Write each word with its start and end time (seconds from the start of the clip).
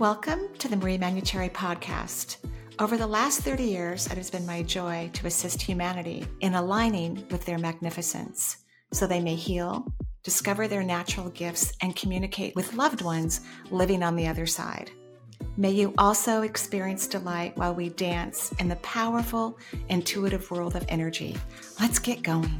Welcome 0.00 0.48
to 0.56 0.66
the 0.66 0.78
Marie 0.78 0.96
Manuchehri 0.96 1.52
podcast. 1.52 2.38
Over 2.78 2.96
the 2.96 3.06
last 3.06 3.42
30 3.42 3.64
years, 3.64 4.06
it 4.06 4.14
has 4.14 4.30
been 4.30 4.46
my 4.46 4.62
joy 4.62 5.10
to 5.12 5.26
assist 5.26 5.60
humanity 5.60 6.26
in 6.40 6.54
aligning 6.54 7.26
with 7.30 7.44
their 7.44 7.58
magnificence 7.58 8.56
so 8.94 9.06
they 9.06 9.20
may 9.20 9.34
heal, 9.34 9.92
discover 10.22 10.66
their 10.66 10.82
natural 10.82 11.28
gifts, 11.28 11.74
and 11.82 11.94
communicate 11.94 12.56
with 12.56 12.72
loved 12.72 13.02
ones 13.02 13.42
living 13.70 14.02
on 14.02 14.16
the 14.16 14.26
other 14.26 14.46
side. 14.46 14.90
May 15.58 15.72
you 15.72 15.92
also 15.98 16.40
experience 16.40 17.06
delight 17.06 17.54
while 17.58 17.74
we 17.74 17.90
dance 17.90 18.52
in 18.52 18.68
the 18.68 18.76
powerful, 18.76 19.58
intuitive 19.90 20.50
world 20.50 20.76
of 20.76 20.86
energy. 20.88 21.36
Let's 21.78 21.98
get 21.98 22.22
going. 22.22 22.50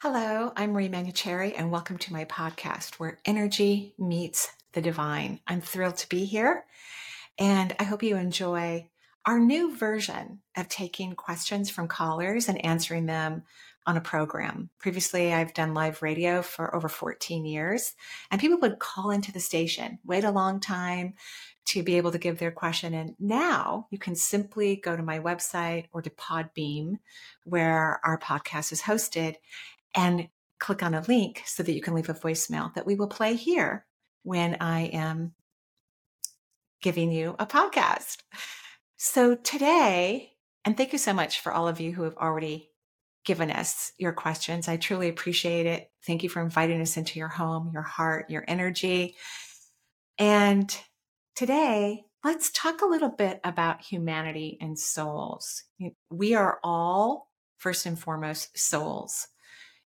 Hello, 0.00 0.52
I'm 0.54 0.74
Marie 0.74 0.88
Manuchehri, 0.88 1.54
and 1.58 1.72
welcome 1.72 1.98
to 1.98 2.12
my 2.12 2.24
podcast 2.24 3.00
where 3.00 3.18
energy 3.24 3.94
meets 3.98 4.48
the 4.72 4.80
divine. 4.80 5.40
I'm 5.44 5.60
thrilled 5.60 5.96
to 5.96 6.08
be 6.08 6.24
here, 6.24 6.66
and 7.36 7.74
I 7.80 7.82
hope 7.82 8.04
you 8.04 8.14
enjoy 8.14 8.90
our 9.26 9.40
new 9.40 9.76
version 9.76 10.38
of 10.56 10.68
taking 10.68 11.14
questions 11.14 11.68
from 11.68 11.88
callers 11.88 12.48
and 12.48 12.64
answering 12.64 13.06
them 13.06 13.42
on 13.88 13.96
a 13.96 14.00
program. 14.00 14.70
Previously, 14.78 15.32
I've 15.32 15.52
done 15.52 15.74
live 15.74 16.00
radio 16.00 16.42
for 16.42 16.76
over 16.76 16.88
14 16.88 17.44
years, 17.44 17.96
and 18.30 18.40
people 18.40 18.60
would 18.60 18.78
call 18.78 19.10
into 19.10 19.32
the 19.32 19.40
station, 19.40 19.98
wait 20.04 20.22
a 20.22 20.30
long 20.30 20.60
time 20.60 21.14
to 21.64 21.82
be 21.82 21.96
able 21.96 22.12
to 22.12 22.18
give 22.18 22.38
their 22.38 22.52
question. 22.52 22.94
And 22.94 23.16
now 23.18 23.88
you 23.90 23.98
can 23.98 24.14
simply 24.14 24.76
go 24.76 24.96
to 24.96 25.02
my 25.02 25.18
website 25.18 25.86
or 25.92 26.02
to 26.02 26.10
Podbean, 26.10 26.98
where 27.44 28.00
our 28.04 28.18
podcast 28.18 28.70
is 28.70 28.82
hosted, 28.82 29.34
and 29.98 30.28
click 30.60 30.82
on 30.82 30.94
a 30.94 31.02
link 31.02 31.42
so 31.44 31.64
that 31.64 31.72
you 31.72 31.82
can 31.82 31.92
leave 31.92 32.08
a 32.08 32.14
voicemail 32.14 32.72
that 32.74 32.86
we 32.86 32.94
will 32.94 33.08
play 33.08 33.34
here 33.34 33.84
when 34.22 34.56
I 34.60 34.82
am 34.82 35.32
giving 36.80 37.10
you 37.10 37.34
a 37.38 37.46
podcast. 37.46 38.18
So 38.96 39.34
today, 39.34 40.34
and 40.64 40.76
thank 40.76 40.92
you 40.92 40.98
so 40.98 41.12
much 41.12 41.40
for 41.40 41.52
all 41.52 41.66
of 41.66 41.80
you 41.80 41.92
who 41.92 42.04
have 42.04 42.16
already 42.16 42.70
given 43.24 43.50
us 43.50 43.92
your 43.98 44.12
questions. 44.12 44.68
I 44.68 44.76
truly 44.76 45.08
appreciate 45.08 45.66
it. 45.66 45.90
Thank 46.06 46.22
you 46.22 46.28
for 46.28 46.42
inviting 46.42 46.80
us 46.80 46.96
into 46.96 47.18
your 47.18 47.28
home, 47.28 47.70
your 47.72 47.82
heart, 47.82 48.30
your 48.30 48.44
energy. 48.46 49.16
And 50.16 50.74
today, 51.34 52.04
let's 52.22 52.50
talk 52.52 52.82
a 52.82 52.86
little 52.86 53.10
bit 53.10 53.40
about 53.42 53.82
humanity 53.82 54.58
and 54.60 54.78
souls. 54.78 55.64
We 56.08 56.34
are 56.34 56.60
all, 56.62 57.32
first 57.58 57.84
and 57.84 57.98
foremost, 57.98 58.56
souls 58.56 59.26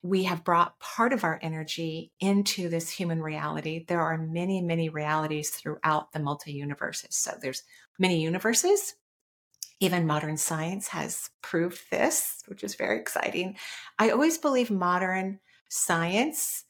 we 0.02 0.24
have 0.24 0.44
brought 0.44 0.80
part 0.80 1.12
of 1.12 1.24
our 1.24 1.40
energy 1.42 2.12
into 2.20 2.70
this 2.70 2.90
human 2.90 3.22
reality. 3.22 3.86
There 3.88 4.02
are 4.02 4.18
many, 4.18 4.62
many 4.62 4.90
realities 4.90 5.50
throughout 5.50 6.14
the 6.14 6.20
multi 6.20 6.54
universes. 6.54 7.16
So 7.16 7.34
there's 7.42 7.64
many 7.98 8.22
universes. 8.22 8.96
Even 9.82 10.08
modern 10.08 10.38
science 10.38 10.90
has 10.90 11.30
proved 11.42 11.90
this, 11.92 12.44
which 12.48 12.64
is 12.64 12.76
very 12.76 13.00
exciting. 13.00 13.58
I 13.98 14.10
always 14.10 14.38
believe 14.38 14.72
modern 14.72 15.40
science 15.70 16.66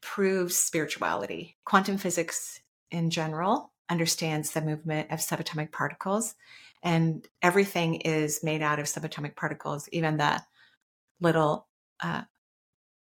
proves 0.00 0.56
spirituality. 0.56 1.56
Quantum 1.64 1.96
physics 1.96 2.60
in 2.90 3.10
general 3.10 3.72
understands 3.88 4.52
the 4.52 4.60
movement 4.60 5.10
of 5.10 5.20
subatomic 5.20 5.72
particles, 5.72 6.34
and 6.82 7.26
everything 7.42 7.96
is 7.96 8.42
made 8.42 8.62
out 8.62 8.78
of 8.78 8.86
subatomic 8.86 9.36
particles, 9.36 9.88
even 9.92 10.16
the 10.16 10.42
little 11.20 11.66
uh, 12.00 12.22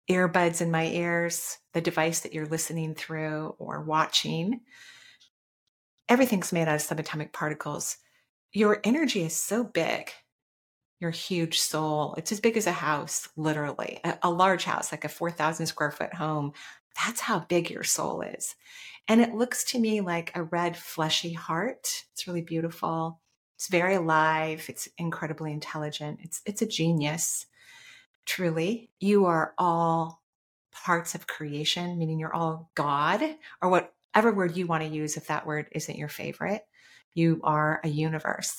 earbuds 0.08 0.60
in 0.60 0.70
my 0.70 0.86
ears, 0.86 1.58
the 1.74 1.80
device 1.80 2.20
that 2.20 2.32
you're 2.32 2.46
listening 2.46 2.94
through 2.94 3.54
or 3.58 3.82
watching. 3.82 4.60
Everything's 6.08 6.52
made 6.52 6.68
out 6.68 6.76
of 6.76 6.80
subatomic 6.80 7.32
particles. 7.32 7.98
Your 8.52 8.80
energy 8.84 9.22
is 9.22 9.36
so 9.36 9.62
big. 9.62 10.10
Your 11.00 11.10
huge 11.10 11.60
soul, 11.60 12.14
it's 12.16 12.32
as 12.32 12.40
big 12.40 12.56
as 12.56 12.66
a 12.66 12.72
house, 12.72 13.28
literally, 13.36 14.00
a, 14.02 14.18
a 14.22 14.30
large 14.30 14.64
house, 14.64 14.90
like 14.90 15.04
a 15.04 15.08
4,000 15.08 15.66
square 15.66 15.92
foot 15.92 16.14
home. 16.14 16.52
That's 17.04 17.20
how 17.20 17.40
big 17.40 17.70
your 17.70 17.84
soul 17.84 18.22
is. 18.22 18.56
And 19.06 19.20
it 19.20 19.34
looks 19.34 19.62
to 19.64 19.78
me 19.78 20.00
like 20.00 20.32
a 20.34 20.42
red, 20.42 20.76
fleshy 20.76 21.32
heart. 21.32 22.04
It's 22.12 22.26
really 22.26 22.42
beautiful. 22.42 23.20
It's 23.56 23.68
very 23.68 23.94
alive. 23.94 24.64
It's 24.68 24.88
incredibly 24.98 25.52
intelligent. 25.52 26.18
It's, 26.22 26.42
it's 26.46 26.62
a 26.62 26.66
genius 26.66 27.46
truly, 28.28 28.90
you 29.00 29.24
are 29.24 29.54
all 29.56 30.22
parts 30.70 31.14
of 31.14 31.26
creation, 31.26 31.98
meaning 31.98 32.20
you're 32.20 32.34
all 32.34 32.70
God, 32.74 33.22
or 33.62 33.70
whatever 33.70 34.32
word 34.32 34.56
you 34.56 34.66
want 34.66 34.84
to 34.84 34.88
use 34.88 35.16
if 35.16 35.26
that 35.26 35.46
word 35.46 35.66
isn't 35.72 35.96
your 35.96 36.10
favorite. 36.10 36.62
You 37.14 37.40
are 37.42 37.80
a 37.82 37.88
universe. 37.88 38.54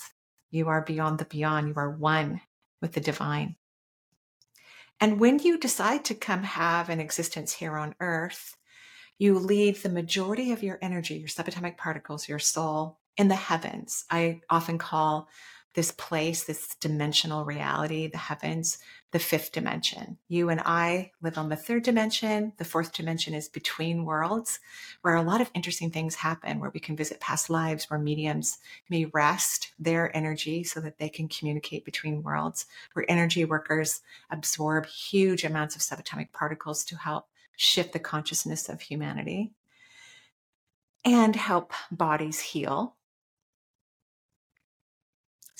You 0.50 0.69
are 0.69 0.81
beyond 0.81 1.19
the 1.19 1.25
beyond. 1.25 1.68
You 1.68 1.75
are 1.78 1.91
one 1.91 2.41
with 2.81 2.94
the 2.94 3.00
divine. 3.00 3.56
And 5.00 5.19
when 5.19 5.38
you 5.40 5.57
decide 5.57 6.03
to 6.06 6.16
come 6.16 6.44
have 6.44 6.90
an 6.90 7.00
existence 7.00 7.53
here 7.53 7.78
on 7.78 7.96
earth, 8.00 8.57
you 9.19 9.38
leave 9.38 9.84
the 9.84 9.90
majority 9.90 10.51
of 10.51 10.63
your 10.63 10.80
energy, 10.81 11.16
your 11.16 11.28
subatomic 11.28 11.78
particles, 11.78 12.28
your 12.28 12.40
soul 12.40 12.97
in 13.18 13.28
the 13.28 13.36
heavens. 13.36 14.06
I 14.09 14.41
often 14.50 14.80
call 14.80 15.28
this 15.75 15.91
place, 15.91 16.44
this 16.44 16.75
dimensional 16.80 17.46
reality, 17.46 18.07
the 18.07 18.18
heavens, 18.18 18.80
the 19.12 19.19
fifth 19.19 19.52
dimension. 19.52 20.18
You 20.28 20.50
and 20.50 20.62
I 20.62 21.12
live 21.22 21.38
on 21.38 21.50
the 21.50 21.56
third 21.56 21.84
dimension. 21.84 22.53
The 22.57 22.66
fourth 22.66 22.94
dimension 22.94 23.34
is 23.34 23.47
between 23.47 24.06
worlds, 24.06 24.59
where 25.02 25.16
a 25.16 25.22
lot 25.22 25.41
of 25.41 25.52
interesting 25.53 25.91
things 25.91 26.16
happen, 26.16 26.59
where 26.59 26.72
we 26.72 26.80
can 26.80 26.96
visit 26.96 27.19
past 27.19 27.50
lives, 27.50 27.90
where 27.90 28.00
mediums 28.00 28.57
may 28.90 29.06
rest 29.06 29.72
their 29.80 30.16
energy 30.16 30.63
so 30.63 30.80
that 30.81 30.97
they 30.97 31.09
can 31.09 31.28
communicate 31.28 31.86
between 31.86 32.24
worlds, 32.24 32.66
where 32.94 33.09
energy 33.09 33.46
workers 33.46 34.01
absorb 34.31 34.86
huge 34.86 35.44
amounts 35.44 35.75
of 35.75 35.81
subatomic 35.81 36.31
particles 36.31 36.84
to 36.86 36.97
help 36.97 37.28
shift 37.56 37.94
the 37.94 38.00
consciousness 38.00 38.69
of 38.69 38.81
humanity 38.81 39.51
and 41.06 41.36
help 41.36 41.74
bodies 41.91 42.40
heal 42.40 42.96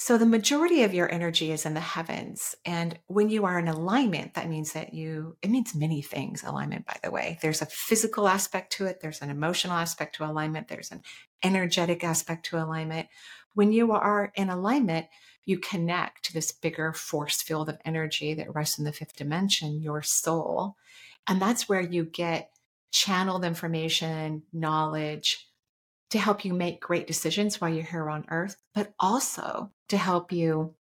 so 0.02 0.18
the 0.18 0.26
majority 0.26 0.84
of 0.84 0.94
your 0.94 1.12
energy 1.12 1.52
is 1.52 1.66
in 1.66 1.74
the 1.74 1.82
heavens. 1.82 2.56
And 2.64 2.98
when 3.08 3.30
you 3.30 3.44
are 3.44 3.60
in 3.60 3.68
alignment, 3.68 4.36
that 4.36 4.48
means 4.48 4.72
that 4.72 4.94
you, 4.94 5.36
it 5.42 5.50
means 5.50 5.76
many 5.76 6.02
things, 6.02 6.42
alignment, 6.42 6.86
by 6.86 6.96
the 7.04 7.12
way. 7.12 7.38
There's 7.42 7.62
a 7.62 7.66
physical 7.66 8.26
aspect 8.26 8.72
to 8.78 8.86
it, 8.86 9.02
there's 9.02 9.22
an 9.22 9.30
emotional 9.30 9.76
aspect 9.76 10.16
to 10.16 10.24
alignment, 10.24 10.70
there's 10.70 10.94
an 10.94 11.02
energetic 11.44 12.06
aspect 12.06 12.46
to 12.46 12.64
alignment. 12.64 13.09
When 13.56 13.74
you 13.74 13.92
are 13.92 14.32
in 14.36 14.50
alignment, 14.50 15.08
you 15.44 15.59
connect 15.59 16.24
to 16.28 16.34
this 16.34 16.54
bigger 16.54 16.94
force 16.94 17.42
field 17.42 17.68
of 17.68 17.78
energy 17.84 18.34
that 18.36 18.56
rests 18.56 18.80
in 18.80 18.86
the 18.86 18.94
fifth 18.94 19.18
dimension, 19.18 19.82
your 19.82 20.02
soul. 20.02 20.78
And 21.28 21.42
that's 21.42 21.68
where 21.68 21.82
you 21.82 22.06
get 22.06 22.52
channeled 22.90 23.44
information, 23.44 24.44
knowledge, 24.54 25.49
to 26.09 26.20
help 26.20 26.44
you 26.44 26.53
make 26.53 26.81
great 26.81 27.08
decisions 27.08 27.62
while 27.62 27.72
you're 27.72 27.84
here 27.84 28.09
on 28.09 28.25
earth, 28.30 28.58
but 28.74 28.94
also 29.00 29.72
to 29.90 29.97
help 29.97 30.31
you 30.31 30.74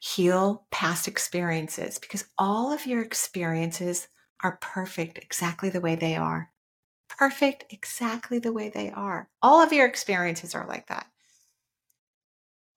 heal 0.00 0.66
past 0.70 1.08
experiences 1.08 1.98
because 1.98 2.24
all 2.38 2.72
of 2.72 2.86
your 2.86 3.02
experiences 3.02 4.08
are 4.42 4.58
perfect 4.60 5.18
exactly 5.18 5.70
the 5.70 5.80
way 5.80 5.96
they 5.96 6.16
are. 6.16 6.50
Perfect 7.08 7.64
exactly 7.70 8.38
the 8.38 8.52
way 8.52 8.68
they 8.68 8.90
are. 8.90 9.28
All 9.42 9.62
of 9.62 9.72
your 9.72 9.86
experiences 9.86 10.54
are 10.54 10.66
like 10.66 10.86
that. 10.88 11.06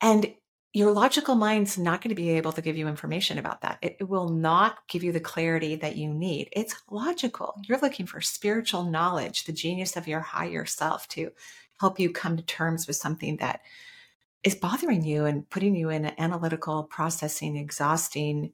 And 0.02 0.34
your 0.74 0.92
logical 0.92 1.36
mind's 1.36 1.78
not 1.78 2.02
going 2.02 2.10
to 2.10 2.22
be 2.22 2.30
able 2.30 2.54
to 2.54 2.62
give 2.62 2.78
you 2.78 2.88
information 2.88 3.38
about 3.38 3.62
that. 3.62 3.78
It, 3.82 3.98
it, 4.00 4.04
will 4.06 4.30
not 4.30 4.88
give 4.88 5.04
you 5.04 5.12
the 5.12 5.20
clarity 5.20 5.76
that 5.76 5.98
you 5.98 6.14
need. 6.14 6.48
It's 6.54 6.76
logical. 6.90 7.56
You're 7.64 7.80
looking 7.80 8.06
for 8.06 8.22
spiritual 8.22 8.84
knowledge, 8.84 9.44
the 9.44 9.52
genius 9.52 9.98
of 9.98 10.08
your 10.08 10.22
higher 10.22 10.66
self 10.66 11.10
to 11.10 11.32
help 11.80 12.00
you 12.00 12.10
come 12.12 12.38
to 12.38 12.44
terms 12.44 12.88
with 12.88 12.96
something 12.96 13.38
that 13.38 13.62
is 14.44 14.56
bothering 14.56 15.04
you 15.04 15.26
and 15.26 15.50
putting 15.50 15.76
you 15.76 15.90
in 15.90 16.06
an 16.06 16.14
analytical, 16.18 16.84
processing, 16.84 17.58
exhausting, 17.58 18.54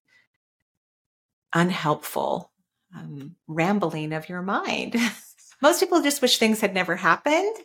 unhelpful 1.53 2.51
um, 2.95 3.35
rambling 3.47 4.13
of 4.13 4.27
your 4.27 4.41
mind. 4.41 4.95
Most 5.61 5.79
people 5.79 6.01
just 6.01 6.21
wish 6.21 6.37
things 6.37 6.61
had 6.61 6.73
never 6.73 6.95
happened, 6.95 7.55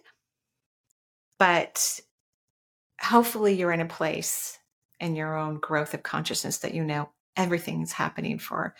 but 1.39 2.01
hopefully 3.03 3.55
you're 3.55 3.73
in 3.73 3.81
a 3.81 3.87
place 3.87 4.59
in 5.01 5.17
your 5.17 5.37
own 5.37 5.59
growth 5.59 5.95
of 5.95 6.03
consciousness 6.03 6.59
that 6.59 6.75
you 6.75 6.85
know 6.85 7.11
everything's 7.37 7.93
happening 7.93 8.39
for 8.39 8.75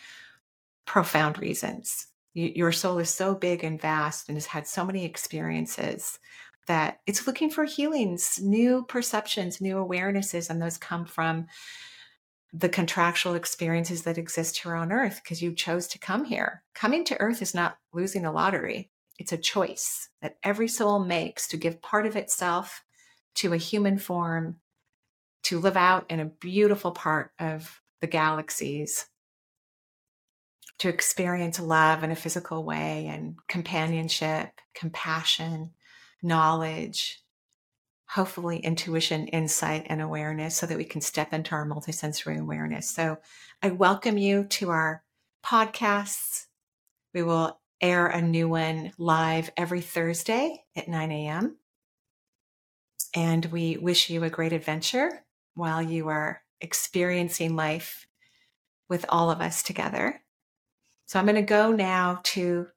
profound 0.87 1.39
reasons. 1.39 2.07
You, 2.35 2.53
your 2.55 2.73
soul 2.73 2.99
is 2.99 3.11
so 3.11 3.35
big 3.35 3.65
and 3.65 3.81
vast 3.81 4.29
and 4.29 4.37
has 4.37 4.47
had 4.47 4.67
so 4.67 4.85
many 4.85 5.05
experiences 5.05 6.19
that 6.67 7.01
it's 7.07 7.27
looking 7.27 7.51
for 7.51 7.65
healings, 7.65 8.39
new 8.41 8.85
perceptions, 8.89 9.61
new 9.61 9.77
awarenesses, 9.77 10.49
and 10.49 10.63
those 10.63 10.79
come 10.79 11.05
from 11.05 11.47
the 12.53 12.69
contractual 12.69 13.35
experiences 13.35 14.03
that 14.03 14.19
exist 14.19 14.59
here 14.59 14.75
on 14.75 14.93
earth 14.93 15.21
because 15.23 15.43
you 15.43 15.53
chose 15.55 15.89
to 15.89 15.99
come 15.99 16.25
here. 16.25 16.63
Coming 16.75 17.05
to 17.05 17.21
earth 17.21 17.43
is 17.43 17.55
not 17.55 17.79
losing 17.93 18.25
a 18.25 18.33
lottery, 18.33 18.91
it's 19.19 19.33
a 19.33 19.39
choice 19.39 20.09
that 20.21 20.37
every 20.43 20.69
soul 20.69 20.99
makes 20.99 21.49
to 21.49 21.57
give 21.57 21.83
part 21.83 22.07
of 22.07 22.17
itself 22.17 22.85
to 23.37 23.53
a 23.53 23.59
human 23.59 23.99
form 23.99 24.57
to 25.45 25.59
live 25.59 25.77
out 25.77 26.07
in 26.11 26.21
a 26.21 26.27
beautiful 26.27 26.93
part 26.93 27.33
of 27.39 27.81
the 28.01 28.07
galaxies, 28.07 29.07
to 30.79 30.89
experience 30.89 31.61
love 31.61 32.03
in 32.03 32.11
a 32.11 32.17
physical 32.17 32.65
way 32.65 33.07
and 33.07 33.37
companionship, 33.49 34.51
compassion, 34.75 35.71
knowledge, 36.23 37.23
hopefully 38.07 38.59
intuition, 38.59 39.27
insight, 39.29 39.87
and 39.89 40.03
awareness 40.03 40.55
so 40.55 40.67
that 40.67 40.77
we 40.77 40.85
can 40.85 41.01
step 41.01 41.33
into 41.33 41.53
our 41.53 41.67
multisensory 41.67 42.39
awareness. 42.39 42.91
So 42.91 43.19
I 43.63 43.71
welcome 43.71 44.19
you 44.19 44.45
to 44.45 44.71
our 44.71 45.03
podcasts. 45.45 46.47
We 47.15 47.23
will 47.23 47.59
air 47.81 48.07
a 48.07 48.21
new 48.21 48.49
one 48.49 48.93
live 48.99 49.51
every 49.57 49.81
Thursday 49.81 50.65
at 50.77 50.89
9 50.89 51.11
a.m. 51.11 51.57
And 53.15 53.45
we 53.47 53.77
wish 53.77 54.11
you 54.11 54.25
a 54.25 54.31
great 54.31 54.53
adventure 54.53 55.25
while 55.55 55.83
you 55.83 56.09
are 56.09 56.43
experiencing 56.61 57.57
life 57.57 58.07
with 58.89 59.05
all 59.09 59.31
of 59.31 59.41
us 59.41 59.63
together. 59.63 60.21
So 61.07 61.19
I'm 61.19 61.27
going 61.27 61.37
to 61.37 61.43
go 61.43 61.73
now 61.73 62.21
to 62.25 62.69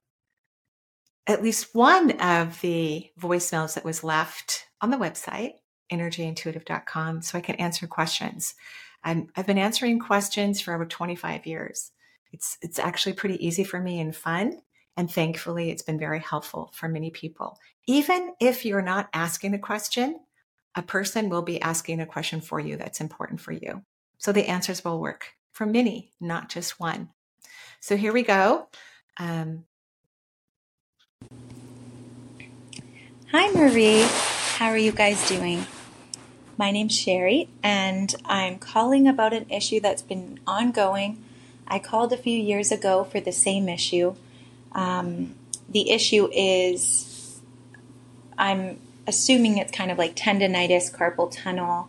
at 1.26 1.42
least 1.42 1.74
one 1.74 2.12
of 2.20 2.60
the 2.60 3.10
voicemails 3.18 3.74
that 3.74 3.84
was 3.84 4.04
left 4.04 4.66
on 4.80 4.90
the 4.90 4.96
website, 4.96 5.52
energyintuitive.com, 5.92 7.22
so 7.22 7.38
I 7.38 7.40
can 7.40 7.56
answer 7.56 7.86
questions. 7.86 8.54
i 9.04 9.26
I've 9.36 9.46
been 9.46 9.58
answering 9.58 9.98
questions 9.98 10.60
for 10.60 10.74
over 10.74 10.84
25 10.84 11.46
years. 11.46 11.92
It's, 12.32 12.58
it's 12.60 12.78
actually 12.78 13.14
pretty 13.14 13.44
easy 13.44 13.64
for 13.64 13.80
me 13.80 14.00
and 14.00 14.14
fun. 14.14 14.60
And 14.96 15.10
thankfully, 15.10 15.70
it's 15.70 15.82
been 15.82 15.98
very 15.98 16.20
helpful 16.20 16.72
for 16.74 16.88
many 16.88 17.10
people. 17.10 17.58
Even 17.86 18.34
if 18.40 18.64
you're 18.64 18.82
not 18.82 19.08
asking 19.12 19.54
a 19.54 19.58
question, 19.58 20.20
a 20.74 20.82
person 20.82 21.28
will 21.28 21.42
be 21.42 21.60
asking 21.60 22.00
a 22.00 22.06
question 22.06 22.40
for 22.40 22.58
you 22.58 22.76
that's 22.76 23.00
important 23.00 23.40
for 23.40 23.52
you. 23.52 23.82
So 24.18 24.32
the 24.32 24.46
answers 24.46 24.84
will 24.84 25.00
work 25.00 25.32
for 25.52 25.66
many, 25.66 26.12
not 26.20 26.48
just 26.48 26.80
one. 26.80 27.10
So 27.80 27.96
here 27.96 28.12
we 28.12 28.22
go. 28.22 28.68
Um, 29.18 29.64
Hi, 33.32 33.50
Marie. 33.52 34.06
How 34.56 34.68
are 34.68 34.78
you 34.78 34.92
guys 34.92 35.28
doing? 35.28 35.66
My 36.56 36.70
name's 36.70 36.96
Sherry, 36.96 37.48
and 37.62 38.14
I'm 38.24 38.58
calling 38.58 39.06
about 39.06 39.34
an 39.34 39.50
issue 39.50 39.80
that's 39.80 40.00
been 40.00 40.40
ongoing. 40.46 41.22
I 41.68 41.78
called 41.78 42.12
a 42.12 42.16
few 42.16 42.38
years 42.38 42.72
ago 42.72 43.04
for 43.04 43.20
the 43.20 43.32
same 43.32 43.68
issue. 43.68 44.14
Um, 44.72 45.34
the 45.68 45.90
issue 45.90 46.28
is 46.32 47.40
I'm 48.38 48.78
assuming 49.06 49.58
it's 49.58 49.72
kind 49.72 49.90
of 49.90 49.98
like 49.98 50.14
tendonitis, 50.16 50.94
carpal 50.94 51.30
tunnel. 51.30 51.88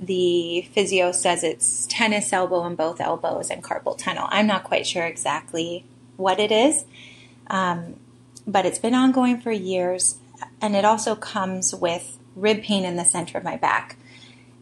The 0.00 0.62
physio 0.72 1.12
says 1.12 1.44
it's 1.44 1.86
tennis 1.86 2.32
elbow 2.32 2.66
in 2.66 2.74
both 2.74 3.00
elbows 3.00 3.50
and 3.50 3.62
carpal 3.62 3.96
tunnel. 3.96 4.28
I'm 4.30 4.46
not 4.46 4.64
quite 4.64 4.86
sure 4.86 5.06
exactly 5.06 5.84
what 6.16 6.40
it 6.40 6.52
is, 6.52 6.84
um, 7.48 7.96
but 8.46 8.66
it's 8.66 8.78
been 8.78 8.94
ongoing 8.94 9.40
for 9.40 9.52
years, 9.52 10.18
and 10.60 10.74
it 10.74 10.84
also 10.84 11.14
comes 11.14 11.74
with 11.74 12.18
rib 12.34 12.62
pain 12.62 12.84
in 12.84 12.96
the 12.96 13.04
center 13.04 13.38
of 13.38 13.44
my 13.44 13.56
back. 13.56 13.96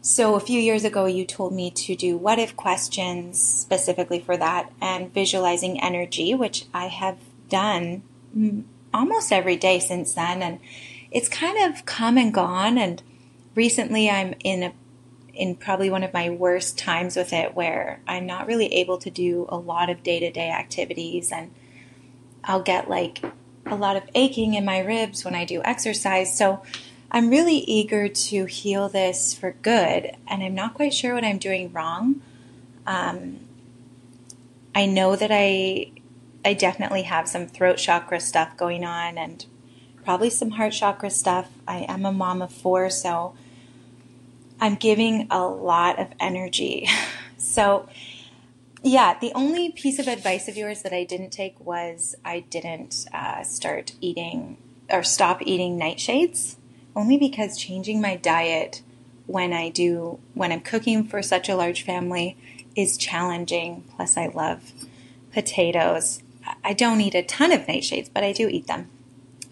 So, 0.03 0.33
a 0.33 0.39
few 0.39 0.59
years 0.59 0.83
ago, 0.83 1.05
you 1.05 1.25
told 1.25 1.53
me 1.53 1.69
to 1.71 1.95
do 1.95 2.17
what 2.17 2.39
if 2.39 2.55
questions 2.55 3.39
specifically 3.39 4.19
for 4.19 4.35
that 4.35 4.71
and 4.81 5.13
visualizing 5.13 5.79
energy, 5.79 6.33
which 6.33 6.65
I 6.73 6.87
have 6.87 7.17
done 7.51 8.01
almost 8.93 9.31
every 9.31 9.55
day 9.55 9.79
since 9.79 10.13
then. 10.13 10.41
And 10.41 10.59
it's 11.11 11.29
kind 11.29 11.71
of 11.71 11.85
come 11.85 12.17
and 12.17 12.33
gone. 12.33 12.77
And 12.77 13.03
recently 13.53 14.09
I'm 14.09 14.33
in 14.43 14.63
a, 14.63 14.73
in 15.33 15.55
probably 15.55 15.89
one 15.89 16.03
of 16.03 16.13
my 16.13 16.29
worst 16.29 16.77
times 16.77 17.15
with 17.15 17.33
it 17.33 17.53
where 17.53 17.99
I'm 18.07 18.25
not 18.25 18.47
really 18.47 18.73
able 18.73 18.97
to 18.99 19.09
do 19.11 19.45
a 19.49 19.57
lot 19.57 19.89
of 19.89 20.03
day 20.03 20.19
to 20.19 20.31
day 20.31 20.49
activities. 20.49 21.31
And 21.31 21.53
I'll 22.43 22.63
get 22.63 22.89
like 22.89 23.23
a 23.65 23.75
lot 23.75 23.95
of 23.95 24.03
aching 24.15 24.55
in 24.55 24.65
my 24.65 24.79
ribs 24.79 25.23
when 25.23 25.35
I 25.35 25.45
do 25.45 25.61
exercise. 25.63 26.35
So 26.35 26.63
I'm 27.11 27.29
really 27.29 27.57
eager 27.57 28.07
to 28.07 28.45
heal 28.45 28.89
this 28.89 29.33
for 29.33 29.51
good. 29.61 30.15
And 30.27 30.41
I'm 30.41 30.55
not 30.55 30.73
quite 30.73 30.93
sure 30.93 31.13
what 31.13 31.25
I'm 31.25 31.37
doing 31.37 31.71
wrong. 31.71 32.21
Um, 32.87 33.41
I 34.73 34.85
know 34.85 35.17
that 35.17 35.31
I 35.31 35.91
I 36.43 36.53
definitely 36.53 37.03
have 37.03 37.27
some 37.27 37.47
throat 37.47 37.77
chakra 37.77 38.19
stuff 38.19 38.57
going 38.57 38.83
on 38.83 39.17
and 39.17 39.45
probably 40.03 40.29
some 40.29 40.51
heart 40.51 40.73
chakra 40.73 41.09
stuff. 41.09 41.49
I 41.67 41.85
am 41.87 42.05
a 42.05 42.11
mom 42.11 42.41
of 42.41 42.51
four, 42.51 42.89
so 42.89 43.35
I'm 44.59 44.75
giving 44.75 45.27
a 45.29 45.43
lot 45.45 45.99
of 45.99 46.07
energy. 46.19 46.87
so, 47.37 47.87
yeah, 48.83 49.17
the 49.19 49.31
only 49.33 49.71
piece 49.71 49.99
of 49.99 50.07
advice 50.07 50.47
of 50.47 50.57
yours 50.57 50.81
that 50.81 50.93
I 50.93 51.03
didn't 51.03 51.31
take 51.31 51.59
was 51.59 52.15
I 52.25 52.41
didn't 52.41 53.05
uh, 53.13 53.43
start 53.43 53.93
eating 54.01 54.57
or 54.89 55.03
stop 55.03 55.41
eating 55.43 55.79
nightshades, 55.79 56.55
only 56.95 57.17
because 57.17 57.57
changing 57.57 58.01
my 58.01 58.15
diet 58.15 58.81
when 59.27 59.53
I 59.53 59.69
do, 59.69 60.19
when 60.33 60.51
I'm 60.51 60.61
cooking 60.61 61.05
for 61.05 61.21
such 61.21 61.47
a 61.47 61.55
large 61.55 61.83
family 61.83 62.37
is 62.75 62.97
challenging. 62.97 63.83
Plus, 63.95 64.17
I 64.17 64.27
love 64.27 64.73
potatoes. 65.31 66.20
I 66.63 66.73
don't 66.73 67.01
eat 67.01 67.15
a 67.15 67.23
ton 67.23 67.51
of 67.51 67.61
nightshades, 67.61 68.09
but 68.13 68.23
I 68.23 68.31
do 68.31 68.47
eat 68.47 68.67
them. 68.67 68.89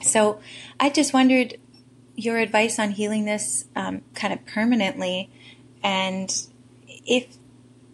So 0.02 0.40
I 0.80 0.90
just 0.90 1.14
wondered 1.14 1.58
your 2.16 2.38
advice 2.38 2.80
on 2.80 2.92
healing 2.92 3.26
this 3.26 3.66
um, 3.76 4.02
kind 4.14 4.34
of 4.34 4.46
permanently, 4.46 5.30
and 5.84 6.34
if 6.88 7.28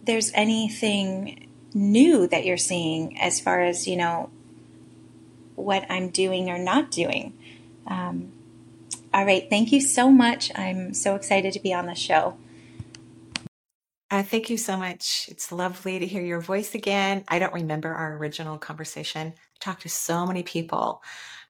there's 0.03 0.31
anything 0.33 1.47
new 1.73 2.27
that 2.27 2.45
you're 2.45 2.57
seeing 2.57 3.19
as 3.19 3.39
far 3.39 3.61
as 3.61 3.87
you 3.87 3.97
know 3.97 4.29
what 5.55 5.85
I'm 5.89 6.09
doing 6.09 6.49
or 6.49 6.57
not 6.57 6.91
doing. 6.91 7.33
Um, 7.87 8.31
all 9.13 9.25
right, 9.25 9.49
thank 9.49 9.71
you 9.71 9.81
so 9.81 10.09
much. 10.09 10.51
I'm 10.55 10.93
so 10.93 11.15
excited 11.15 11.53
to 11.53 11.59
be 11.59 11.73
on 11.73 11.85
the 11.85 11.95
show. 11.95 12.37
Uh, 14.15 14.23
thank 14.23 14.49
you 14.49 14.55
so 14.55 14.77
much. 14.77 15.27
It's 15.29 15.51
lovely 15.51 15.99
to 15.99 16.05
hear 16.07 16.23
your 16.23 16.39
voice 16.39 16.73
again. 16.73 17.25
I 17.27 17.37
don't 17.37 17.53
remember 17.53 17.93
our 17.93 18.15
original 18.15 18.57
conversation. 18.57 19.33
I 19.35 19.57
talked 19.59 19.81
to 19.81 19.89
so 19.89 20.25
many 20.25 20.41
people 20.41 21.03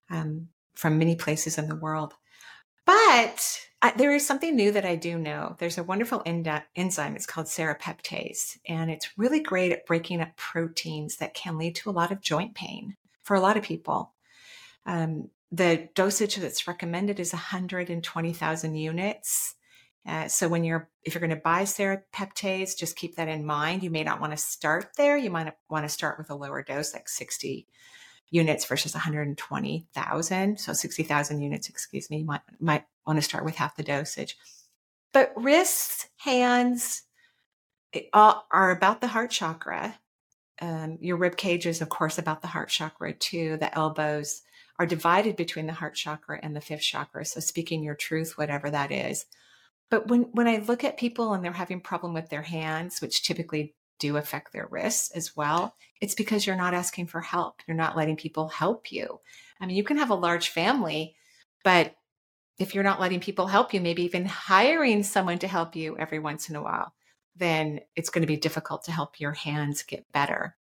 um, 0.09 0.47
from 0.73 0.97
many 0.97 1.15
places 1.15 1.59
in 1.59 1.67
the 1.67 1.75
world. 1.75 2.15
But 2.83 3.67
I, 3.83 3.91
there 3.91 4.15
is 4.15 4.25
something 4.25 4.55
new 4.55 4.71
that 4.71 4.83
I 4.83 4.95
do 4.95 5.19
know. 5.19 5.55
There's 5.59 5.77
a 5.77 5.83
wonderful 5.83 6.23
enzyme. 6.25 7.15
It's 7.15 7.27
called 7.27 7.45
serrapeptase, 7.45 8.57
and 8.67 8.89
it's 8.89 9.15
really 9.15 9.41
great 9.41 9.71
at 9.71 9.85
breaking 9.85 10.21
up 10.21 10.35
proteins 10.35 11.17
that 11.17 11.35
can 11.35 11.59
lead 11.59 11.75
to 11.75 11.91
a 11.91 11.97
lot 11.99 12.11
of 12.11 12.19
joint 12.19 12.55
pain 12.55 12.95
for 13.21 13.35
a 13.35 13.41
lot 13.41 13.57
of 13.57 13.63
people. 13.63 14.15
Um, 14.87 15.29
the 15.51 15.87
dosage 15.93 16.37
that's 16.37 16.67
recommended 16.67 17.19
is 17.19 17.31
120,000 17.31 18.75
units. 18.75 19.53
Uh, 20.07 20.27
so 20.27 20.47
when 20.47 20.63
you're 20.63 20.89
if 21.03 21.13
you're 21.13 21.19
going 21.21 21.29
to 21.31 21.35
buy 21.35 21.63
serrapeptase, 21.63 22.77
just 22.77 22.95
keep 22.95 23.15
that 23.15 23.27
in 23.27 23.45
mind. 23.45 23.83
You 23.83 23.89
may 23.89 24.03
not 24.03 24.21
want 24.21 24.33
to 24.33 24.37
start 24.37 24.91
there. 24.97 25.17
You 25.17 25.29
might 25.29 25.53
want 25.69 25.85
to 25.85 25.89
start 25.89 26.17
with 26.17 26.29
a 26.29 26.35
lower 26.35 26.61
dose, 26.61 26.93
like 26.93 27.09
60 27.09 27.67
units 28.29 28.65
versus 28.65 28.93
120,000. 28.93 30.59
So 30.59 30.73
60,000 30.73 31.41
units, 31.41 31.69
excuse 31.69 32.09
me. 32.09 32.19
You 32.19 32.25
might 32.25 32.41
might 32.59 32.85
want 33.07 33.17
to 33.17 33.23
start 33.23 33.45
with 33.45 33.55
half 33.55 33.75
the 33.75 33.83
dosage. 33.83 34.37
But 35.11 35.31
wrists, 35.35 36.07
hands 36.17 37.03
are 38.13 38.71
about 38.71 39.01
the 39.01 39.07
heart 39.07 39.31
chakra. 39.31 39.97
Um, 40.61 40.97
your 41.01 41.17
rib 41.17 41.37
cage 41.37 41.65
is, 41.65 41.81
of 41.81 41.89
course, 41.89 42.17
about 42.17 42.41
the 42.41 42.47
heart 42.47 42.69
chakra 42.69 43.13
too. 43.13 43.57
The 43.57 43.73
elbows 43.75 44.41
are 44.77 44.85
divided 44.85 45.35
between 45.35 45.67
the 45.67 45.73
heart 45.73 45.95
chakra 45.95 46.39
and 46.43 46.55
the 46.55 46.61
fifth 46.61 46.81
chakra. 46.81 47.25
So 47.25 47.39
speaking 47.39 47.83
your 47.83 47.95
truth, 47.95 48.37
whatever 48.37 48.69
that 48.69 48.91
is 48.91 49.25
but 49.89 50.07
when, 50.07 50.23
when 50.33 50.47
I 50.47 50.57
look 50.57 50.83
at 50.83 50.97
people 50.97 51.33
and 51.33 51.43
they're 51.43 51.51
having 51.51 51.81
problem 51.81 52.13
with 52.13 52.29
their 52.29 52.41
hands, 52.41 53.01
which 53.01 53.23
typically 53.23 53.75
do 53.99 54.17
affect 54.17 54.51
their 54.51 54.67
wrists 54.69 55.11
as 55.11 55.35
well, 55.35 55.75
it's 56.01 56.15
because 56.15 56.45
you're 56.45 56.55
not 56.55 56.73
asking 56.73 57.07
for 57.07 57.21
help. 57.21 57.61
You're 57.67 57.77
not 57.77 57.95
letting 57.95 58.17
people 58.17 58.47
help 58.47 58.91
you. 58.91 59.19
I 59.59 59.65
mean, 59.65 59.75
you 59.75 59.83
can 59.83 59.97
have 59.97 60.09
a 60.09 60.15
large 60.15 60.49
family, 60.49 61.15
but 61.63 61.95
if 62.57 62.73
you're 62.73 62.83
not 62.83 62.99
letting 62.99 63.19
people 63.19 63.47
help 63.47 63.73
you, 63.73 63.81
maybe 63.81 64.03
even 64.03 64.25
hiring 64.25 65.03
someone 65.03 65.39
to 65.39 65.47
help 65.47 65.75
you 65.75 65.97
every 65.97 66.19
once 66.19 66.49
in 66.49 66.55
a 66.55 66.63
while, 66.63 66.93
then 67.35 67.81
it's 67.95 68.09
going 68.09 68.21
to 68.21 68.27
be 68.27 68.37
difficult 68.37 68.83
to 68.85 68.91
help 68.91 69.19
your 69.19 69.33
hands 69.33 69.83
get 69.83 70.11
better. 70.11 70.55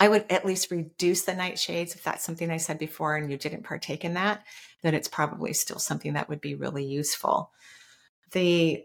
I 0.00 0.08
would 0.08 0.24
at 0.30 0.44
least 0.44 0.70
reduce 0.70 1.22
the 1.22 1.32
nightshades 1.32 1.94
if 1.94 2.02
that's 2.02 2.24
something 2.24 2.50
I 2.50 2.56
said 2.56 2.78
before 2.78 3.16
and 3.16 3.30
you 3.30 3.36
didn't 3.36 3.64
partake 3.64 4.04
in 4.04 4.14
that, 4.14 4.44
then 4.82 4.94
it's 4.94 5.08
probably 5.08 5.52
still 5.52 5.78
something 5.78 6.14
that 6.14 6.28
would 6.28 6.40
be 6.40 6.54
really 6.54 6.84
useful 6.84 7.52
the 8.32 8.84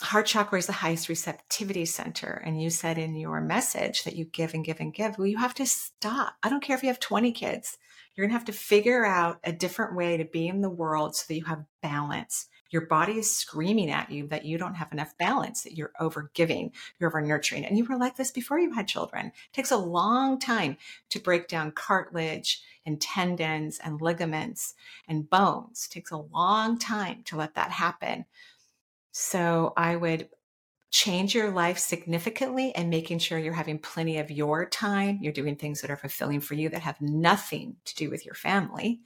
heart 0.00 0.26
chakra 0.26 0.58
is 0.58 0.66
the 0.66 0.72
highest 0.72 1.08
receptivity 1.08 1.84
center. 1.84 2.42
And 2.44 2.60
you 2.62 2.70
said 2.70 2.98
in 2.98 3.16
your 3.16 3.40
message 3.40 4.04
that 4.04 4.16
you 4.16 4.24
give 4.24 4.54
and 4.54 4.64
give 4.64 4.80
and 4.80 4.94
give. 4.94 5.18
Well, 5.18 5.26
you 5.26 5.38
have 5.38 5.54
to 5.54 5.66
stop. 5.66 6.34
I 6.42 6.48
don't 6.48 6.62
care 6.62 6.76
if 6.76 6.82
you 6.82 6.88
have 6.88 7.00
20 7.00 7.32
kids. 7.32 7.78
You're 8.14 8.26
going 8.26 8.30
to 8.30 8.38
have 8.38 8.46
to 8.46 8.52
figure 8.52 9.04
out 9.04 9.38
a 9.44 9.52
different 9.52 9.96
way 9.96 10.16
to 10.16 10.24
be 10.24 10.48
in 10.48 10.60
the 10.60 10.70
world 10.70 11.14
so 11.16 11.24
that 11.28 11.34
you 11.34 11.44
have 11.44 11.64
balance. 11.82 12.48
Your 12.70 12.86
body 12.86 13.18
is 13.18 13.34
screaming 13.34 13.90
at 13.90 14.10
you 14.10 14.26
that 14.28 14.44
you 14.44 14.58
don't 14.58 14.74
have 14.74 14.92
enough 14.92 15.16
balance, 15.18 15.62
that 15.62 15.76
you're 15.76 15.92
over 15.98 16.30
giving, 16.34 16.72
you're 16.98 17.08
over 17.08 17.20
nurturing. 17.20 17.64
And 17.64 17.78
you 17.78 17.84
were 17.84 17.96
like 17.96 18.16
this 18.16 18.30
before 18.30 18.58
you 18.58 18.72
had 18.72 18.88
children. 18.88 19.26
It 19.26 19.52
takes 19.52 19.70
a 19.70 19.76
long 19.76 20.38
time 20.38 20.76
to 21.10 21.18
break 21.18 21.48
down 21.48 21.72
cartilage 21.72 22.60
and 22.84 23.00
tendons 23.00 23.78
and 23.82 24.00
ligaments 24.00 24.74
and 25.08 25.30
bones. 25.30 25.88
It 25.88 25.94
takes 25.94 26.10
a 26.10 26.18
long 26.18 26.78
time 26.78 27.22
to 27.26 27.36
let 27.36 27.54
that 27.54 27.70
happen. 27.70 28.26
So 29.20 29.72
I 29.76 29.96
would 29.96 30.28
change 30.90 31.34
your 31.34 31.50
life 31.50 31.76
significantly 31.76 32.72
and 32.76 32.88
making 32.88 33.18
sure 33.18 33.36
you're 33.36 33.52
having 33.52 33.80
plenty 33.80 34.18
of 34.18 34.30
your 34.30 34.64
time. 34.64 35.18
You're 35.20 35.32
doing 35.32 35.56
things 35.56 35.80
that 35.80 35.90
are 35.90 35.96
fulfilling 35.96 36.40
for 36.40 36.54
you 36.54 36.68
that 36.68 36.82
have 36.82 37.00
nothing 37.00 37.74
to 37.86 37.96
do 37.96 38.10
with 38.10 38.24
your 38.24 38.36
family. 38.36 39.00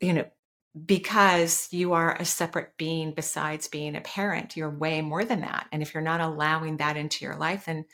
You 0.00 0.14
know, 0.14 0.24
because 0.86 1.68
you 1.72 1.92
are 1.92 2.16
a 2.16 2.24
separate 2.24 2.78
being 2.78 3.12
besides 3.12 3.68
being 3.68 3.94
a 3.96 4.00
parent. 4.00 4.56
You're 4.56 4.70
way 4.70 5.02
more 5.02 5.26
than 5.26 5.42
that. 5.42 5.66
And 5.70 5.82
if 5.82 5.92
you're 5.92 6.02
not 6.02 6.22
allowing 6.22 6.78
that 6.78 6.96
into 6.96 7.26
your 7.26 7.36
life, 7.36 7.66
then 7.66 7.84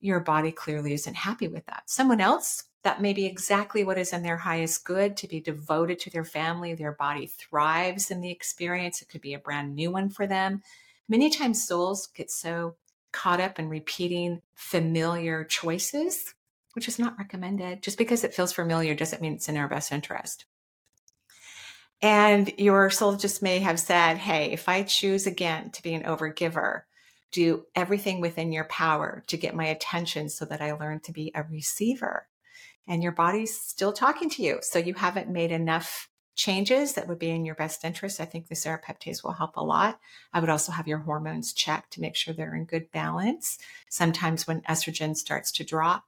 your 0.00 0.20
body 0.20 0.52
clearly 0.52 0.92
isn't 0.92 1.16
happy 1.16 1.48
with 1.48 1.64
that. 1.66 1.84
Someone 1.86 2.20
else, 2.20 2.64
that 2.86 3.02
may 3.02 3.12
be 3.12 3.26
exactly 3.26 3.82
what 3.82 3.98
is 3.98 4.12
in 4.12 4.22
their 4.22 4.36
highest 4.36 4.84
good 4.84 5.16
to 5.16 5.26
be 5.26 5.40
devoted 5.40 5.98
to 5.98 6.08
their 6.08 6.24
family. 6.24 6.72
Their 6.72 6.92
body 6.92 7.26
thrives 7.26 8.12
in 8.12 8.20
the 8.20 8.30
experience. 8.30 9.02
It 9.02 9.08
could 9.08 9.20
be 9.20 9.34
a 9.34 9.40
brand 9.40 9.74
new 9.74 9.90
one 9.90 10.08
for 10.08 10.24
them. 10.24 10.62
Many 11.08 11.28
times, 11.28 11.66
souls 11.66 12.06
get 12.06 12.30
so 12.30 12.76
caught 13.10 13.40
up 13.40 13.58
in 13.58 13.68
repeating 13.68 14.40
familiar 14.54 15.42
choices, 15.42 16.32
which 16.74 16.86
is 16.86 16.96
not 16.96 17.18
recommended. 17.18 17.82
Just 17.82 17.98
because 17.98 18.22
it 18.22 18.34
feels 18.34 18.52
familiar 18.52 18.94
doesn't 18.94 19.20
mean 19.20 19.32
it's 19.32 19.48
in 19.48 19.56
our 19.56 19.66
best 19.66 19.90
interest. 19.90 20.44
And 22.00 22.52
your 22.56 22.88
soul 22.90 23.16
just 23.16 23.42
may 23.42 23.58
have 23.58 23.80
said, 23.80 24.16
Hey, 24.16 24.52
if 24.52 24.68
I 24.68 24.84
choose 24.84 25.26
again 25.26 25.70
to 25.70 25.82
be 25.82 25.92
an 25.94 26.04
overgiver, 26.04 26.82
do 27.32 27.66
everything 27.74 28.20
within 28.20 28.52
your 28.52 28.66
power 28.66 29.24
to 29.26 29.36
get 29.36 29.56
my 29.56 29.64
attention 29.64 30.28
so 30.28 30.44
that 30.44 30.62
I 30.62 30.70
learn 30.74 31.00
to 31.00 31.12
be 31.12 31.32
a 31.34 31.42
receiver. 31.42 32.28
And 32.86 33.02
your 33.02 33.12
body's 33.12 33.58
still 33.58 33.92
talking 33.92 34.30
to 34.30 34.42
you. 34.42 34.58
So 34.62 34.78
you 34.78 34.94
haven't 34.94 35.28
made 35.28 35.52
enough 35.52 36.08
changes 36.36 36.92
that 36.92 37.08
would 37.08 37.18
be 37.18 37.30
in 37.30 37.44
your 37.44 37.54
best 37.54 37.84
interest. 37.84 38.20
I 38.20 38.26
think 38.26 38.48
the 38.48 38.54
serrapeptase 38.54 39.24
will 39.24 39.32
help 39.32 39.56
a 39.56 39.64
lot. 39.64 39.98
I 40.32 40.40
would 40.40 40.50
also 40.50 40.70
have 40.70 40.86
your 40.86 40.98
hormones 40.98 41.52
checked 41.52 41.94
to 41.94 42.00
make 42.00 42.14
sure 42.14 42.34
they're 42.34 42.54
in 42.54 42.66
good 42.66 42.90
balance. 42.92 43.58
Sometimes 43.88 44.46
when 44.46 44.60
estrogen 44.62 45.16
starts 45.16 45.50
to 45.52 45.64
drop, 45.64 46.04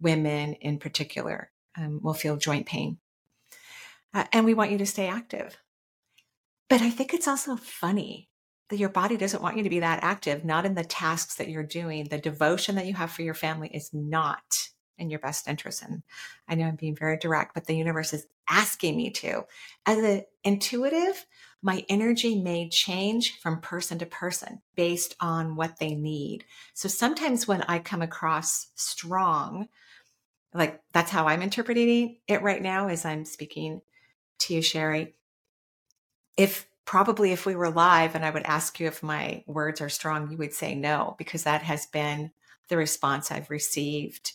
women 0.00 0.54
in 0.54 0.78
particular 0.78 1.50
um, 1.76 2.00
will 2.02 2.14
feel 2.14 2.36
joint 2.36 2.66
pain 2.66 2.98
uh, 4.12 4.24
and 4.32 4.44
we 4.44 4.54
want 4.54 4.70
you 4.70 4.78
to 4.78 4.86
stay 4.86 5.08
active. 5.08 5.56
But 6.68 6.82
I 6.82 6.90
think 6.90 7.14
it's 7.14 7.28
also 7.28 7.56
funny 7.56 8.28
that 8.68 8.78
your 8.78 8.88
body 8.88 9.16
doesn't 9.16 9.42
want 9.42 9.56
you 9.56 9.64
to 9.64 9.70
be 9.70 9.80
that 9.80 10.02
active, 10.02 10.44
not 10.44 10.64
in 10.64 10.74
the 10.74 10.84
tasks 10.84 11.36
that 11.36 11.48
you're 11.48 11.64
doing. 11.64 12.04
The 12.04 12.18
devotion 12.18 12.76
that 12.76 12.86
you 12.86 12.94
have 12.94 13.10
for 13.10 13.22
your 13.22 13.34
family 13.34 13.68
is 13.68 13.90
not 13.92 14.68
in 15.00 15.10
your 15.10 15.18
best 15.18 15.48
interest. 15.48 15.82
And 15.82 16.02
I 16.48 16.54
know 16.54 16.66
I'm 16.66 16.76
being 16.76 16.96
very 16.96 17.16
direct, 17.16 17.54
but 17.54 17.66
the 17.66 17.76
universe 17.76 18.12
is 18.12 18.26
asking 18.48 18.96
me 18.96 19.10
to. 19.10 19.44
As 19.86 19.98
an 19.98 20.24
intuitive, 20.44 21.26
my 21.62 21.84
energy 21.88 22.40
may 22.40 22.68
change 22.68 23.38
from 23.40 23.60
person 23.60 23.98
to 23.98 24.06
person 24.06 24.62
based 24.76 25.14
on 25.20 25.56
what 25.56 25.78
they 25.78 25.94
need. 25.94 26.44
So 26.74 26.88
sometimes 26.88 27.46
when 27.46 27.62
I 27.62 27.78
come 27.78 28.02
across 28.02 28.68
strong, 28.74 29.68
like 30.54 30.80
that's 30.92 31.10
how 31.10 31.26
I'm 31.26 31.42
interpreting 31.42 32.18
it 32.26 32.42
right 32.42 32.62
now 32.62 32.88
as 32.88 33.04
I'm 33.04 33.24
speaking 33.24 33.82
to 34.40 34.54
you, 34.54 34.62
Sherry. 34.62 35.14
If 36.36 36.66
probably 36.86 37.30
if 37.30 37.46
we 37.46 37.54
were 37.54 37.70
live 37.70 38.14
and 38.14 38.24
I 38.24 38.30
would 38.30 38.42
ask 38.44 38.80
you 38.80 38.88
if 38.88 39.02
my 39.02 39.44
words 39.46 39.80
are 39.80 39.88
strong, 39.88 40.30
you 40.30 40.38
would 40.38 40.54
say 40.54 40.74
no, 40.74 41.14
because 41.18 41.44
that 41.44 41.62
has 41.62 41.86
been 41.86 42.32
the 42.68 42.76
response 42.76 43.30
I've 43.30 43.50
received 43.50 44.32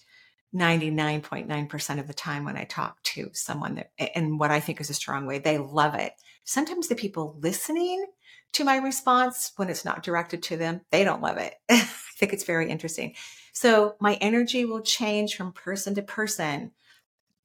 99.9% 0.56 2.00
of 2.00 2.08
the 2.08 2.14
time 2.14 2.46
when 2.46 2.56
I 2.56 2.64
talk 2.64 3.02
to 3.04 3.30
someone 3.34 3.76
that, 3.76 3.92
in 4.18 4.38
what 4.38 4.52
I 4.52 4.60
think 4.60 4.80
is 4.80 4.90
a 4.90 4.94
strong 4.96 5.26
way. 5.26 5.40
They 5.40 5.58
love 5.58 5.96
it. 5.96 6.14
Sometimes 6.46 6.88
the 6.88 6.96
people 6.96 7.38
listening 7.40 8.06
to 8.54 8.64
my 8.64 8.78
response 8.78 9.52
when 9.58 9.70
it's 9.70 9.84
not 9.84 10.04
directed 10.04 10.42
to 10.44 10.58
them, 10.58 10.82
they 10.92 11.04
don't 11.04 11.22
love 11.22 11.38
it. 11.38 11.56
I 11.70 11.86
think 12.18 12.32
it's 12.32 12.46
very 12.46 12.70
interesting. 12.70 13.16
So 13.52 13.96
my 14.00 14.16
energy 14.16 14.66
will 14.66 14.82
change 14.82 15.36
from 15.36 15.52
person 15.52 15.96
to 15.96 16.02
person 16.02 16.72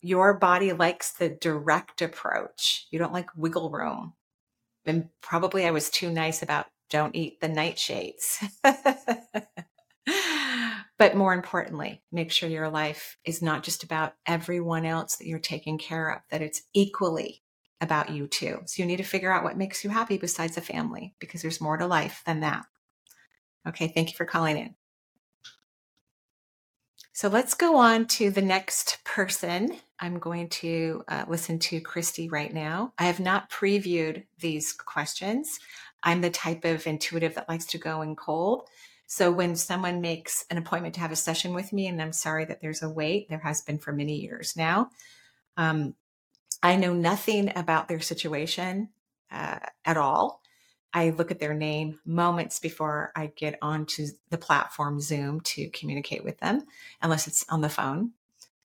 your 0.02 0.34
body 0.34 0.72
likes 0.72 1.12
the 1.12 1.28
direct 1.28 2.00
approach. 2.02 2.86
You 2.90 2.98
don't 2.98 3.12
like 3.12 3.28
wiggle 3.36 3.70
room. 3.70 4.14
And 4.86 5.08
probably 5.20 5.66
I 5.66 5.72
was 5.72 5.90
too 5.90 6.10
nice 6.10 6.42
about 6.42 6.66
don't 6.88 7.14
eat 7.14 7.40
the 7.40 7.48
nightshades. 7.48 8.42
but 11.00 11.16
more 11.16 11.32
importantly, 11.32 12.02
make 12.12 12.30
sure 12.30 12.46
your 12.46 12.68
life 12.68 13.16
is 13.24 13.40
not 13.40 13.62
just 13.62 13.82
about 13.82 14.12
everyone 14.26 14.84
else 14.84 15.16
that 15.16 15.26
you're 15.26 15.38
taking 15.38 15.78
care 15.78 16.10
of, 16.10 16.20
that 16.28 16.42
it's 16.42 16.60
equally 16.74 17.42
about 17.80 18.10
you 18.10 18.26
too. 18.26 18.60
So 18.66 18.82
you 18.82 18.86
need 18.86 18.98
to 18.98 19.02
figure 19.02 19.32
out 19.32 19.42
what 19.42 19.56
makes 19.56 19.82
you 19.82 19.88
happy 19.88 20.18
besides 20.18 20.56
the 20.56 20.60
family 20.60 21.14
because 21.18 21.40
there's 21.40 21.58
more 21.58 21.78
to 21.78 21.86
life 21.86 22.22
than 22.26 22.40
that. 22.40 22.66
Okay, 23.66 23.88
thank 23.88 24.10
you 24.10 24.14
for 24.14 24.26
calling 24.26 24.58
in. 24.58 24.74
So 27.14 27.28
let's 27.28 27.54
go 27.54 27.76
on 27.76 28.04
to 28.08 28.30
the 28.30 28.42
next 28.42 28.98
person. 29.04 29.78
I'm 30.00 30.18
going 30.18 30.50
to 30.50 31.02
uh, 31.08 31.24
listen 31.26 31.58
to 31.60 31.80
Christy 31.80 32.28
right 32.28 32.52
now. 32.52 32.92
I 32.98 33.04
have 33.04 33.20
not 33.20 33.48
previewed 33.48 34.24
these 34.38 34.74
questions. 34.74 35.60
I'm 36.02 36.20
the 36.20 36.28
type 36.28 36.66
of 36.66 36.86
intuitive 36.86 37.36
that 37.36 37.48
likes 37.48 37.64
to 37.66 37.78
go 37.78 38.02
in 38.02 38.16
cold. 38.16 38.68
So 39.12 39.32
when 39.32 39.56
someone 39.56 40.00
makes 40.00 40.44
an 40.50 40.56
appointment 40.56 40.94
to 40.94 41.00
have 41.00 41.10
a 41.10 41.16
session 41.16 41.52
with 41.52 41.72
me, 41.72 41.88
and 41.88 42.00
I'm 42.00 42.12
sorry 42.12 42.44
that 42.44 42.60
there's 42.60 42.84
a 42.84 42.88
wait, 42.88 43.28
there 43.28 43.40
has 43.40 43.60
been 43.60 43.80
for 43.80 43.92
many 43.92 44.20
years 44.20 44.56
now. 44.56 44.90
Um, 45.56 45.96
I 46.62 46.76
know 46.76 46.94
nothing 46.94 47.50
about 47.56 47.88
their 47.88 47.98
situation 47.98 48.90
uh, 49.28 49.58
at 49.84 49.96
all. 49.96 50.42
I 50.94 51.10
look 51.10 51.32
at 51.32 51.40
their 51.40 51.54
name 51.54 51.98
moments 52.06 52.60
before 52.60 53.10
I 53.16 53.32
get 53.34 53.58
onto 53.60 54.06
the 54.28 54.38
platform 54.38 55.00
Zoom 55.00 55.40
to 55.40 55.68
communicate 55.70 56.22
with 56.22 56.38
them, 56.38 56.62
unless 57.02 57.26
it's 57.26 57.44
on 57.48 57.62
the 57.62 57.68
phone, 57.68 58.12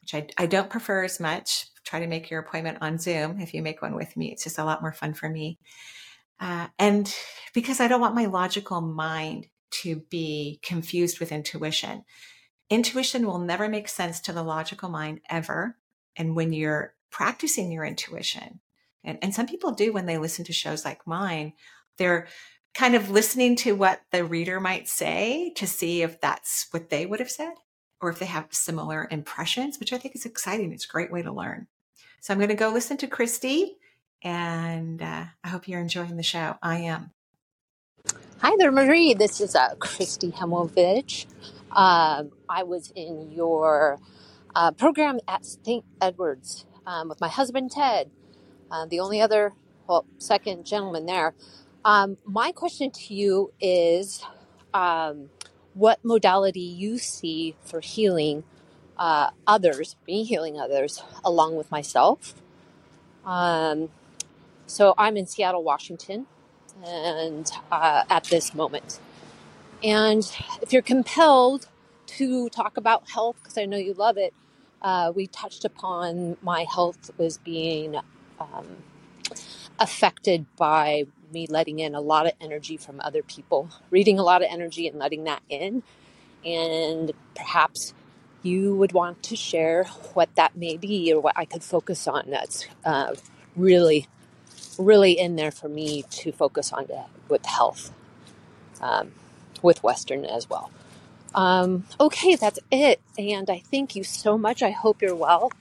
which 0.01 0.13
I, 0.13 0.27
I 0.37 0.45
don't 0.45 0.69
prefer 0.69 1.03
as 1.03 1.19
much. 1.19 1.69
Try 1.83 2.01
to 2.01 2.07
make 2.07 2.29
your 2.29 2.41
appointment 2.41 2.77
on 2.81 2.99
Zoom 2.99 3.39
if 3.39 3.55
you 3.55 3.63
make 3.63 3.81
one 3.81 3.95
with 3.95 4.15
me. 4.15 4.31
It's 4.31 4.43
just 4.43 4.59
a 4.59 4.63
lot 4.63 4.83
more 4.83 4.93
fun 4.93 5.15
for 5.15 5.27
me. 5.27 5.57
Uh, 6.39 6.67
and 6.77 7.11
because 7.55 7.79
I 7.79 7.87
don't 7.87 8.01
want 8.01 8.13
my 8.13 8.25
logical 8.25 8.81
mind 8.81 9.47
to 9.81 9.97
be 10.09 10.59
confused 10.63 11.19
with 11.19 11.31
intuition. 11.31 12.03
Intuition 12.69 13.25
will 13.25 13.39
never 13.39 13.69
make 13.69 13.87
sense 13.87 14.19
to 14.21 14.33
the 14.33 14.43
logical 14.43 14.89
mind 14.89 15.21
ever. 15.29 15.77
And 16.15 16.35
when 16.35 16.53
you're 16.53 16.93
practicing 17.11 17.71
your 17.71 17.85
intuition, 17.85 18.59
and, 19.03 19.19
and 19.21 19.33
some 19.33 19.47
people 19.47 19.71
do 19.71 19.93
when 19.93 20.05
they 20.05 20.17
listen 20.17 20.45
to 20.45 20.53
shows 20.53 20.83
like 20.83 21.05
mine, 21.05 21.53
they're 21.97 22.27
kind 22.73 22.95
of 22.95 23.09
listening 23.09 23.55
to 23.55 23.73
what 23.73 24.01
the 24.11 24.25
reader 24.25 24.59
might 24.59 24.87
say 24.87 25.53
to 25.55 25.65
see 25.65 26.01
if 26.01 26.19
that's 26.19 26.67
what 26.71 26.89
they 26.89 27.05
would 27.05 27.19
have 27.19 27.31
said 27.31 27.53
or 28.01 28.09
if 28.09 28.19
they 28.19 28.25
have 28.25 28.47
similar 28.51 29.07
impressions, 29.09 29.79
which 29.79 29.93
I 29.93 29.97
think 29.97 30.15
is 30.15 30.25
exciting. 30.25 30.73
It's 30.73 30.85
a 30.85 30.89
great 30.89 31.11
way 31.11 31.21
to 31.21 31.31
learn. 31.31 31.67
So 32.19 32.33
I'm 32.33 32.39
going 32.39 32.49
to 32.49 32.55
go 32.55 32.69
listen 32.69 32.97
to 32.97 33.07
Christy 33.07 33.77
and 34.21 35.01
uh, 35.01 35.25
I 35.43 35.47
hope 35.47 35.67
you're 35.67 35.79
enjoying 35.79 36.17
the 36.17 36.23
show. 36.23 36.55
I 36.61 36.79
am. 36.79 37.11
Hi 38.41 38.55
there, 38.57 38.71
Marie. 38.71 39.15
This 39.15 39.41
is 39.41 39.55
uh, 39.55 39.75
Christy 39.79 40.31
Hemovich. 40.31 41.25
Um, 41.71 42.31
I 42.49 42.63
was 42.63 42.93
in 42.95 43.31
your 43.31 43.99
uh, 44.55 44.71
program 44.71 45.19
at 45.27 45.45
St. 45.45 45.85
Edward's 46.01 46.65
um, 46.87 47.09
with 47.09 47.21
my 47.21 47.27
husband 47.29 47.71
Ted, 47.71 48.11
uh, 48.71 48.85
the 48.87 48.99
only 48.99 49.21
other, 49.21 49.53
well, 49.87 50.05
second 50.19 50.65
gentleman 50.65 51.05
there. 51.07 51.35
Um, 51.85 52.17
my 52.25 52.51
question 52.51 52.91
to 52.91 53.13
you 53.13 53.53
is 53.61 54.23
um, 54.73 55.29
what 55.73 55.99
modality 56.05 56.61
you 56.61 56.97
see 56.99 57.55
for 57.65 57.81
healing 57.81 58.43
uh, 58.97 59.31
others, 59.47 59.97
me 60.07 60.23
healing 60.23 60.59
others, 60.59 61.03
along 61.25 61.55
with 61.57 61.71
myself. 61.71 62.35
Um, 63.25 63.89
so 64.67 64.93
I'm 64.97 65.17
in 65.17 65.27
Seattle, 65.27 65.63
Washington, 65.63 66.27
and 66.83 67.51
uh, 67.71 68.03
at 68.09 68.25
this 68.25 68.53
moment. 68.53 68.99
And 69.83 70.23
if 70.61 70.73
you're 70.73 70.81
compelled 70.81 71.67
to 72.07 72.49
talk 72.49 72.77
about 72.77 73.09
health, 73.09 73.37
because 73.41 73.57
I 73.57 73.65
know 73.65 73.77
you 73.77 73.93
love 73.93 74.17
it, 74.17 74.33
uh, 74.81 75.11
we 75.15 75.27
touched 75.27 75.65
upon 75.65 76.37
my 76.41 76.65
health 76.69 77.11
was 77.17 77.37
being 77.37 77.95
um, 78.39 78.77
affected 79.79 80.45
by 80.57 81.05
me 81.33 81.47
letting 81.47 81.79
in 81.79 81.95
a 81.95 82.01
lot 82.01 82.25
of 82.25 82.33
energy 82.41 82.77
from 82.77 82.99
other 83.01 83.23
people, 83.23 83.69
reading 83.89 84.19
a 84.19 84.23
lot 84.23 84.41
of 84.41 84.49
energy 84.51 84.87
and 84.87 84.99
letting 84.99 85.23
that 85.25 85.41
in. 85.49 85.83
And 86.45 87.11
perhaps 87.35 87.93
you 88.43 88.75
would 88.75 88.93
want 88.93 89.23
to 89.23 89.35
share 89.35 89.85
what 90.13 90.29
that 90.35 90.55
may 90.55 90.77
be 90.77 91.11
or 91.13 91.19
what 91.19 91.33
I 91.37 91.45
could 91.45 91.63
focus 91.63 92.07
on 92.07 92.29
that's 92.29 92.67
uh, 92.85 93.15
really, 93.55 94.07
really 94.77 95.13
in 95.17 95.35
there 95.35 95.51
for 95.51 95.69
me 95.69 96.03
to 96.09 96.31
focus 96.31 96.71
on 96.73 96.87
to, 96.87 97.05
with 97.29 97.45
health, 97.45 97.91
um, 98.81 99.11
with 99.61 99.83
Western 99.83 100.25
as 100.25 100.49
well. 100.49 100.71
Um, 101.33 101.85
okay, 101.99 102.35
that's 102.35 102.59
it. 102.71 103.01
And 103.17 103.49
I 103.49 103.59
thank 103.59 103.95
you 103.95 104.03
so 104.03 104.37
much. 104.37 104.63
I 104.63 104.71
hope 104.71 105.01
you're 105.01 105.15
well. 105.15 105.51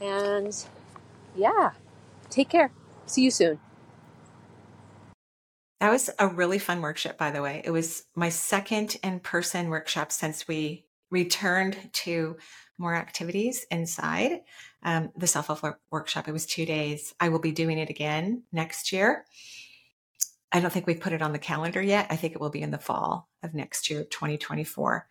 And 0.00 0.54
yeah, 1.36 1.72
take 2.30 2.48
care. 2.48 2.70
See 3.06 3.22
you 3.22 3.30
soon. 3.30 3.60
That 5.80 5.90
was 5.90 6.10
a 6.18 6.28
really 6.28 6.58
fun 6.58 6.80
workshop, 6.80 7.18
by 7.18 7.30
the 7.30 7.42
way. 7.42 7.62
It 7.64 7.70
was 7.70 8.04
my 8.14 8.30
second 8.30 8.96
in 9.02 9.20
person 9.20 9.68
workshop 9.68 10.12
since 10.12 10.48
we 10.48 10.86
returned 11.10 11.90
to 11.92 12.36
more 12.78 12.94
activities 12.94 13.66
inside 13.70 14.40
um, 14.82 15.10
the 15.16 15.26
self 15.26 15.46
help 15.46 15.78
workshop. 15.90 16.28
It 16.28 16.32
was 16.32 16.46
two 16.46 16.66
days. 16.66 17.14
I 17.20 17.28
will 17.28 17.38
be 17.38 17.52
doing 17.52 17.78
it 17.78 17.90
again 17.90 18.42
next 18.52 18.92
year. 18.92 19.24
I 20.52 20.60
don't 20.60 20.72
think 20.72 20.86
we've 20.86 21.00
put 21.00 21.12
it 21.12 21.22
on 21.22 21.32
the 21.32 21.38
calendar 21.38 21.82
yet. 21.82 22.06
I 22.10 22.16
think 22.16 22.34
it 22.34 22.40
will 22.40 22.50
be 22.50 22.62
in 22.62 22.70
the 22.70 22.78
fall 22.78 23.28
of 23.42 23.54
next 23.54 23.90
year, 23.90 24.04
2024. 24.04 25.08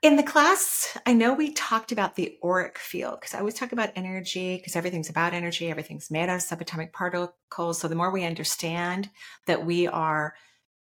In 0.00 0.14
the 0.14 0.22
class, 0.22 0.96
I 1.06 1.12
know 1.12 1.34
we 1.34 1.52
talked 1.52 1.90
about 1.90 2.14
the 2.14 2.38
auric 2.44 2.78
field 2.78 3.18
because 3.18 3.34
I 3.34 3.40
always 3.40 3.54
talk 3.54 3.72
about 3.72 3.90
energy 3.96 4.56
because 4.56 4.76
everything's 4.76 5.10
about 5.10 5.34
energy, 5.34 5.68
everything's 5.68 6.08
made 6.08 6.28
out 6.28 6.36
of 6.36 6.42
subatomic 6.42 6.92
particles. 6.92 7.80
So 7.80 7.88
the 7.88 7.96
more 7.96 8.12
we 8.12 8.24
understand 8.24 9.10
that 9.46 9.66
we 9.66 9.88
are 9.88 10.34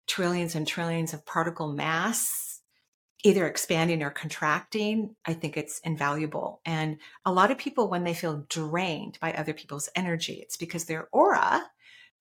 trillions 0.05 0.53
and 0.53 0.67
trillions 0.67 1.13
of 1.15 1.25
particle 1.25 1.73
mass, 1.73 2.46
either 3.23 3.47
expanding 3.47 4.03
or 4.03 4.09
contracting, 4.09 5.15
I 5.25 5.33
think 5.33 5.57
it's 5.57 5.79
invaluable. 5.79 6.61
And 6.65 6.97
a 7.25 7.31
lot 7.31 7.51
of 7.51 7.57
people, 7.57 7.89
when 7.89 8.03
they 8.03 8.13
feel 8.13 8.45
drained 8.49 9.17
by 9.19 9.33
other 9.33 9.53
people's 9.53 9.89
energy, 9.95 10.33
it's 10.33 10.57
because 10.57 10.85
their 10.85 11.07
aura, 11.11 11.65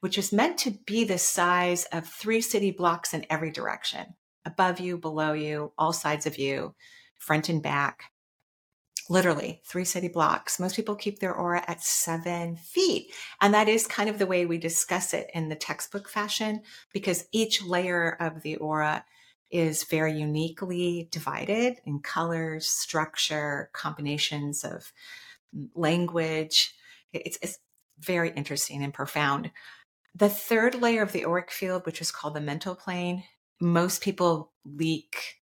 which 0.01 0.17
is 0.17 0.33
meant 0.33 0.59
to 0.59 0.71
be 0.87 1.05
the 1.05 1.19
size 1.19 1.85
of 1.93 2.07
three 2.07 2.41
city 2.41 2.71
blocks 2.71 3.13
in 3.13 3.27
every 3.29 3.51
direction, 3.51 4.15
above 4.45 4.81
you, 4.81 4.97
below 4.97 5.33
you, 5.33 5.73
all 5.77 5.93
sides 5.93 6.27
of 6.27 6.39
you, 6.39 6.75
front 7.19 7.49
and 7.49 7.63
back. 7.63 8.05
Literally 9.09 9.63
three 9.65 9.85
city 9.85 10.09
blocks. 10.09 10.59
Most 10.59 10.75
people 10.75 10.97
keep 10.97 11.21
their 11.21 11.35
aura 11.35 11.63
at 11.69 11.83
seven 11.83 12.57
feet. 12.57 13.13
And 13.41 13.55
that 13.55 13.69
is 13.69 13.87
kind 13.87 14.09
of 14.09 14.19
the 14.19 14.27
way 14.27 14.47
we 14.47 14.59
discuss 14.59 15.15
it 15.15 15.31
in 15.33 15.49
the 15.49 15.55
textbook 15.55 16.09
fashion 16.09 16.63
because 16.93 17.29
each 17.31 17.63
layer 17.63 18.17
of 18.19 18.43
the 18.43 18.57
aura 18.57 19.05
is 19.51 19.85
very 19.85 20.19
uniquely 20.19 21.09
divided 21.11 21.77
in 21.85 22.01
colors, 22.01 22.69
structure, 22.69 23.71
combinations 23.73 24.65
of 24.65 24.93
language. 25.75 26.75
It's, 27.13 27.39
it's 27.41 27.59
very 27.99 28.31
interesting 28.31 28.83
and 28.83 28.93
profound. 28.93 29.51
The 30.15 30.29
third 30.29 30.75
layer 30.75 31.03
of 31.03 31.13
the 31.13 31.25
auric 31.25 31.51
field, 31.51 31.87
which 31.87 32.01
is 32.01 32.11
called 32.11 32.35
the 32.35 32.41
mental 32.41 32.75
plane, 32.75 33.25
most 33.61 34.03
people 34.03 34.53
leak 34.65 35.37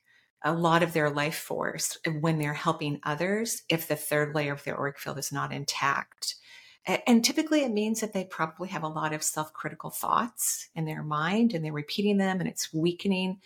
a 0.44 0.52
lot 0.52 0.82
of 0.82 0.92
their 0.92 1.11
life 1.11 1.37
force 1.37 1.96
when 2.20 2.38
they're 2.38 2.52
helping 2.52 3.00
others 3.02 3.62
if 3.70 3.88
the 3.88 3.96
third 3.96 4.34
layer 4.34 4.52
of 4.52 4.62
their 4.64 4.78
auric 4.78 4.99
field 4.99 5.18
is 5.18 5.32
not 5.32 5.52
intact. 5.52 6.34
And 7.06 7.25
typically 7.25 7.62
it 7.62 7.73
means 7.73 8.00
that 8.00 8.12
they 8.12 8.25
probably 8.25 8.68
have 8.68 8.82
a 8.82 8.88
lot 8.88 9.14
of 9.14 9.23
self 9.23 9.54
critical 9.54 9.88
thoughts 9.88 10.68
in 10.75 10.84
their 10.84 11.02
mind 11.02 11.54
and 11.54 11.64
they're 11.64 11.73
repeating 11.73 12.18
them 12.18 12.40
and 12.40 12.49
it's 12.49 12.75
weakening 12.75 13.40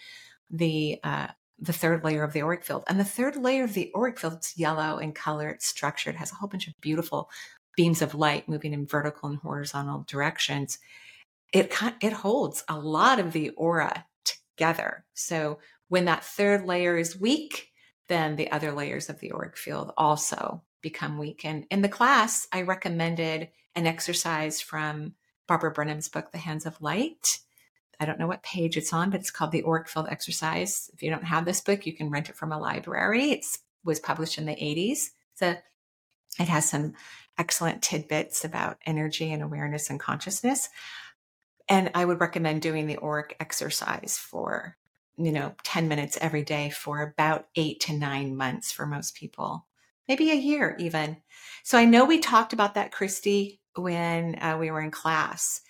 the, 0.50 0.98
uh, 1.02 1.28
the 1.58 1.72
third 1.72 2.04
layer 2.04 2.22
of 2.22 2.32
the 2.32 2.42
auric 2.42 2.64
field. 2.64 2.84
And 2.88 3.00
the 3.00 3.04
third 3.04 3.36
layer 3.36 3.64
of 3.64 3.74
the 3.74 3.90
auric 3.96 4.18
field, 4.18 4.34
it's 4.34 4.58
yellow 4.58 4.98
in 4.98 5.12
color, 5.12 5.48
it's 5.48 5.66
structured, 5.66 6.14
It 6.14 6.18
has 6.18 6.32
a 6.32 6.36
whole 6.36 6.48
bunch 6.48 6.68
of 6.68 6.74
beautiful 6.80 7.30
beams 7.76 8.02
of 8.02 8.14
light 8.14 8.48
moving 8.48 8.72
in 8.72 8.86
vertical 8.86 9.28
and 9.28 9.38
horizontal 9.38 10.04
directions. 10.08 10.78
It, 11.52 11.72
it 12.00 12.12
holds 12.12 12.64
a 12.68 12.78
lot 12.78 13.18
of 13.18 13.32
the 13.32 13.50
aura 13.50 14.04
together. 14.24 15.04
So 15.14 15.58
when 15.88 16.04
that 16.04 16.24
third 16.24 16.66
layer 16.66 16.96
is 16.96 17.18
weak, 17.18 17.70
then 18.08 18.36
the 18.36 18.50
other 18.50 18.72
layers 18.72 19.08
of 19.08 19.20
the 19.20 19.32
auric 19.32 19.56
field 19.56 19.92
also 19.96 20.62
become 20.82 21.18
weak. 21.18 21.44
And 21.44 21.66
in 21.70 21.82
the 21.82 21.88
class, 21.88 22.46
I 22.52 22.62
recommended 22.62 23.48
an 23.74 23.86
exercise 23.86 24.60
from 24.60 25.14
Barbara 25.46 25.72
Brennan's 25.72 26.08
book, 26.08 26.32
The 26.32 26.38
Hands 26.38 26.66
of 26.66 26.80
Light. 26.80 27.38
I 28.00 28.04
don't 28.04 28.18
know 28.18 28.26
what 28.26 28.42
page 28.42 28.76
it's 28.76 28.92
on, 28.92 29.10
but 29.10 29.20
it's 29.20 29.30
called 29.30 29.52
the 29.52 29.64
Auric 29.64 29.88
Field 29.88 30.06
Exercise. 30.08 30.90
If 30.94 31.02
you 31.02 31.10
don't 31.10 31.24
have 31.24 31.44
this 31.44 31.60
book, 31.60 31.86
you 31.86 31.92
can 31.92 32.10
rent 32.10 32.28
it 32.28 32.36
from 32.36 32.52
a 32.52 32.58
library. 32.58 33.32
It 33.32 33.46
was 33.84 33.98
published 33.98 34.38
in 34.38 34.46
the 34.46 34.52
80s. 34.52 35.10
So 35.34 35.56
it 36.38 36.48
has 36.48 36.68
some 36.68 36.94
excellent 37.36 37.82
tidbits 37.82 38.44
about 38.44 38.78
energy 38.86 39.32
and 39.32 39.42
awareness 39.42 39.90
and 39.90 39.98
consciousness. 39.98 40.68
And 41.68 41.90
I 41.94 42.04
would 42.04 42.20
recommend 42.20 42.62
doing 42.62 42.86
the 42.86 42.98
auric 42.98 43.36
exercise 43.40 44.16
for, 44.18 44.76
you 45.16 45.32
know, 45.32 45.54
10 45.64 45.88
minutes 45.88 46.18
every 46.20 46.42
day 46.42 46.70
for 46.70 47.02
about 47.02 47.48
eight 47.56 47.80
to 47.80 47.92
nine 47.92 48.36
months 48.36 48.72
for 48.72 48.86
most 48.86 49.14
people, 49.14 49.66
maybe 50.06 50.30
a 50.30 50.34
year 50.34 50.76
even. 50.78 51.18
So 51.64 51.76
I 51.76 51.84
know 51.84 52.04
we 52.04 52.18
talked 52.18 52.52
about 52.52 52.74
that, 52.74 52.92
Christy, 52.92 53.60
when 53.74 54.36
uh, 54.40 54.56
we 54.58 54.70
were 54.70 54.80
in 54.80 54.90
class. 54.90 55.60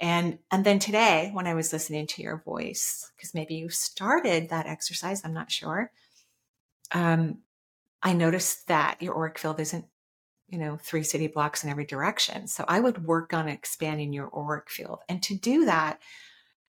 And, 0.00 0.38
and 0.50 0.64
then 0.64 0.78
today, 0.78 1.30
when 1.32 1.46
I 1.46 1.54
was 1.54 1.72
listening 1.72 2.06
to 2.08 2.22
your 2.22 2.42
voice, 2.44 3.10
because 3.16 3.34
maybe 3.34 3.54
you 3.54 3.68
started 3.68 4.48
that 4.48 4.66
exercise, 4.66 5.22
I'm 5.24 5.34
not 5.34 5.52
sure. 5.52 5.92
Um, 6.92 7.38
I 8.02 8.14
noticed 8.14 8.68
that 8.68 9.02
your 9.02 9.14
auric 9.14 9.38
field 9.38 9.60
isn't 9.60 9.84
you 10.50 10.58
know, 10.58 10.76
three 10.82 11.04
city 11.04 11.28
blocks 11.28 11.62
in 11.62 11.70
every 11.70 11.84
direction. 11.84 12.48
So 12.48 12.64
I 12.66 12.80
would 12.80 13.06
work 13.06 13.32
on 13.32 13.48
expanding 13.48 14.12
your 14.12 14.30
auric 14.36 14.68
field. 14.68 14.98
And 15.08 15.22
to 15.22 15.36
do 15.36 15.66
that, 15.66 16.00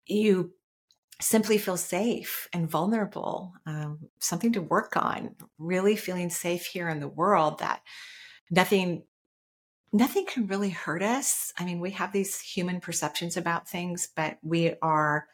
you 0.06 0.52
simply 1.20 1.58
feel 1.58 1.76
safe 1.76 2.46
and 2.52 2.70
vulnerable, 2.70 3.54
um, 3.66 3.98
something 4.18 4.52
to 4.52 4.62
work 4.62 4.96
on, 4.96 5.34
really 5.58 5.96
feeling 5.96 6.30
safe 6.30 6.66
here 6.66 6.88
in 6.88 7.00
the 7.00 7.08
world 7.08 7.60
that 7.60 7.82
nothing 8.50 9.04
nothing 9.92 10.26
can 10.26 10.46
really 10.46 10.70
hurt 10.70 11.02
us. 11.02 11.52
I 11.58 11.64
mean, 11.64 11.80
we 11.80 11.90
have 11.92 12.12
these 12.12 12.40
human 12.40 12.80
perceptions 12.80 13.36
about 13.36 13.68
things, 13.68 14.08
but 14.14 14.38
we 14.42 14.74
are 14.82 15.26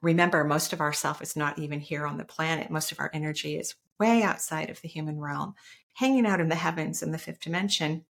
remember 0.00 0.42
most 0.42 0.72
of 0.72 0.80
our 0.80 0.92
self 0.92 1.22
is 1.22 1.36
not 1.36 1.58
even 1.58 1.80
here 1.80 2.06
on 2.06 2.18
the 2.18 2.24
planet. 2.24 2.70
Most 2.70 2.92
of 2.92 3.00
our 3.00 3.10
energy 3.12 3.56
is 3.56 3.76
way 4.00 4.22
outside 4.22 4.68
of 4.68 4.80
the 4.80 4.88
human 4.88 5.20
realm 5.20 5.54
hanging 5.94 6.26
out 6.26 6.40
in 6.40 6.48
the 6.48 6.54
heavens 6.54 7.02
in 7.02 7.12
the 7.12 7.18
fifth 7.18 7.40
dimension. 7.40 8.04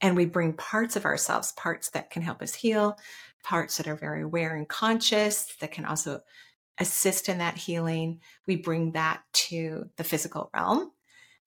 And 0.00 0.14
we 0.14 0.26
bring 0.26 0.52
parts 0.52 0.94
of 0.94 1.04
ourselves, 1.04 1.52
parts 1.52 1.90
that 1.90 2.10
can 2.10 2.22
help 2.22 2.42
us 2.42 2.54
heal, 2.54 2.98
parts 3.42 3.78
that 3.78 3.88
are 3.88 3.96
very 3.96 4.22
aware 4.22 4.54
and 4.54 4.68
conscious, 4.68 5.54
that 5.60 5.72
can 5.72 5.86
also 5.86 6.20
assist 6.78 7.28
in 7.28 7.38
that 7.38 7.56
healing. 7.56 8.20
We 8.46 8.56
bring 8.56 8.92
that 8.92 9.22
to 9.32 9.88
the 9.96 10.04
physical 10.04 10.50
realm 10.52 10.92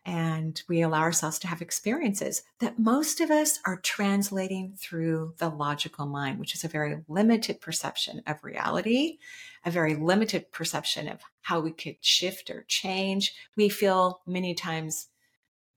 and 0.10 0.64
we 0.68 0.82
allow 0.82 1.02
ourselves 1.02 1.38
to 1.38 1.48
have 1.48 1.62
experiences 1.62 2.42
that 2.62 2.80
most 2.80 3.22
of 3.22 3.30
us 3.30 3.60
are 3.64 3.80
translating 3.80 4.74
through 4.76 5.36
the 5.38 5.50
logical 5.50 6.08
mind, 6.08 6.40
which 6.40 6.56
is 6.56 6.64
a 6.64 6.68
very 6.68 7.04
limited 7.08 7.62
perception 7.62 8.24
of 8.26 8.44
reality, 8.44 9.20
a 9.64 9.70
very 9.70 9.94
limited 9.94 10.52
perception 10.52 11.08
of 11.08 11.22
how 11.42 11.60
we 11.60 11.72
could 11.72 11.98
shift 12.02 12.50
or 12.50 12.66
change. 12.68 13.36
We 13.56 13.70
feel 13.70 14.22
many 14.26 14.56
times 14.56 15.10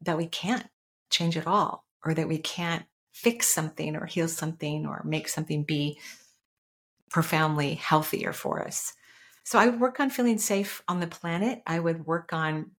that 0.01 0.17
we 0.17 0.29
can't 0.29 0.67
change 1.11 1.37
at 1.37 1.47
all 1.47 1.85
or 2.03 2.15
that 2.15 2.27
we 2.27 2.39
can't 2.39 2.87
fix 3.13 3.51
something 3.51 3.97
or 3.97 4.07
heal 4.07 4.29
something 4.29 4.87
or 4.87 5.03
make 5.05 5.29
something 5.29 5.63
be 5.63 5.99
profoundly 7.11 7.75
healthier 7.75 8.33
for 8.33 8.63
us. 8.67 8.95
So 9.45 9.59
I 9.59 9.67
would 9.67 9.79
work 9.79 10.01
on 10.01 10.09
feeling 10.09 10.39
safe 10.39 10.83
on 10.89 11.01
the 11.01 11.07
planet. 11.07 11.61
I 11.67 11.79
would 11.81 12.07
work 12.07 12.33
on 12.33 12.71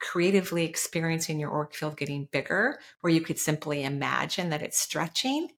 creatively 0.00 0.64
experiencing 0.64 1.38
your 1.38 1.52
auric 1.52 1.74
field 1.74 1.96
getting 1.96 2.28
bigger, 2.32 2.78
where 3.00 3.12
you 3.12 3.20
could 3.20 3.38
simply 3.38 3.84
imagine 3.84 4.50
that 4.50 4.62
it's 4.62 4.78
stretching 4.78 5.48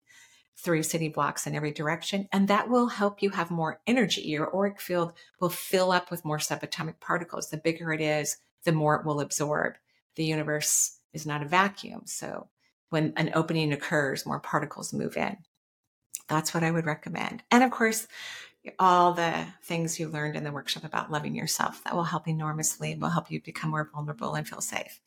through 0.57 0.83
city 0.83 1.09
blocks 1.09 1.47
in 1.47 1.55
every 1.55 1.73
direction. 1.73 2.29
And 2.33 2.49
that 2.49 2.69
will 2.69 2.89
help 2.89 3.23
you 3.23 3.31
have 3.31 3.51
more 3.51 3.81
energy. 3.87 4.23
Your 4.23 4.55
auric 4.55 4.81
field 4.81 5.13
will 5.41 5.49
fill 5.49 5.91
up 5.91 6.11
with 6.11 6.25
more 6.25 6.39
subatomic 6.39 7.01
particles. 7.01 7.49
The 7.49 7.57
bigger 7.57 7.93
it 7.93 8.01
is, 8.01 8.37
the 8.65 8.73
more 8.73 8.97
it 8.97 9.07
will 9.07 9.21
absorb. 9.21 9.75
The 10.17 10.25
universe 10.25 10.99
is 11.13 11.27
not 11.27 11.43
a 11.43 11.49
vacuum. 11.49 12.03
So 12.05 12.49
when 12.91 13.13
an 13.17 13.31
opening 13.35 13.73
occurs, 13.73 14.27
more 14.27 14.41
particles 14.41 14.93
move 14.93 15.17
in. 15.17 15.39
That's 16.29 16.55
what 16.55 16.63
I 16.63 16.71
would 16.71 16.87
recommend. 16.87 17.43
And 17.51 17.65
of 17.65 17.71
course, 17.71 18.07
all 18.79 19.13
the 19.13 19.47
things 19.63 19.99
you 19.99 20.09
learned 20.09 20.37
in 20.37 20.45
the 20.45 20.53
workshop 20.53 20.85
about 20.85 21.11
loving 21.11 21.35
yourself 21.35 21.83
that 21.85 21.95
will 21.95 22.05
help 22.05 22.29
enormously, 22.29 22.95
will 22.95 23.09
help 23.09 23.31
you 23.31 23.41
become 23.41 23.71
more 23.71 23.91
vulnerable 23.93 24.35
and 24.35 24.49
feel 24.49 24.61
safe. 24.61 25.01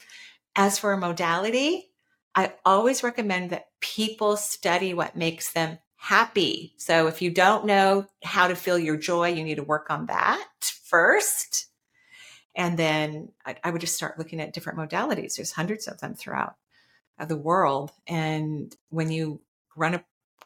As 0.56 0.78
for 0.78 0.94
a 0.94 0.98
modality, 0.98 1.92
I 2.34 2.54
always 2.66 3.04
recommend 3.04 3.52
that 3.52 3.70
people 3.80 4.36
study 4.36 4.94
what 4.94 5.16
makes 5.16 5.54
them 5.54 5.80
happy. 5.96 6.74
So 6.78 7.08
if 7.08 7.22
you 7.22 7.32
don't 7.32 7.66
know 7.66 8.06
how 8.24 8.48
to 8.48 8.56
feel 8.56 8.78
your 8.78 8.98
joy, 8.98 9.30
you 9.30 9.44
need 9.44 9.56
to 9.56 9.64
work 9.64 9.90
on 9.90 10.08
that 10.08 10.48
first. 10.62 11.68
And 12.56 12.78
then 12.78 13.30
I, 13.46 13.56
I 13.64 13.72
would 13.72 13.82
just 13.82 13.96
start 13.96 14.20
looking 14.20 14.40
at 14.40 14.54
different 14.54 14.80
modalities. 14.80 15.36
There's 15.36 15.52
hundreds 15.52 15.88
of 15.88 16.00
them 16.00 16.14
throughout 16.14 16.56
the 17.26 17.38
world. 17.38 17.92
And 18.08 18.76
when 18.90 19.12
you 19.12 19.42
run 19.76 19.96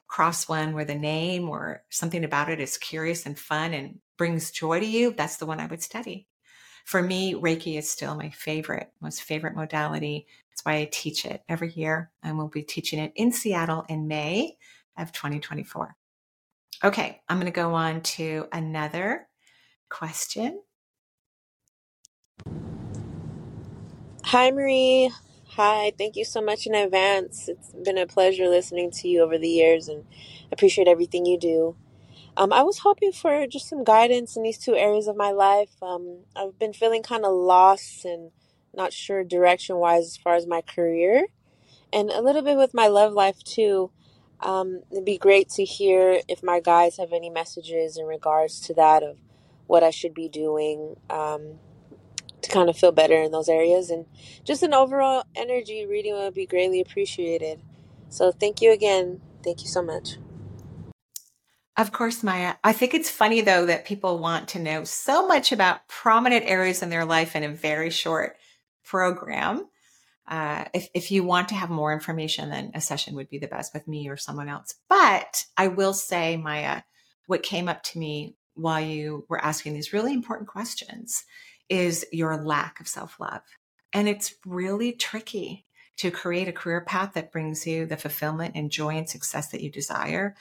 across 0.10 0.50
one 0.50 0.74
where 0.74 0.86
the 0.86 0.96
name 0.96 1.48
or 1.48 1.84
something 1.90 2.24
about 2.24 2.50
it 2.50 2.60
is 2.60 2.80
curious 2.80 3.28
and 3.28 3.38
fun 3.38 3.76
and 3.76 4.00
brings 4.18 4.50
joy 4.50 4.80
to 4.80 4.86
you, 4.86 5.14
that's 5.16 5.38
the 5.38 5.46
one 5.46 5.60
I 5.60 5.68
would 5.68 5.84
study. 5.84 6.26
For 6.84 7.04
me, 7.04 7.36
Reiki 7.36 7.78
is 7.78 7.88
still 7.88 8.16
my 8.16 8.32
favorite, 8.32 8.92
most 9.02 9.22
favorite 9.22 9.56
modality. 9.56 10.26
That's 10.50 10.66
why 10.66 10.78
I 10.78 10.90
teach 10.92 11.26
it 11.26 11.44
every 11.48 11.72
year. 11.74 12.10
And 12.24 12.40
we'll 12.40 12.48
be 12.48 12.64
teaching 12.64 12.98
it 12.98 13.14
in 13.16 13.32
Seattle 13.32 13.86
in 13.88 14.08
May 14.08 14.58
of 14.98 15.12
2024. 15.12 15.96
Okay, 16.84 17.22
I'm 17.30 17.38
going 17.38 17.46
to 17.46 17.52
go 17.52 17.76
on 17.76 18.02
to 18.02 18.48
another 18.52 19.28
question. 19.90 20.60
Hi, 24.24 24.50
Marie. 24.50 25.12
Hi, 25.62 25.92
thank 25.98 26.16
you 26.16 26.24
so 26.24 26.40
much 26.40 26.68
in 26.68 26.74
advance. 26.74 27.50
It's 27.50 27.74
been 27.74 27.98
a 27.98 28.08
pleasure 28.08 28.48
listening 28.48 28.92
to 28.92 29.10
you 29.10 29.22
over 29.22 29.38
the 29.38 29.50
years 29.50 29.90
and 29.90 30.06
appreciate 30.54 30.88
everything 30.88 31.26
you 31.26 31.38
do. 31.38 31.76
Um, 32.38 32.54
I 32.54 32.64
was 32.64 32.78
hoping 32.78 33.12
for 33.12 33.46
just 33.46 33.68
some 33.68 33.84
guidance 33.84 34.38
in 34.38 34.44
these 34.44 34.58
two 34.58 34.78
areas 34.78 35.10
of 35.10 35.18
my 35.18 35.32
life. 35.32 35.72
Um, 35.82 36.20
I've 36.34 36.58
been 36.58 36.72
feeling 36.72 37.04
kind 37.04 37.26
of 37.26 37.34
lost 37.34 38.06
and 38.06 38.32
not 38.74 38.94
sure 38.94 39.26
direction 39.26 39.76
wise 39.76 40.06
as 40.06 40.16
far 40.16 40.36
as 40.36 40.48
my 40.48 40.62
career 40.62 41.26
and 41.92 42.10
a 42.10 42.22
little 42.22 42.42
bit 42.42 42.56
with 42.56 42.74
my 42.74 42.88
love 42.88 43.12
life 43.12 43.44
too. 43.44 43.92
Um, 44.40 44.84
it'd 44.94 45.04
be 45.04 45.18
great 45.18 45.50
to 45.50 45.66
hear 45.66 46.22
if 46.30 46.42
my 46.42 46.62
guys 46.62 46.96
have 46.96 47.12
any 47.12 47.30
messages 47.30 47.98
in 47.98 48.06
regards 48.06 48.62
to 48.62 48.74
that 48.76 49.04
of 49.04 49.18
what 49.68 49.84
I 49.84 49.90
should 49.90 50.14
be 50.14 50.30
doing 50.30 50.96
um, 51.10 51.60
kind 52.50 52.70
of 52.70 52.78
feel 52.78 52.92
better 52.92 53.22
in 53.22 53.32
those 53.32 53.50
areas. 53.50 53.90
And 53.90 54.06
just 54.44 54.64
an 54.64 54.74
overall 54.74 55.24
energy 55.36 55.86
reading 55.86 56.14
would 56.14 56.34
be 56.34 56.46
greatly 56.46 56.82
appreciated. 56.82 57.62
So 58.10 58.32
thank 58.32 58.62
you 58.62 58.72
again. 58.72 59.22
Thank 59.44 59.62
you 59.62 59.68
so 59.68 59.82
much. 59.82 60.18
Of 61.78 61.94
course, 61.94 62.24
Maya. 62.24 62.56
I 62.64 62.74
think 62.74 62.94
it's 62.94 63.10
funny 63.10 63.40
though 63.40 63.66
that 63.68 63.86
people 63.86 64.20
want 64.20 64.50
to 64.50 64.60
know 64.60 64.84
so 64.84 65.26
much 65.28 65.52
about 65.52 65.88
prominent 65.88 66.46
areas 66.46 66.84
in 66.84 66.90
their 66.90 67.06
life 67.06 67.36
in 67.36 67.44
a 67.44 67.50
very 67.50 67.90
short 67.90 68.36
program. 68.84 69.66
Uh, 70.28 70.66
if, 70.74 70.90
if 70.94 71.10
you 71.10 71.24
want 71.24 71.50
to 71.50 71.56
have 71.56 71.70
more 71.70 71.94
information, 71.94 72.50
then 72.50 72.72
a 72.76 72.82
session 72.82 73.16
would 73.16 73.30
be 73.30 73.40
the 73.40 73.48
best 73.48 73.74
with 73.74 73.88
me 73.88 74.10
or 74.10 74.18
someone 74.18 74.50
else. 74.50 74.76
But 74.90 75.46
I 75.58 75.70
will 75.70 75.94
say, 75.94 76.38
Maya, 76.38 76.82
what 77.28 77.44
came 77.44 77.70
up 77.70 77.82
to 77.84 78.00
me 78.00 78.36
while 78.56 78.82
you 78.82 79.26
were 79.30 79.44
asking 79.44 79.74
these 79.74 79.94
really 79.94 80.14
important 80.14 80.50
questions 80.50 81.24
is 81.70 82.06
your 82.12 82.38
lack 82.38 82.80
of 82.80 82.88
self 82.88 83.20
love. 83.20 83.42
And 83.94 84.08
it's 84.08 84.36
really 84.46 84.92
tricky 84.92 85.66
to 85.98 86.12
create 86.12 86.48
a 86.48 86.54
career 86.54 86.82
path 86.82 87.14
that 87.14 87.32
brings 87.32 87.68
you 87.68 87.86
the 87.86 87.98
fulfillment 87.98 88.56
and 88.56 88.72
joy 88.72 88.96
and 88.96 89.10
success 89.10 89.50
that 89.50 89.62
you 89.62 89.70
desire 89.70 90.36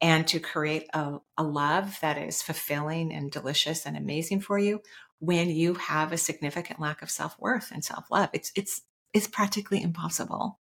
and 0.00 0.26
to 0.26 0.40
create 0.40 0.88
a, 0.94 1.18
a 1.36 1.42
love 1.42 1.98
that 2.00 2.18
is 2.18 2.42
fulfilling 2.42 3.12
and 3.12 3.30
delicious 3.30 3.86
and 3.86 3.96
amazing 3.96 4.40
for 4.40 4.58
you 4.58 4.80
when 5.18 5.48
you 5.48 5.74
have 5.74 6.12
a 6.12 6.16
significant 6.16 6.80
lack 6.80 7.02
of 7.02 7.10
self-worth 7.10 7.70
and 7.70 7.84
self-love. 7.84 8.30
It's 8.32 8.52
it's 8.56 8.82
is 9.12 9.28
practically 9.28 9.82
impossible. 9.82 10.58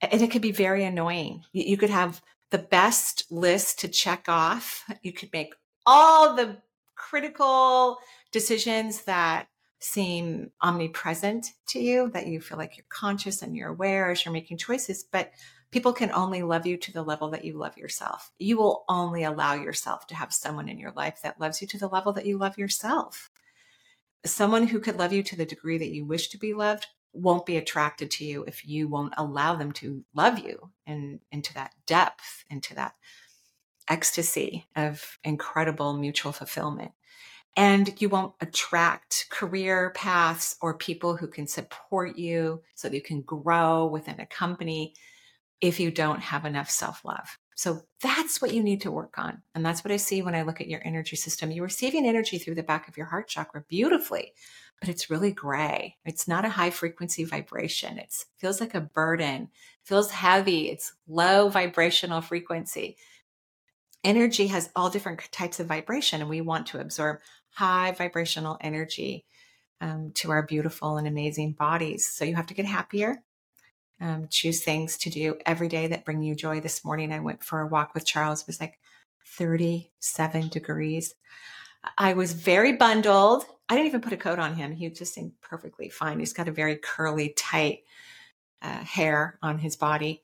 And 0.00 0.22
it 0.22 0.30
could 0.30 0.42
be 0.42 0.52
very 0.52 0.84
annoying. 0.84 1.42
You 1.52 1.76
could 1.76 1.90
have 1.90 2.22
the 2.50 2.58
best 2.58 3.24
list 3.30 3.80
to 3.80 3.88
check 3.88 4.26
off. 4.28 4.84
You 5.02 5.12
could 5.12 5.32
make 5.32 5.54
all 5.84 6.36
the 6.36 6.58
critical 6.94 7.98
decisions 8.32 9.02
that 9.02 9.48
seem 9.80 10.50
omnipresent 10.60 11.52
to 11.68 11.78
you, 11.78 12.10
that 12.10 12.26
you 12.26 12.40
feel 12.40 12.58
like 12.58 12.76
you're 12.76 12.86
conscious 12.88 13.42
and 13.42 13.56
you're 13.56 13.68
aware 13.68 14.10
as 14.10 14.24
you're 14.24 14.32
making 14.32 14.58
choices. 14.58 15.04
But 15.04 15.30
people 15.70 15.92
can 15.92 16.10
only 16.12 16.42
love 16.42 16.66
you 16.66 16.76
to 16.78 16.92
the 16.92 17.02
level 17.02 17.30
that 17.30 17.44
you 17.44 17.56
love 17.56 17.76
yourself. 17.76 18.30
You 18.38 18.56
will 18.56 18.84
only 18.88 19.22
allow 19.24 19.54
yourself 19.54 20.06
to 20.08 20.14
have 20.16 20.32
someone 20.32 20.68
in 20.68 20.78
your 20.78 20.92
life 20.92 21.20
that 21.22 21.40
loves 21.40 21.60
you 21.60 21.68
to 21.68 21.78
the 21.78 21.88
level 21.88 22.12
that 22.14 22.26
you 22.26 22.38
love 22.38 22.58
yourself. 22.58 23.30
Someone 24.24 24.66
who 24.66 24.80
could 24.80 24.98
love 24.98 25.12
you 25.12 25.22
to 25.22 25.36
the 25.36 25.46
degree 25.46 25.78
that 25.78 25.92
you 25.92 26.04
wish 26.04 26.28
to 26.30 26.38
be 26.38 26.54
loved 26.54 26.86
won't 27.12 27.46
be 27.46 27.56
attracted 27.56 28.10
to 28.10 28.24
you 28.24 28.44
if 28.44 28.66
you 28.66 28.88
won't 28.88 29.14
allow 29.16 29.54
them 29.54 29.72
to 29.72 30.04
love 30.14 30.38
you 30.38 30.70
and 30.86 31.20
into 31.30 31.54
that 31.54 31.72
depth, 31.86 32.44
into 32.50 32.74
that 32.74 32.94
ecstasy 33.88 34.66
of 34.76 35.18
incredible 35.24 35.96
mutual 35.96 36.32
fulfillment. 36.32 36.92
And 37.58 38.00
you 38.00 38.08
won't 38.08 38.34
attract 38.40 39.26
career 39.30 39.90
paths 39.90 40.56
or 40.62 40.74
people 40.74 41.16
who 41.16 41.26
can 41.26 41.46
support 41.46 42.16
you 42.16 42.62
so 42.74 42.88
that 42.88 42.94
you 42.94 43.02
can 43.02 43.20
grow 43.22 43.86
within 43.86 44.20
a 44.20 44.26
company 44.26 44.94
if 45.60 45.80
you 45.80 45.90
don't 45.90 46.20
have 46.20 46.44
enough 46.44 46.70
self 46.70 47.04
love. 47.04 47.36
So 47.56 47.82
that's 48.00 48.40
what 48.40 48.54
you 48.54 48.62
need 48.62 48.82
to 48.82 48.92
work 48.92 49.18
on. 49.18 49.42
And 49.56 49.66
that's 49.66 49.82
what 49.82 49.90
I 49.90 49.96
see 49.96 50.22
when 50.22 50.36
I 50.36 50.42
look 50.42 50.60
at 50.60 50.68
your 50.68 50.80
energy 50.84 51.16
system. 51.16 51.50
You're 51.50 51.64
receiving 51.64 52.06
energy 52.06 52.38
through 52.38 52.54
the 52.54 52.62
back 52.62 52.86
of 52.86 52.96
your 52.96 53.06
heart 53.06 53.26
chakra 53.26 53.64
beautifully 53.68 54.32
but 54.80 54.88
it's 54.88 55.10
really 55.10 55.32
gray. 55.32 55.96
It's 56.04 56.28
not 56.28 56.44
a 56.44 56.50
high 56.50 56.70
frequency 56.70 57.24
vibration. 57.24 57.98
It 57.98 58.14
feels 58.36 58.60
like 58.60 58.74
a 58.74 58.80
burden, 58.80 59.48
feels 59.84 60.10
heavy. 60.10 60.70
It's 60.70 60.94
low 61.08 61.48
vibrational 61.48 62.20
frequency. 62.20 62.96
Energy 64.04 64.46
has 64.46 64.70
all 64.76 64.90
different 64.90 65.20
types 65.32 65.58
of 65.58 65.66
vibration, 65.66 66.20
and 66.20 66.30
we 66.30 66.40
want 66.40 66.68
to 66.68 66.80
absorb 66.80 67.18
high 67.58 67.92
vibrational 67.92 68.56
energy 68.60 69.24
um, 69.80 70.12
to 70.14 70.30
our 70.30 70.42
beautiful 70.42 70.96
and 70.96 71.06
amazing 71.08 71.52
bodies. 71.52 72.06
So 72.06 72.24
you 72.24 72.36
have 72.36 72.46
to 72.48 72.54
get 72.54 72.66
happier. 72.66 73.22
Um, 74.00 74.28
choose 74.30 74.62
things 74.62 74.96
to 74.98 75.10
do 75.10 75.36
every 75.44 75.68
day 75.68 75.88
that 75.88 76.04
bring 76.04 76.22
you 76.22 76.34
joy. 76.36 76.60
This 76.60 76.84
morning, 76.84 77.12
I 77.12 77.18
went 77.18 77.42
for 77.42 77.60
a 77.60 77.66
walk 77.66 77.94
with 77.94 78.06
Charles. 78.06 78.42
It 78.42 78.46
was 78.46 78.60
like 78.60 78.78
37 79.26 80.48
degrees. 80.48 81.14
I 81.96 82.12
was 82.12 82.32
very 82.32 82.72
bundled 82.74 83.44
I 83.68 83.74
didn't 83.74 83.88
even 83.88 84.00
put 84.00 84.12
a 84.14 84.16
coat 84.16 84.38
on 84.38 84.54
him. 84.54 84.72
He 84.72 84.88
just 84.88 85.12
seemed 85.12 85.32
perfectly 85.42 85.90
fine. 85.90 86.18
He's 86.18 86.32
got 86.32 86.48
a 86.48 86.52
very 86.52 86.76
curly, 86.76 87.34
tight 87.36 87.80
uh, 88.62 88.82
hair 88.82 89.38
on 89.42 89.58
his 89.58 89.76
body. 89.76 90.22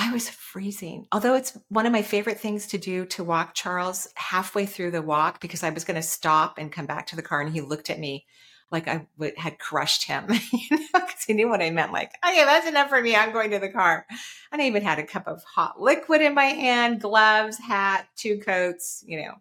I 0.00 0.12
was 0.12 0.30
freezing. 0.30 1.06
Although 1.12 1.34
it's 1.34 1.58
one 1.68 1.84
of 1.84 1.92
my 1.92 2.00
favorite 2.00 2.40
things 2.40 2.66
to 2.68 2.78
do 2.78 3.04
to 3.06 3.22
walk 3.22 3.54
Charles 3.54 4.08
halfway 4.14 4.64
through 4.64 4.92
the 4.92 5.02
walk 5.02 5.40
because 5.40 5.62
I 5.62 5.68
was 5.68 5.84
going 5.84 5.96
to 5.96 6.02
stop 6.02 6.56
and 6.56 6.72
come 6.72 6.86
back 6.86 7.06
to 7.08 7.16
the 7.16 7.22
car 7.22 7.42
and 7.42 7.52
he 7.52 7.60
looked 7.60 7.90
at 7.90 7.98
me 7.98 8.24
like 8.72 8.88
I 8.88 9.06
w- 9.18 9.34
had 9.36 9.58
crushed 9.58 10.04
him, 10.04 10.26
you 10.52 10.78
know, 10.78 10.86
because 10.94 11.24
he 11.26 11.34
knew 11.34 11.50
what 11.50 11.60
I 11.60 11.70
meant. 11.70 11.92
Like, 11.92 12.12
okay, 12.26 12.44
that's 12.44 12.66
enough 12.66 12.88
for 12.88 13.02
me. 13.02 13.14
I'm 13.14 13.32
going 13.32 13.50
to 13.50 13.58
the 13.58 13.68
car. 13.68 14.06
And 14.50 14.62
I 14.62 14.66
even 14.66 14.82
had 14.82 14.98
a 14.98 15.04
cup 15.04 15.26
of 15.26 15.42
hot 15.44 15.80
liquid 15.80 16.22
in 16.22 16.34
my 16.34 16.46
hand, 16.46 17.02
gloves, 17.02 17.58
hat, 17.58 18.06
two 18.16 18.38
coats, 18.38 19.04
you 19.06 19.20
know, 19.20 19.34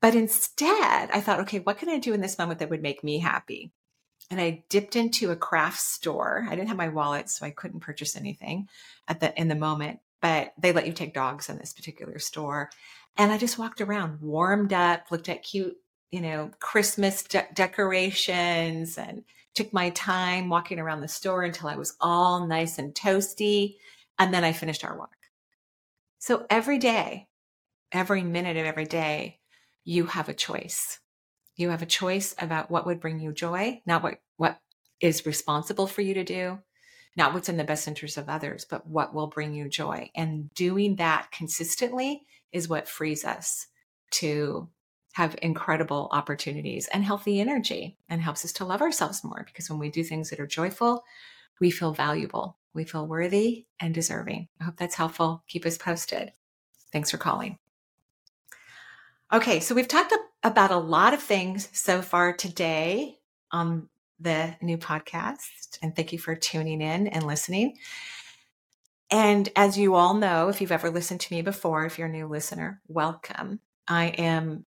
but 0.00 0.14
instead, 0.14 1.10
I 1.10 1.20
thought, 1.20 1.40
okay, 1.40 1.58
what 1.58 1.78
can 1.78 1.90
I 1.90 1.98
do 1.98 2.14
in 2.14 2.22
this 2.22 2.38
moment 2.38 2.60
that 2.60 2.70
would 2.70 2.82
make 2.82 3.04
me 3.04 3.18
happy? 3.18 3.72
And 4.30 4.40
I 4.40 4.64
dipped 4.68 4.94
into 4.94 5.30
a 5.30 5.36
craft 5.36 5.80
store. 5.80 6.46
I 6.48 6.54
didn't 6.54 6.68
have 6.68 6.76
my 6.76 6.88
wallet, 6.88 7.28
so 7.28 7.44
I 7.44 7.50
couldn't 7.50 7.80
purchase 7.80 8.16
anything 8.16 8.68
at 9.08 9.20
the 9.20 9.38
in 9.38 9.48
the 9.48 9.56
moment. 9.56 10.00
But 10.22 10.52
they 10.58 10.72
let 10.72 10.86
you 10.86 10.92
take 10.92 11.14
dogs 11.14 11.48
in 11.48 11.58
this 11.58 11.72
particular 11.72 12.18
store. 12.18 12.70
And 13.16 13.32
I 13.32 13.38
just 13.38 13.58
walked 13.58 13.80
around, 13.80 14.20
warmed 14.20 14.72
up, 14.72 15.10
looked 15.10 15.28
at 15.28 15.42
cute, 15.42 15.76
you 16.10 16.20
know, 16.20 16.50
Christmas 16.60 17.22
de- 17.22 17.48
decorations 17.54 18.98
and 18.98 19.24
took 19.54 19.72
my 19.72 19.90
time 19.90 20.48
walking 20.48 20.78
around 20.78 21.00
the 21.00 21.08
store 21.08 21.42
until 21.42 21.68
I 21.68 21.76
was 21.76 21.96
all 22.00 22.46
nice 22.46 22.78
and 22.78 22.94
toasty. 22.94 23.76
And 24.18 24.32
then 24.32 24.44
I 24.44 24.52
finished 24.52 24.84
our 24.84 24.96
walk. 24.96 25.16
So 26.18 26.46
every 26.50 26.78
day, 26.78 27.28
every 27.90 28.22
minute 28.22 28.56
of 28.56 28.66
every 28.66 28.84
day, 28.84 29.40
you 29.84 30.06
have 30.06 30.28
a 30.28 30.34
choice. 30.34 31.00
You 31.60 31.68
have 31.68 31.82
a 31.82 31.86
choice 31.86 32.34
about 32.38 32.70
what 32.70 32.86
would 32.86 33.00
bring 33.00 33.20
you 33.20 33.32
joy, 33.32 33.82
not 33.84 34.02
what, 34.02 34.18
what 34.38 34.58
is 34.98 35.26
responsible 35.26 35.86
for 35.86 36.00
you 36.00 36.14
to 36.14 36.24
do, 36.24 36.58
not 37.18 37.34
what's 37.34 37.50
in 37.50 37.58
the 37.58 37.64
best 37.64 37.86
interest 37.86 38.16
of 38.16 38.30
others, 38.30 38.64
but 38.64 38.86
what 38.86 39.12
will 39.12 39.26
bring 39.26 39.52
you 39.52 39.68
joy. 39.68 40.10
And 40.14 40.48
doing 40.54 40.96
that 40.96 41.30
consistently 41.32 42.22
is 42.50 42.66
what 42.66 42.88
frees 42.88 43.26
us 43.26 43.66
to 44.12 44.70
have 45.12 45.36
incredible 45.42 46.08
opportunities 46.12 46.88
and 46.94 47.04
healthy 47.04 47.40
energy 47.40 47.98
and 48.08 48.22
helps 48.22 48.42
us 48.42 48.52
to 48.54 48.64
love 48.64 48.80
ourselves 48.80 49.22
more 49.22 49.44
because 49.44 49.68
when 49.68 49.78
we 49.78 49.90
do 49.90 50.02
things 50.02 50.30
that 50.30 50.40
are 50.40 50.46
joyful, 50.46 51.04
we 51.60 51.70
feel 51.70 51.92
valuable, 51.92 52.56
we 52.72 52.84
feel 52.84 53.06
worthy 53.06 53.66
and 53.78 53.92
deserving. 53.92 54.48
I 54.58 54.64
hope 54.64 54.76
that's 54.78 54.94
helpful. 54.94 55.44
Keep 55.46 55.66
us 55.66 55.76
posted. 55.76 56.32
Thanks 56.90 57.10
for 57.10 57.18
calling. 57.18 57.58
Okay, 59.30 59.60
so 59.60 59.74
we've 59.74 59.86
talked 59.86 60.14
about 60.42 60.70
a 60.70 60.76
lot 60.76 61.14
of 61.14 61.22
things 61.22 61.68
so 61.72 62.02
far 62.02 62.32
today 62.32 63.18
on 63.52 63.88
the 64.18 64.54
new 64.60 64.78
podcast, 64.78 65.78
and 65.82 65.94
thank 65.94 66.12
you 66.12 66.18
for 66.18 66.34
tuning 66.34 66.80
in 66.80 67.06
and 67.08 67.26
listening. 67.26 67.76
And 69.10 69.48
as 69.56 69.76
you 69.76 69.94
all 69.94 70.14
know, 70.14 70.48
if 70.48 70.60
you've 70.60 70.72
ever 70.72 70.90
listened 70.90 71.20
to 71.20 71.34
me 71.34 71.42
before, 71.42 71.84
if 71.84 71.98
you're 71.98 72.06
a 72.06 72.12
new 72.12 72.28
listener, 72.28 72.80
welcome. 72.86 73.60
I 73.88 74.06
am 74.06 74.66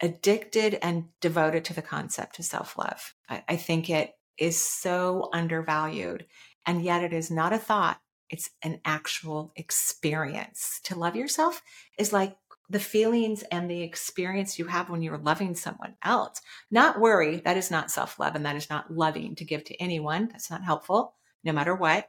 addicted 0.00 0.78
and 0.82 1.04
devoted 1.20 1.64
to 1.66 1.74
the 1.74 1.82
concept 1.82 2.38
of 2.38 2.44
self 2.46 2.78
love. 2.78 3.14
I, 3.28 3.44
I, 3.48 3.56
think 3.56 3.90
it 3.90 4.14
is 4.38 4.62
so 4.62 5.28
undervalued, 5.34 6.26
and 6.64 6.82
yet 6.82 7.04
it 7.04 7.12
is 7.12 7.30
not 7.30 7.52
a 7.52 7.58
thought, 7.58 8.00
it's 8.30 8.50
an 8.62 8.80
actual 8.84 9.52
experience. 9.56 10.80
To 10.84 10.98
love 10.98 11.16
yourself 11.16 11.60
is 11.98 12.14
like 12.14 12.36
the 12.70 12.80
feelings 12.80 13.42
and 13.50 13.68
the 13.68 13.82
experience 13.82 14.58
you 14.58 14.64
have 14.66 14.88
when 14.88 15.02
you're 15.02 15.18
loving 15.18 15.56
someone 15.56 15.96
else. 16.04 16.40
Not 16.70 17.00
worry, 17.00 17.38
that 17.40 17.56
is 17.56 17.70
not 17.70 17.90
self 17.90 18.18
love 18.18 18.36
and 18.36 18.46
that 18.46 18.56
is 18.56 18.70
not 18.70 18.94
loving 18.94 19.34
to 19.34 19.44
give 19.44 19.64
to 19.64 19.82
anyone. 19.82 20.28
That's 20.28 20.50
not 20.50 20.62
helpful, 20.62 21.14
no 21.42 21.52
matter 21.52 21.74
what. 21.74 22.08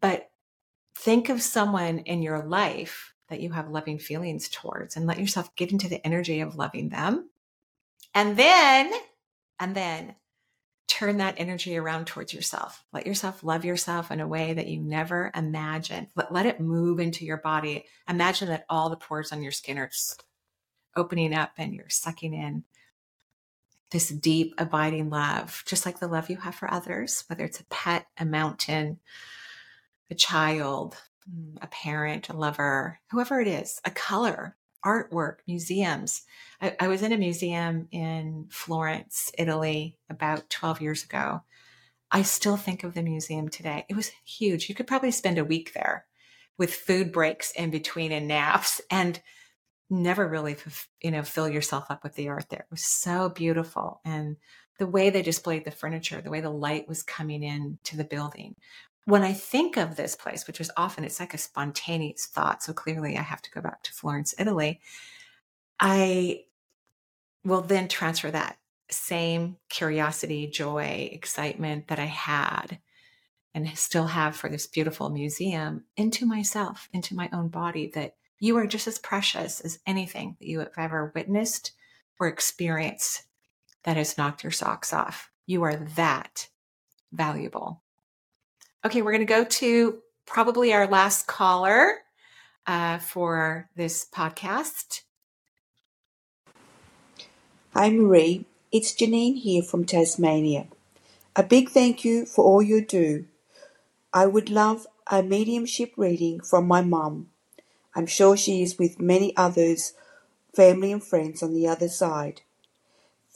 But 0.00 0.30
think 0.94 1.28
of 1.28 1.42
someone 1.42 1.98
in 2.00 2.22
your 2.22 2.46
life 2.46 3.12
that 3.28 3.40
you 3.40 3.50
have 3.50 3.68
loving 3.68 3.98
feelings 3.98 4.48
towards 4.48 4.96
and 4.96 5.06
let 5.06 5.18
yourself 5.18 5.54
get 5.56 5.72
into 5.72 5.88
the 5.88 6.04
energy 6.06 6.40
of 6.40 6.56
loving 6.56 6.88
them. 6.88 7.28
And 8.14 8.36
then, 8.36 8.92
and 9.58 9.74
then 9.74 10.14
turn 10.90 11.18
that 11.18 11.36
energy 11.38 11.76
around 11.76 12.08
towards 12.08 12.34
yourself. 12.34 12.84
Let 12.92 13.06
yourself 13.06 13.44
love 13.44 13.64
yourself 13.64 14.10
in 14.10 14.18
a 14.18 14.26
way 14.26 14.54
that 14.54 14.66
you 14.66 14.80
never 14.80 15.30
imagined. 15.36 16.08
Let, 16.16 16.32
let 16.32 16.46
it 16.46 16.60
move 16.60 16.98
into 16.98 17.24
your 17.24 17.36
body. 17.36 17.84
Imagine 18.08 18.48
that 18.48 18.64
all 18.68 18.90
the 18.90 18.96
pores 18.96 19.30
on 19.30 19.40
your 19.40 19.52
skin 19.52 19.78
are 19.78 19.90
opening 20.96 21.32
up 21.32 21.52
and 21.58 21.72
you're 21.72 21.88
sucking 21.88 22.34
in 22.34 22.64
this 23.92 24.08
deep, 24.08 24.54
abiding 24.58 25.10
love, 25.10 25.62
just 25.64 25.86
like 25.86 26.00
the 26.00 26.08
love 26.08 26.28
you 26.28 26.38
have 26.38 26.56
for 26.56 26.68
others, 26.72 27.22
whether 27.28 27.44
it's 27.44 27.60
a 27.60 27.64
pet, 27.66 28.06
a 28.18 28.24
mountain, 28.24 28.98
a 30.10 30.16
child, 30.16 30.96
mm, 31.32 31.56
a 31.62 31.68
parent, 31.68 32.28
a 32.28 32.32
lover, 32.32 32.98
whoever 33.12 33.40
it 33.40 33.46
is, 33.46 33.80
a 33.84 33.90
color, 33.92 34.56
artwork, 34.84 35.36
museums. 35.46 36.22
I, 36.60 36.76
I, 36.80 36.88
was 36.88 37.02
in 37.02 37.12
a 37.12 37.18
museum 37.18 37.88
in 37.90 38.46
Florence, 38.50 39.30
Italy, 39.38 39.98
about 40.08 40.50
12 40.50 40.80
years 40.80 41.04
ago. 41.04 41.42
I 42.10 42.22
still 42.22 42.56
think 42.56 42.82
of 42.82 42.94
the 42.94 43.02
museum 43.02 43.48
today. 43.48 43.84
It 43.88 43.96
was 43.96 44.12
huge. 44.24 44.68
You 44.68 44.74
could 44.74 44.86
probably 44.86 45.10
spend 45.10 45.38
a 45.38 45.44
week 45.44 45.74
there 45.74 46.06
with 46.58 46.74
food 46.74 47.12
breaks 47.12 47.52
in 47.52 47.70
between 47.70 48.12
and 48.12 48.28
naps 48.28 48.80
and 48.90 49.20
never 49.88 50.28
really, 50.28 50.56
you 51.02 51.10
know, 51.10 51.22
fill 51.22 51.48
yourself 51.48 51.90
up 51.90 52.04
with 52.04 52.14
the 52.14 52.28
art 52.28 52.48
there. 52.48 52.60
It 52.60 52.70
was 52.70 52.84
so 52.84 53.28
beautiful. 53.28 54.00
And 54.04 54.36
the 54.78 54.86
way 54.86 55.10
they 55.10 55.22
displayed 55.22 55.64
the 55.64 55.70
furniture, 55.70 56.20
the 56.20 56.30
way 56.30 56.40
the 56.40 56.50
light 56.50 56.88
was 56.88 57.02
coming 57.02 57.42
in 57.42 57.78
to 57.84 57.96
the 57.96 58.04
building. 58.04 58.54
When 59.10 59.24
I 59.24 59.32
think 59.32 59.76
of 59.76 59.96
this 59.96 60.14
place, 60.14 60.46
which 60.46 60.60
is 60.60 60.70
often, 60.76 61.02
it's 61.02 61.18
like 61.18 61.34
a 61.34 61.38
spontaneous 61.38 62.26
thought. 62.26 62.62
So 62.62 62.72
clearly 62.72 63.18
I 63.18 63.22
have 63.22 63.42
to 63.42 63.50
go 63.50 63.60
back 63.60 63.82
to 63.82 63.92
Florence, 63.92 64.36
Italy. 64.38 64.80
I 65.80 66.44
will 67.44 67.60
then 67.60 67.88
transfer 67.88 68.30
that 68.30 68.58
same 68.88 69.56
curiosity, 69.68 70.46
joy, 70.46 71.10
excitement 71.10 71.88
that 71.88 71.98
I 71.98 72.04
had 72.04 72.78
and 73.52 73.76
still 73.76 74.06
have 74.06 74.36
for 74.36 74.48
this 74.48 74.68
beautiful 74.68 75.10
museum 75.10 75.86
into 75.96 76.24
myself, 76.24 76.88
into 76.92 77.16
my 77.16 77.28
own 77.32 77.48
body, 77.48 77.90
that 77.96 78.14
you 78.38 78.56
are 78.58 78.66
just 78.66 78.86
as 78.86 79.00
precious 79.00 79.60
as 79.60 79.80
anything 79.88 80.36
that 80.38 80.46
you 80.46 80.60
have 80.60 80.70
ever 80.78 81.10
witnessed 81.16 81.72
or 82.20 82.28
experienced 82.28 83.24
that 83.82 83.96
has 83.96 84.16
knocked 84.16 84.44
your 84.44 84.52
socks 84.52 84.92
off. 84.92 85.32
You 85.46 85.64
are 85.64 85.74
that 85.74 86.46
valuable. 87.10 87.82
Okay, 88.82 89.02
we're 89.02 89.12
going 89.12 89.20
to 89.20 89.26
go 89.26 89.44
to 89.44 89.98
probably 90.24 90.72
our 90.72 90.86
last 90.86 91.26
caller 91.26 91.98
uh, 92.66 92.96
for 92.96 93.68
this 93.76 94.06
podcast. 94.10 95.02
Hi, 97.74 97.90
Marie. 97.90 98.46
It's 98.72 98.94
Janine 98.94 99.38
here 99.38 99.62
from 99.62 99.84
Tasmania. 99.84 100.66
A 101.36 101.42
big 101.42 101.68
thank 101.68 102.06
you 102.06 102.24
for 102.24 102.42
all 102.42 102.62
you 102.62 102.82
do. 102.82 103.26
I 104.14 104.24
would 104.24 104.48
love 104.48 104.86
a 105.08 105.22
mediumship 105.22 105.92
reading 105.98 106.40
from 106.40 106.66
my 106.66 106.80
mum. 106.80 107.28
I'm 107.94 108.06
sure 108.06 108.34
she 108.34 108.62
is 108.62 108.78
with 108.78 108.98
many 108.98 109.36
others, 109.36 109.92
family 110.54 110.90
and 110.90 111.04
friends 111.04 111.42
on 111.42 111.52
the 111.52 111.68
other 111.68 111.88
side. 111.88 112.40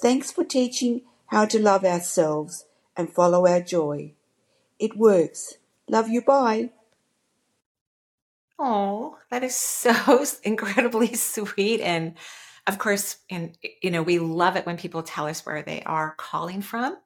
Thanks 0.01 0.33
for 0.33 0.43
teaching 0.43 1.03
how 1.27 1.45
to 1.45 1.61
love 1.61 1.85
ourselves 1.85 2.65
and 2.97 3.13
follow 3.13 3.47
our 3.47 3.61
joy. 3.61 4.14
It 4.79 4.97
works. 4.97 5.55
Love 5.89 6.09
you. 6.09 6.23
Bye. 6.23 6.71
Oh, 8.59 9.19
that 9.31 9.43
is 9.43 9.55
so 9.55 10.25
incredibly 10.45 11.15
sweet. 11.15 11.81
And 11.81 12.15
of 12.67 12.79
course, 12.79 13.17
and 13.31 13.57
you 13.83 13.91
know, 13.91 14.03
we 14.03 14.19
love 14.19 14.57
it 14.57 14.67
when 14.67 14.77
people 14.77 15.03
tell 15.03 15.27
us 15.27 15.45
where 15.45 15.63
they 15.63 15.83
are 15.83 16.15
calling 16.17 16.63
from. 16.63 16.97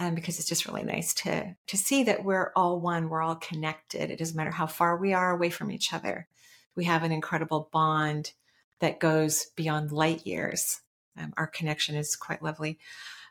Um, 0.00 0.14
because 0.14 0.38
it's 0.38 0.48
just 0.48 0.66
really 0.66 0.84
nice 0.84 1.12
to 1.14 1.56
to 1.66 1.76
see 1.76 2.04
that 2.04 2.24
we're 2.24 2.52
all 2.54 2.78
one, 2.78 3.08
we're 3.08 3.22
all 3.22 3.34
connected. 3.34 4.10
It 4.10 4.18
doesn't 4.20 4.36
matter 4.36 4.52
how 4.52 4.68
far 4.68 4.96
we 4.96 5.12
are 5.12 5.32
away 5.32 5.50
from 5.50 5.72
each 5.72 5.92
other. 5.92 6.28
We 6.76 6.84
have 6.84 7.02
an 7.02 7.10
incredible 7.10 7.68
bond 7.72 8.32
that 8.78 9.00
goes 9.00 9.46
beyond 9.56 9.90
light 9.90 10.24
years. 10.24 10.82
Um, 11.16 11.34
our 11.36 11.48
connection 11.48 11.96
is 11.96 12.14
quite 12.14 12.42
lovely. 12.44 12.78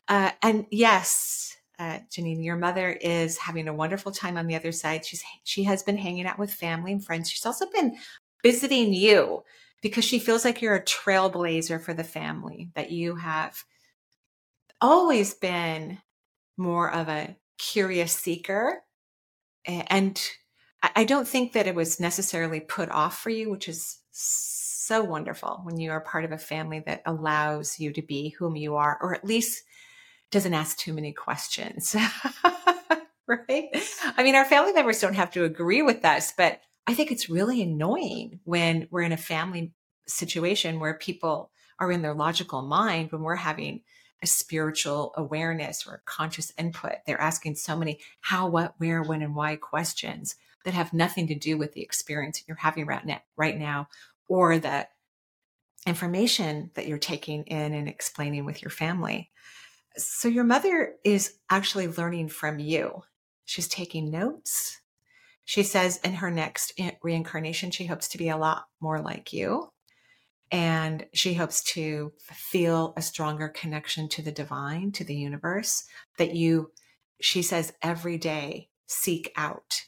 Uh, 0.08 0.32
and 0.42 0.66
yes, 0.70 1.56
uh, 1.78 2.00
Janine, 2.10 2.44
your 2.44 2.56
mother 2.56 2.90
is 2.90 3.38
having 3.38 3.68
a 3.68 3.74
wonderful 3.74 4.10
time 4.10 4.36
on 4.36 4.46
the 4.46 4.56
other 4.56 4.72
side. 4.72 5.04
She's 5.04 5.22
she 5.44 5.64
has 5.64 5.82
been 5.82 5.96
hanging 5.96 6.26
out 6.26 6.38
with 6.38 6.52
family 6.52 6.92
and 6.92 7.04
friends. 7.04 7.30
She's 7.30 7.46
also 7.46 7.66
been 7.70 7.96
visiting 8.42 8.92
you 8.92 9.44
because 9.80 10.04
she 10.04 10.18
feels 10.18 10.44
like 10.44 10.60
you're 10.60 10.74
a 10.74 10.84
trailblazer 10.84 11.80
for 11.80 11.94
the 11.94 12.04
family. 12.04 12.70
That 12.74 12.90
you 12.90 13.16
have 13.16 13.62
always 14.80 15.34
been 15.34 15.98
more 16.56 16.92
of 16.92 17.08
a 17.08 17.36
curious 17.58 18.12
seeker, 18.12 18.82
and 19.64 20.20
I 20.96 21.04
don't 21.04 21.28
think 21.28 21.52
that 21.52 21.66
it 21.66 21.74
was 21.74 22.00
necessarily 22.00 22.60
put 22.60 22.90
off 22.90 23.18
for 23.18 23.30
you, 23.30 23.50
which 23.50 23.68
is 23.68 23.98
so 24.10 25.04
wonderful 25.04 25.60
when 25.64 25.78
you 25.78 25.90
are 25.90 26.00
part 26.00 26.24
of 26.24 26.32
a 26.32 26.38
family 26.38 26.80
that 26.86 27.02
allows 27.06 27.78
you 27.78 27.92
to 27.92 28.02
be 28.02 28.30
whom 28.30 28.56
you 28.56 28.76
are, 28.76 28.98
or 29.00 29.14
at 29.14 29.24
least 29.24 29.62
doesn't 30.30 30.54
ask 30.54 30.76
too 30.76 30.92
many 30.92 31.12
questions. 31.12 31.96
right? 33.26 33.68
I 34.16 34.22
mean, 34.22 34.34
our 34.34 34.44
family 34.44 34.72
members 34.72 35.00
don't 35.00 35.14
have 35.14 35.30
to 35.32 35.44
agree 35.44 35.82
with 35.82 36.04
us, 36.04 36.32
but 36.36 36.60
I 36.86 36.94
think 36.94 37.12
it's 37.12 37.28
really 37.28 37.62
annoying 37.62 38.40
when 38.44 38.88
we're 38.90 39.02
in 39.02 39.12
a 39.12 39.18
family 39.18 39.72
situation 40.06 40.80
where 40.80 40.94
people 40.94 41.50
are 41.78 41.92
in 41.92 42.02
their 42.02 42.14
logical 42.14 42.62
mind 42.62 43.12
when 43.12 43.22
we're 43.22 43.36
having 43.36 43.82
a 44.22 44.26
spiritual 44.26 45.12
awareness 45.16 45.86
or 45.86 46.02
conscious 46.04 46.52
input. 46.58 46.94
They're 47.06 47.20
asking 47.20 47.54
so 47.54 47.76
many 47.76 48.00
how, 48.20 48.48
what, 48.48 48.74
where, 48.78 49.02
when, 49.02 49.22
and 49.22 49.36
why 49.36 49.56
questions 49.56 50.34
that 50.64 50.74
have 50.74 50.92
nothing 50.92 51.28
to 51.28 51.34
do 51.34 51.56
with 51.56 51.72
the 51.72 51.82
experience 51.82 52.42
you're 52.46 52.56
having 52.56 52.86
right 52.86 53.04
now, 53.04 53.20
right 53.36 53.56
now 53.56 53.88
or 54.28 54.58
the 54.58 54.86
information 55.86 56.70
that 56.74 56.86
you're 56.86 56.98
taking 56.98 57.44
in 57.44 57.72
and 57.72 57.88
explaining 57.88 58.44
with 58.44 58.62
your 58.62 58.70
family. 58.70 59.30
So 59.96 60.28
your 60.28 60.44
mother 60.44 60.94
is 61.04 61.34
actually 61.50 61.88
learning 61.88 62.28
from 62.28 62.58
you. 62.58 63.02
She's 63.44 63.68
taking 63.68 64.10
notes. 64.10 64.80
She 65.44 65.62
says 65.62 65.98
in 66.04 66.14
her 66.14 66.30
next 66.30 66.78
reincarnation, 67.02 67.70
she 67.70 67.86
hopes 67.86 68.08
to 68.08 68.18
be 68.18 68.28
a 68.28 68.36
lot 68.36 68.66
more 68.80 69.00
like 69.00 69.32
you. 69.32 69.70
And 70.50 71.06
she 71.12 71.34
hopes 71.34 71.62
to 71.74 72.12
feel 72.20 72.94
a 72.96 73.02
stronger 73.02 73.48
connection 73.48 74.08
to 74.10 74.22
the 74.22 74.32
divine, 74.32 74.92
to 74.92 75.04
the 75.04 75.16
universe 75.16 75.84
that 76.18 76.34
you, 76.34 76.70
she 77.20 77.42
says, 77.42 77.72
every 77.82 78.18
day 78.18 78.68
seek 78.86 79.32
out. 79.36 79.82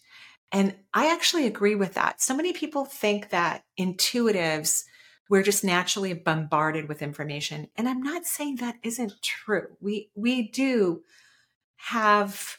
And 0.52 0.76
I 0.92 1.12
actually 1.12 1.46
agree 1.46 1.74
with 1.76 1.94
that. 1.94 2.20
So 2.20 2.34
many 2.34 2.52
people 2.52 2.84
think 2.84 3.30
that 3.30 3.64
intuitives 3.78 4.82
we're 5.30 5.44
just 5.44 5.62
naturally 5.62 6.12
bombarded 6.12 6.88
with 6.88 7.02
information. 7.02 7.68
And 7.76 7.88
I'm 7.88 8.02
not 8.02 8.26
saying 8.26 8.56
that 8.56 8.74
isn't 8.82 9.22
true. 9.22 9.68
We 9.80 10.10
we 10.14 10.48
do 10.48 11.02
have 11.76 12.58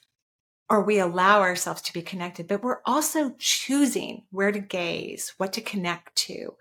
or 0.70 0.82
we 0.82 0.98
allow 1.00 1.42
ourselves 1.42 1.82
to 1.82 1.94
be 1.94 2.02
connected, 2.02 2.48
but 2.48 2.64
we're 2.64 2.80
also 2.86 3.36
choosing 3.38 4.24
where 4.32 4.54
to 4.54 4.60
gaze, 4.60 5.34
what 5.38 5.52
to 5.54 5.62
connect 5.62 6.16
to. 6.16 6.56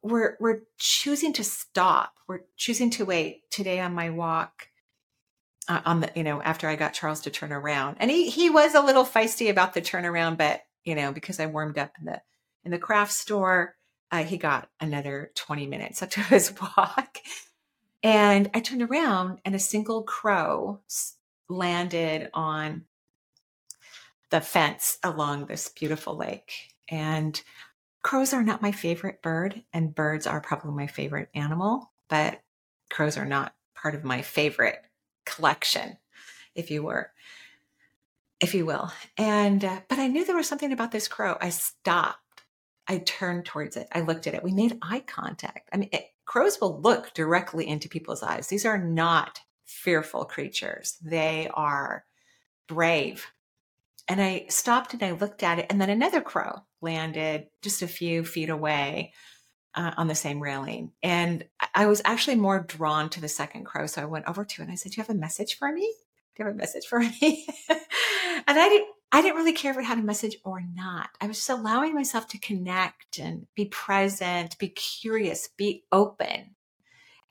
We're 0.00 0.36
we're 0.38 0.60
choosing 0.78 1.32
to 1.34 1.44
stop. 1.44 2.14
We're 2.28 2.44
choosing 2.56 2.90
to 2.90 3.04
wait. 3.04 3.50
Today 3.50 3.80
on 3.80 3.94
my 3.94 4.10
walk, 4.10 4.68
uh, 5.68 5.80
on 5.84 6.00
the 6.00 6.12
you 6.14 6.22
know 6.22 6.40
after 6.40 6.68
I 6.68 6.76
got 6.76 6.94
Charles 6.94 7.20
to 7.22 7.30
turn 7.30 7.52
around, 7.52 7.96
and 7.98 8.12
he 8.12 8.30
he 8.30 8.48
was 8.48 8.76
a 8.76 8.80
little 8.80 9.04
feisty 9.04 9.50
about 9.50 9.74
the 9.74 9.82
turnaround, 9.82 10.38
but 10.38 10.62
you 10.84 10.94
know 10.94 11.10
because 11.10 11.40
I 11.40 11.46
warmed 11.46 11.78
up 11.78 11.90
in 11.98 12.04
the 12.04 12.22
in 12.64 12.70
the 12.70 12.78
craft 12.78 13.12
store, 13.12 13.74
uh, 14.12 14.22
he 14.22 14.36
got 14.36 14.68
another 14.78 15.32
20 15.34 15.66
minutes 15.66 16.00
to 16.08 16.20
his 16.24 16.52
walk. 16.60 17.18
And 18.02 18.50
I 18.52 18.60
turned 18.60 18.82
around 18.82 19.40
and 19.44 19.54
a 19.54 19.60
single 19.60 20.02
crow 20.02 20.80
landed 21.48 22.30
on 22.34 22.84
the 24.30 24.40
fence 24.40 24.98
along 25.02 25.46
this 25.46 25.68
beautiful 25.68 26.16
lake. 26.16 26.52
And 26.88 27.40
crows 28.02 28.32
are 28.32 28.42
not 28.42 28.62
my 28.62 28.72
favorite 28.72 29.22
bird, 29.22 29.62
and 29.72 29.94
birds 29.94 30.26
are 30.26 30.40
probably 30.40 30.72
my 30.72 30.86
favorite 30.86 31.28
animal, 31.34 31.92
but 32.08 32.40
crows 32.90 33.16
are 33.16 33.26
not 33.26 33.54
part 33.74 33.94
of 33.94 34.04
my 34.04 34.22
favorite 34.22 34.82
collection, 35.24 35.96
if 36.54 36.70
you 36.70 36.82
were, 36.82 37.12
if 38.40 38.54
you 38.54 38.66
will. 38.66 38.90
And, 39.16 39.64
uh, 39.64 39.80
but 39.88 39.98
I 39.98 40.08
knew 40.08 40.24
there 40.24 40.36
was 40.36 40.48
something 40.48 40.72
about 40.72 40.90
this 40.90 41.08
crow. 41.08 41.36
I 41.40 41.50
stopped. 41.50 42.18
I 42.88 42.98
turned 42.98 43.44
towards 43.44 43.76
it. 43.76 43.86
I 43.92 44.00
looked 44.00 44.26
at 44.26 44.34
it. 44.34 44.42
We 44.42 44.52
made 44.52 44.78
eye 44.82 45.00
contact. 45.00 45.68
I 45.72 45.76
mean, 45.76 45.88
it, 45.92 46.06
crows 46.24 46.58
will 46.60 46.80
look 46.80 47.14
directly 47.14 47.66
into 47.66 47.88
people's 47.88 48.22
eyes. 48.22 48.48
These 48.48 48.66
are 48.66 48.78
not 48.78 49.40
fearful 49.66 50.24
creatures. 50.24 50.96
They 51.02 51.48
are 51.54 52.04
brave. 52.68 53.26
And 54.08 54.20
I 54.20 54.46
stopped 54.48 54.94
and 54.94 55.02
I 55.02 55.12
looked 55.12 55.42
at 55.42 55.58
it, 55.58 55.66
and 55.70 55.80
then 55.80 55.90
another 55.90 56.20
crow 56.20 56.62
landed 56.80 57.46
just 57.62 57.82
a 57.82 57.88
few 57.88 58.24
feet 58.24 58.50
away 58.50 59.12
uh, 59.74 59.92
on 59.96 60.08
the 60.08 60.14
same 60.14 60.42
railing. 60.42 60.92
And 61.02 61.44
I 61.74 61.86
was 61.86 62.02
actually 62.04 62.36
more 62.36 62.60
drawn 62.60 63.08
to 63.10 63.20
the 63.20 63.28
second 63.28 63.64
crow. 63.64 63.86
So 63.86 64.02
I 64.02 64.06
went 64.06 64.28
over 64.28 64.44
to 64.44 64.62
it 64.62 64.64
and 64.64 64.72
I 64.72 64.74
said, 64.74 64.92
Do 64.92 64.96
you 64.96 65.02
have 65.02 65.14
a 65.14 65.18
message 65.18 65.56
for 65.56 65.72
me? 65.72 65.94
Do 66.34 66.42
you 66.42 66.46
have 66.46 66.54
a 66.54 66.58
message 66.58 66.86
for 66.86 66.98
me? 66.98 67.46
and 67.68 67.78
I 68.46 68.68
didn't 68.68 68.88
I 69.12 69.20
didn't 69.20 69.36
really 69.36 69.52
care 69.52 69.72
if 69.72 69.78
it 69.78 69.84
had 69.84 69.98
a 69.98 70.02
message 70.02 70.38
or 70.42 70.62
not. 70.74 71.10
I 71.20 71.26
was 71.26 71.36
just 71.36 71.50
allowing 71.50 71.94
myself 71.94 72.26
to 72.28 72.38
connect 72.38 73.18
and 73.18 73.46
be 73.54 73.66
present, 73.66 74.58
be 74.58 74.68
curious, 74.68 75.48
be 75.48 75.84
open. 75.92 76.56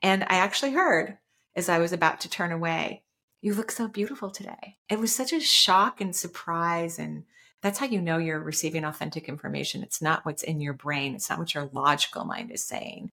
And 0.00 0.22
I 0.22 0.36
actually 0.36 0.72
heard 0.72 1.18
as 1.56 1.68
I 1.68 1.78
was 1.78 1.92
about 1.92 2.20
to 2.20 2.30
turn 2.30 2.52
away, 2.52 3.02
You 3.40 3.54
look 3.54 3.72
so 3.72 3.88
beautiful 3.88 4.30
today. 4.30 4.76
It 4.88 5.00
was 5.00 5.14
such 5.14 5.32
a 5.32 5.40
shock 5.40 6.00
and 6.00 6.14
surprise. 6.14 7.00
And 7.00 7.24
that's 7.60 7.80
how 7.80 7.86
you 7.86 8.00
know 8.00 8.18
you're 8.18 8.38
receiving 8.38 8.84
authentic 8.84 9.28
information. 9.28 9.82
It's 9.82 10.00
not 10.00 10.24
what's 10.24 10.44
in 10.44 10.60
your 10.60 10.74
brain, 10.74 11.16
it's 11.16 11.28
not 11.28 11.40
what 11.40 11.52
your 11.52 11.68
logical 11.72 12.24
mind 12.24 12.52
is 12.52 12.62
saying. 12.62 13.10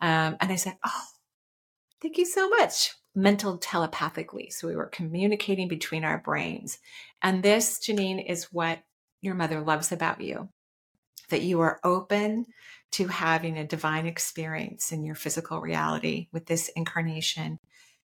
Um, 0.00 0.36
and 0.40 0.52
I 0.52 0.56
said, 0.56 0.76
Oh, 0.84 1.06
thank 2.00 2.18
you 2.18 2.26
so 2.26 2.48
much. 2.48 2.94
Mental 3.16 3.58
telepathically. 3.58 4.50
So 4.50 4.68
we 4.68 4.76
were 4.76 4.86
communicating 4.86 5.66
between 5.66 6.04
our 6.04 6.18
brains. 6.18 6.78
And 7.22 7.42
this, 7.42 7.80
Janine, 7.80 8.24
is 8.24 8.52
what 8.52 8.80
your 9.22 9.34
mother 9.34 9.60
loves 9.60 9.90
about 9.90 10.20
you 10.20 10.50
that 11.28 11.42
you 11.42 11.60
are 11.60 11.80
open 11.82 12.46
to 12.92 13.08
having 13.08 13.58
a 13.58 13.66
divine 13.66 14.06
experience 14.06 14.92
in 14.92 15.02
your 15.02 15.14
physical 15.14 15.60
reality 15.60 16.28
with 16.32 16.46
this 16.46 16.70
incarnation. 16.76 17.58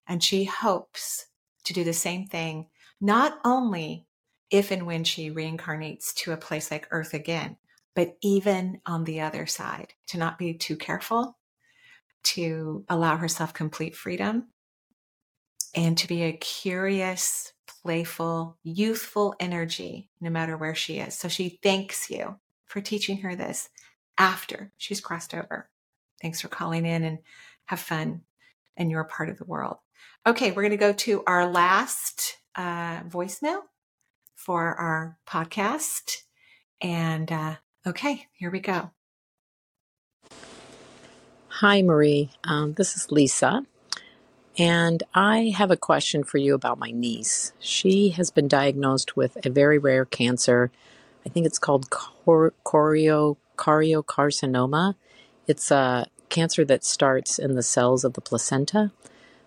And 0.07 0.21
she 0.21 0.43
hopes 0.43 1.27
to 1.63 1.73
do 1.73 1.83
the 1.83 1.93
same 1.93 2.27
thing, 2.27 2.67
not 2.99 3.39
only 3.45 4.07
if 4.49 4.71
and 4.71 4.85
when 4.85 5.03
she 5.03 5.31
reincarnates 5.31 6.13
to 6.15 6.33
a 6.33 6.37
place 6.37 6.69
like 6.69 6.87
Earth 6.91 7.13
again, 7.13 7.57
but 7.95 8.17
even 8.21 8.81
on 8.85 9.03
the 9.03 9.21
other 9.21 9.45
side, 9.45 9.93
to 10.07 10.17
not 10.17 10.37
be 10.37 10.53
too 10.53 10.75
careful, 10.75 11.37
to 12.23 12.83
allow 12.89 13.15
herself 13.15 13.53
complete 13.53 13.95
freedom, 13.95 14.47
and 15.75 15.97
to 15.97 16.07
be 16.07 16.23
a 16.23 16.33
curious, 16.33 17.53
playful, 17.67 18.57
youthful 18.63 19.35
energy 19.39 20.09
no 20.21 20.29
matter 20.29 20.57
where 20.57 20.75
she 20.75 20.99
is. 20.99 21.15
So 21.15 21.27
she 21.27 21.59
thanks 21.61 22.09
you 22.09 22.37
for 22.65 22.81
teaching 22.81 23.17
her 23.19 23.35
this 23.35 23.69
after 24.17 24.71
she's 24.77 25.01
crossed 25.01 25.33
over. 25.33 25.69
Thanks 26.21 26.41
for 26.41 26.47
calling 26.47 26.85
in 26.85 27.03
and 27.03 27.19
have 27.65 27.79
fun 27.79 28.21
and 28.77 28.89
you're 28.89 29.03
part 29.03 29.29
of 29.29 29.37
the 29.37 29.45
world. 29.45 29.77
Okay, 30.25 30.51
we're 30.51 30.61
going 30.63 30.71
to 30.71 30.77
go 30.77 30.93
to 30.93 31.23
our 31.27 31.47
last 31.47 32.37
uh, 32.55 33.01
voicemail 33.01 33.59
for 34.35 34.75
our 34.75 35.17
podcast. 35.27 36.17
And 36.81 37.31
uh, 37.31 37.55
okay, 37.85 38.27
here 38.33 38.51
we 38.51 38.59
go. 38.59 38.91
Hi, 41.47 41.81
Marie. 41.81 42.31
Um, 42.43 42.73
this 42.73 42.95
is 42.95 43.11
Lisa. 43.11 43.65
And 44.57 45.01
I 45.15 45.53
have 45.55 45.71
a 45.71 45.77
question 45.77 46.23
for 46.23 46.37
you 46.37 46.53
about 46.53 46.77
my 46.77 46.91
niece. 46.91 47.53
She 47.59 48.09
has 48.09 48.29
been 48.29 48.47
diagnosed 48.47 49.17
with 49.17 49.43
a 49.45 49.49
very 49.49 49.79
rare 49.79 50.05
cancer. 50.05 50.71
I 51.25 51.29
think 51.29 51.45
it's 51.45 51.57
called 51.57 51.89
chor- 51.89 52.53
chorio- 52.63 53.37
choriocarcinoma. 53.57 54.95
It's 55.47 55.71
a 55.71 56.07
cancer 56.29 56.63
that 56.65 56.83
starts 56.83 57.39
in 57.39 57.55
the 57.55 57.63
cells 57.63 58.03
of 58.03 58.13
the 58.13 58.21
placenta, 58.21 58.91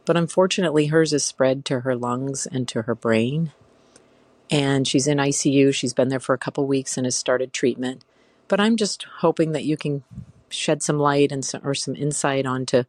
but 0.04 0.16
unfortunately, 0.16 0.86
hers 0.86 1.12
is 1.12 1.24
spread 1.24 1.64
to 1.66 1.80
her 1.80 1.94
lungs 1.94 2.46
and 2.46 2.66
to 2.68 2.82
her 2.82 2.94
brain. 2.94 3.52
And 4.50 4.86
she's 4.86 5.06
in 5.06 5.18
ICU. 5.18 5.74
She's 5.74 5.92
been 5.92 6.08
there 6.08 6.20
for 6.20 6.34
a 6.34 6.38
couple 6.38 6.66
weeks 6.66 6.96
and 6.96 7.06
has 7.06 7.16
started 7.16 7.52
treatment. 7.52 8.04
But 8.48 8.60
I'm 8.60 8.76
just 8.76 9.04
hoping 9.18 9.52
that 9.52 9.64
you 9.64 9.76
can 9.76 10.04
shed 10.48 10.82
some 10.82 10.98
light 10.98 11.32
and 11.32 11.44
some, 11.44 11.60
or 11.64 11.74
some 11.74 11.96
insight 11.96 12.46
onto 12.46 12.84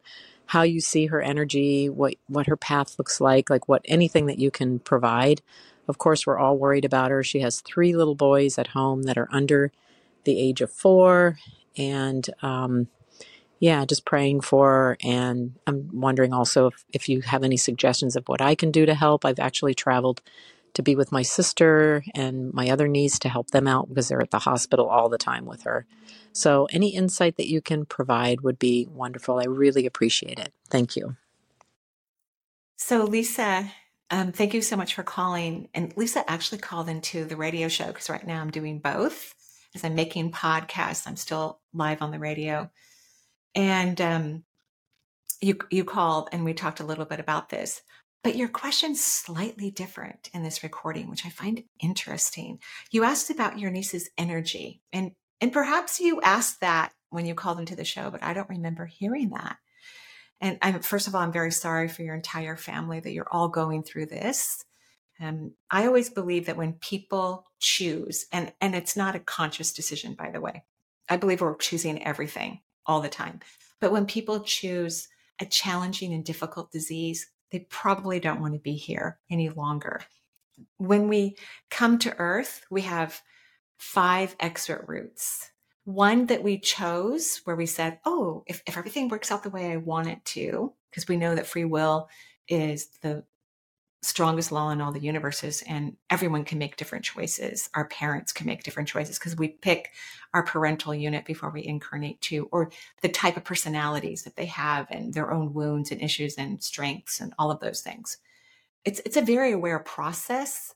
how 0.46 0.62
you 0.62 0.80
see 0.80 1.06
her 1.06 1.20
energy, 1.20 1.88
what 1.88 2.14
what 2.26 2.46
her 2.46 2.56
path 2.56 2.98
looks 2.98 3.20
like, 3.20 3.50
like 3.50 3.68
what 3.68 3.82
anything 3.84 4.26
that 4.26 4.38
you 4.38 4.50
can 4.50 4.78
provide. 4.78 5.42
Of 5.86 5.98
course, 5.98 6.26
we're 6.26 6.38
all 6.38 6.56
worried 6.56 6.84
about 6.84 7.10
her. 7.10 7.22
She 7.22 7.40
has 7.40 7.60
three 7.60 7.94
little 7.94 8.14
boys 8.14 8.58
at 8.58 8.68
home 8.68 9.04
that 9.04 9.18
are 9.18 9.28
under 9.30 9.72
the 10.24 10.38
age 10.38 10.60
of 10.60 10.72
four, 10.72 11.38
and 11.76 12.28
um, 12.42 12.88
yeah, 13.60 13.84
just 13.84 14.04
praying 14.04 14.40
for 14.40 14.68
her. 14.68 14.96
And 15.02 15.54
I'm 15.66 15.90
wondering 15.92 16.32
also 16.32 16.68
if, 16.68 16.84
if 16.92 17.08
you 17.08 17.22
have 17.22 17.44
any 17.44 17.56
suggestions 17.56 18.16
of 18.16 18.28
what 18.28 18.40
I 18.40 18.54
can 18.54 18.70
do 18.70 18.86
to 18.86 18.94
help. 18.94 19.24
I've 19.24 19.38
actually 19.38 19.74
traveled 19.74 20.22
to 20.78 20.82
be 20.82 20.94
with 20.94 21.10
my 21.10 21.22
sister 21.22 22.04
and 22.14 22.54
my 22.54 22.70
other 22.70 22.86
niece 22.86 23.18
to 23.18 23.28
help 23.28 23.50
them 23.50 23.66
out 23.66 23.88
because 23.88 24.06
they're 24.06 24.22
at 24.22 24.30
the 24.30 24.38
hospital 24.38 24.86
all 24.86 25.08
the 25.08 25.18
time 25.18 25.44
with 25.44 25.62
her. 25.62 25.84
So, 26.32 26.68
any 26.70 26.94
insight 26.94 27.36
that 27.36 27.48
you 27.48 27.60
can 27.60 27.84
provide 27.84 28.42
would 28.42 28.60
be 28.60 28.86
wonderful. 28.88 29.40
I 29.40 29.46
really 29.46 29.86
appreciate 29.86 30.38
it. 30.38 30.52
Thank 30.70 30.94
you. 30.94 31.16
So, 32.76 33.02
Lisa, 33.02 33.68
um, 34.10 34.30
thank 34.30 34.54
you 34.54 34.62
so 34.62 34.76
much 34.76 34.94
for 34.94 35.02
calling. 35.02 35.68
And 35.74 35.92
Lisa 35.96 36.22
actually 36.30 36.58
called 36.58 36.88
into 36.88 37.24
the 37.24 37.36
radio 37.36 37.66
show 37.66 37.88
because 37.88 38.08
right 38.08 38.24
now 38.24 38.40
I'm 38.40 38.52
doing 38.52 38.78
both. 38.78 39.34
As 39.74 39.82
I'm 39.82 39.96
making 39.96 40.30
podcasts, 40.30 41.08
I'm 41.08 41.16
still 41.16 41.58
live 41.74 42.02
on 42.02 42.12
the 42.12 42.20
radio. 42.20 42.70
And 43.56 44.00
um, 44.00 44.44
you 45.40 45.58
you 45.72 45.82
called 45.82 46.28
and 46.30 46.44
we 46.44 46.54
talked 46.54 46.78
a 46.78 46.86
little 46.86 47.04
bit 47.04 47.18
about 47.18 47.48
this. 47.48 47.82
But 48.28 48.36
your 48.36 48.48
question's 48.48 49.02
slightly 49.02 49.70
different 49.70 50.28
in 50.34 50.42
this 50.42 50.62
recording, 50.62 51.08
which 51.08 51.24
I 51.24 51.30
find 51.30 51.64
interesting. 51.80 52.58
You 52.90 53.02
asked 53.02 53.30
about 53.30 53.58
your 53.58 53.70
niece's 53.70 54.10
energy, 54.18 54.82
and 54.92 55.12
and 55.40 55.50
perhaps 55.50 55.98
you 55.98 56.20
asked 56.20 56.60
that 56.60 56.92
when 57.08 57.24
you 57.24 57.34
called 57.34 57.58
into 57.58 57.74
the 57.74 57.86
show, 57.86 58.10
but 58.10 58.22
I 58.22 58.34
don't 58.34 58.50
remember 58.50 58.84
hearing 58.84 59.30
that. 59.30 59.56
And 60.42 60.58
I'm 60.60 60.80
first 60.80 61.08
of 61.08 61.14
all, 61.14 61.22
I'm 61.22 61.32
very 61.32 61.50
sorry 61.50 61.88
for 61.88 62.02
your 62.02 62.14
entire 62.14 62.58
family 62.58 63.00
that 63.00 63.12
you're 63.12 63.32
all 63.32 63.48
going 63.48 63.82
through 63.82 64.06
this. 64.06 64.62
Um, 65.18 65.52
I 65.70 65.86
always 65.86 66.10
believe 66.10 66.44
that 66.46 66.58
when 66.58 66.74
people 66.74 67.46
choose, 67.60 68.26
and 68.30 68.52
and 68.60 68.74
it's 68.74 68.94
not 68.94 69.16
a 69.16 69.20
conscious 69.20 69.72
decision, 69.72 70.12
by 70.12 70.30
the 70.30 70.42
way. 70.42 70.64
I 71.08 71.16
believe 71.16 71.40
we're 71.40 71.56
choosing 71.56 72.04
everything 72.04 72.60
all 72.84 73.00
the 73.00 73.08
time. 73.08 73.40
But 73.80 73.90
when 73.90 74.04
people 74.04 74.40
choose 74.40 75.08
a 75.40 75.46
challenging 75.46 76.12
and 76.12 76.22
difficult 76.22 76.70
disease, 76.70 77.26
they 77.50 77.60
probably 77.70 78.20
don't 78.20 78.40
want 78.40 78.54
to 78.54 78.60
be 78.60 78.74
here 78.74 79.18
any 79.30 79.48
longer. 79.48 80.02
When 80.76 81.08
we 81.08 81.36
come 81.70 81.98
to 82.00 82.16
Earth, 82.18 82.64
we 82.70 82.82
have 82.82 83.20
five 83.78 84.34
exit 84.40 84.82
routes. 84.86 85.50
One 85.84 86.26
that 86.26 86.42
we 86.42 86.58
chose 86.58 87.40
where 87.44 87.56
we 87.56 87.66
said, 87.66 87.98
oh, 88.04 88.44
if, 88.46 88.62
if 88.66 88.76
everything 88.76 89.08
works 89.08 89.30
out 89.30 89.42
the 89.42 89.50
way 89.50 89.72
I 89.72 89.76
want 89.76 90.08
it 90.08 90.24
to, 90.26 90.72
because 90.90 91.08
we 91.08 91.16
know 91.16 91.34
that 91.34 91.46
free 91.46 91.64
will 91.64 92.08
is 92.48 92.88
the 93.02 93.24
strongest 94.02 94.52
law 94.52 94.70
in 94.70 94.80
all 94.80 94.92
the 94.92 95.00
universes 95.00 95.62
and 95.66 95.96
everyone 96.08 96.44
can 96.44 96.58
make 96.58 96.76
different 96.76 97.04
choices. 97.04 97.68
Our 97.74 97.86
parents 97.88 98.32
can 98.32 98.46
make 98.46 98.62
different 98.62 98.88
choices 98.88 99.18
because 99.18 99.36
we 99.36 99.48
pick 99.48 99.90
our 100.32 100.44
parental 100.44 100.94
unit 100.94 101.24
before 101.24 101.50
we 101.50 101.64
incarnate 101.64 102.20
too 102.20 102.48
or 102.52 102.70
the 103.02 103.08
type 103.08 103.36
of 103.36 103.44
personalities 103.44 104.22
that 104.22 104.36
they 104.36 104.46
have 104.46 104.86
and 104.90 105.12
their 105.12 105.32
own 105.32 105.52
wounds 105.52 105.90
and 105.90 106.00
issues 106.00 106.36
and 106.36 106.62
strengths 106.62 107.20
and 107.20 107.34
all 107.38 107.50
of 107.50 107.58
those 107.60 107.80
things. 107.80 108.18
It's 108.84 109.00
it's 109.04 109.16
a 109.16 109.22
very 109.22 109.52
aware 109.52 109.80
process 109.80 110.74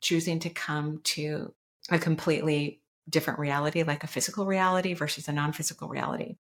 choosing 0.00 0.40
to 0.40 0.50
come 0.50 1.00
to 1.04 1.54
a 1.90 1.98
completely 1.98 2.80
different 3.08 3.38
reality 3.38 3.82
like 3.84 4.02
a 4.02 4.08
physical 4.08 4.46
reality 4.46 4.94
versus 4.94 5.28
a 5.28 5.32
non-physical 5.32 5.88
reality. 5.88 6.36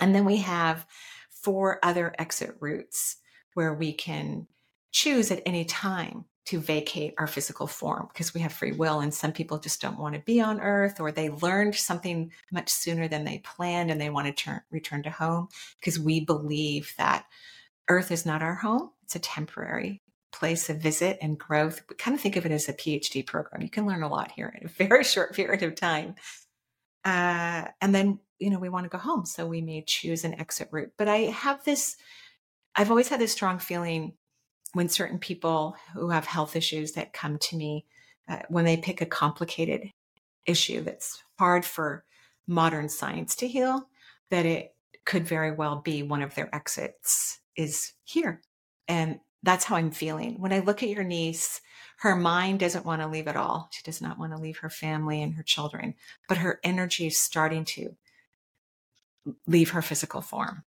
And 0.00 0.14
then 0.14 0.24
we 0.24 0.36
have 0.36 0.86
four 1.30 1.80
other 1.82 2.14
exit 2.18 2.54
routes 2.60 3.16
where 3.54 3.74
we 3.74 3.92
can 3.92 4.46
choose 4.92 5.30
at 5.30 5.42
any 5.46 5.64
time 5.64 6.24
to 6.46 6.58
vacate 6.58 7.12
our 7.18 7.26
physical 7.26 7.66
form 7.66 8.08
because 8.10 8.32
we 8.32 8.40
have 8.40 8.52
free 8.52 8.72
will 8.72 9.00
and 9.00 9.12
some 9.12 9.32
people 9.32 9.58
just 9.58 9.82
don't 9.82 9.98
want 9.98 10.14
to 10.14 10.20
be 10.22 10.40
on 10.40 10.60
earth 10.60 10.98
or 10.98 11.12
they 11.12 11.28
learned 11.28 11.74
something 11.74 12.32
much 12.50 12.70
sooner 12.70 13.06
than 13.06 13.24
they 13.24 13.38
planned 13.38 13.90
and 13.90 14.00
they 14.00 14.08
want 14.08 14.26
to 14.26 14.32
turn, 14.32 14.62
return 14.70 15.02
to 15.02 15.10
home 15.10 15.48
because 15.78 15.98
we 15.98 16.24
believe 16.24 16.94
that 16.96 17.26
earth 17.90 18.10
is 18.10 18.24
not 18.24 18.42
our 18.42 18.54
home 18.54 18.90
it's 19.02 19.16
a 19.16 19.20
temporary 19.20 20.02
place 20.32 20.68
of 20.68 20.78
visit 20.78 21.18
and 21.22 21.38
growth. 21.38 21.82
We 21.88 21.96
kind 21.96 22.14
of 22.14 22.20
think 22.20 22.36
of 22.36 22.44
it 22.44 22.52
as 22.52 22.68
a 22.68 22.74
PhD 22.74 23.26
program. 23.26 23.62
You 23.62 23.70
can 23.70 23.86
learn 23.86 24.02
a 24.02 24.08
lot 24.08 24.32
here 24.32 24.54
in 24.60 24.66
a 24.66 24.68
very 24.88 25.04
short 25.04 25.34
period 25.34 25.62
of 25.62 25.74
time. 25.74 26.14
Uh, 27.04 27.68
and 27.80 27.94
then, 27.94 28.18
you 28.38 28.50
know, 28.50 28.58
we 28.58 28.68
want 28.68 28.84
to 28.84 28.90
go 28.90 28.98
home. 28.98 29.24
So 29.24 29.46
we 29.46 29.62
may 29.62 29.82
choose 29.86 30.24
an 30.24 30.38
exit 30.38 30.68
route. 30.70 30.92
But 30.98 31.08
I 31.08 31.16
have 31.16 31.64
this, 31.64 31.96
I've 32.76 32.90
always 32.90 33.08
had 33.08 33.20
this 33.20 33.32
strong 33.32 33.58
feeling 33.58 34.12
when 34.74 34.88
certain 34.88 35.18
people 35.18 35.76
who 35.94 36.10
have 36.10 36.26
health 36.26 36.56
issues 36.56 36.92
that 36.92 37.12
come 37.12 37.38
to 37.38 37.56
me, 37.56 37.86
uh, 38.28 38.40
when 38.48 38.64
they 38.64 38.76
pick 38.76 39.00
a 39.00 39.06
complicated 39.06 39.92
issue 40.46 40.82
that's 40.82 41.22
hard 41.38 41.64
for 41.64 42.04
modern 42.46 42.88
science 42.88 43.36
to 43.36 43.48
heal, 43.48 43.88
that 44.30 44.46
it 44.46 44.74
could 45.04 45.26
very 45.26 45.52
well 45.52 45.76
be 45.76 46.02
one 46.02 46.22
of 46.22 46.34
their 46.34 46.54
exits 46.54 47.40
is 47.56 47.92
here. 48.04 48.42
And 48.86 49.20
that's 49.42 49.64
how 49.64 49.76
I'm 49.76 49.90
feeling. 49.90 50.40
When 50.40 50.52
I 50.52 50.60
look 50.60 50.82
at 50.82 50.88
your 50.88 51.04
niece, 51.04 51.60
her 51.98 52.14
mind 52.16 52.60
doesn't 52.60 52.84
want 52.84 53.02
to 53.02 53.08
leave 53.08 53.28
at 53.28 53.36
all. 53.36 53.68
She 53.72 53.82
does 53.82 54.00
not 54.00 54.18
want 54.18 54.32
to 54.32 54.38
leave 54.38 54.58
her 54.58 54.70
family 54.70 55.22
and 55.22 55.34
her 55.34 55.42
children, 55.42 55.94
but 56.28 56.38
her 56.38 56.60
energy 56.62 57.06
is 57.06 57.18
starting 57.18 57.64
to 57.66 57.96
leave 59.46 59.70
her 59.70 59.82
physical 59.82 60.20
form. 60.20 60.64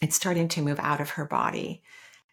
It's 0.00 0.16
starting 0.16 0.48
to 0.48 0.62
move 0.62 0.78
out 0.78 1.00
of 1.00 1.10
her 1.10 1.24
body. 1.24 1.82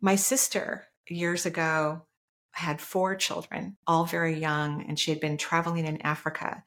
My 0.02 0.16
sister, 0.16 0.86
years 1.08 1.46
ago, 1.46 2.06
had 2.52 2.80
four 2.80 3.16
children, 3.16 3.78
all 3.86 4.06
very 4.06 4.39
young, 4.39 4.86
and 4.88 4.98
she 4.98 5.12
had 5.12 5.20
been 5.20 5.38
traveling 5.38 5.86
in 5.86 6.02
Africa. 6.02 6.64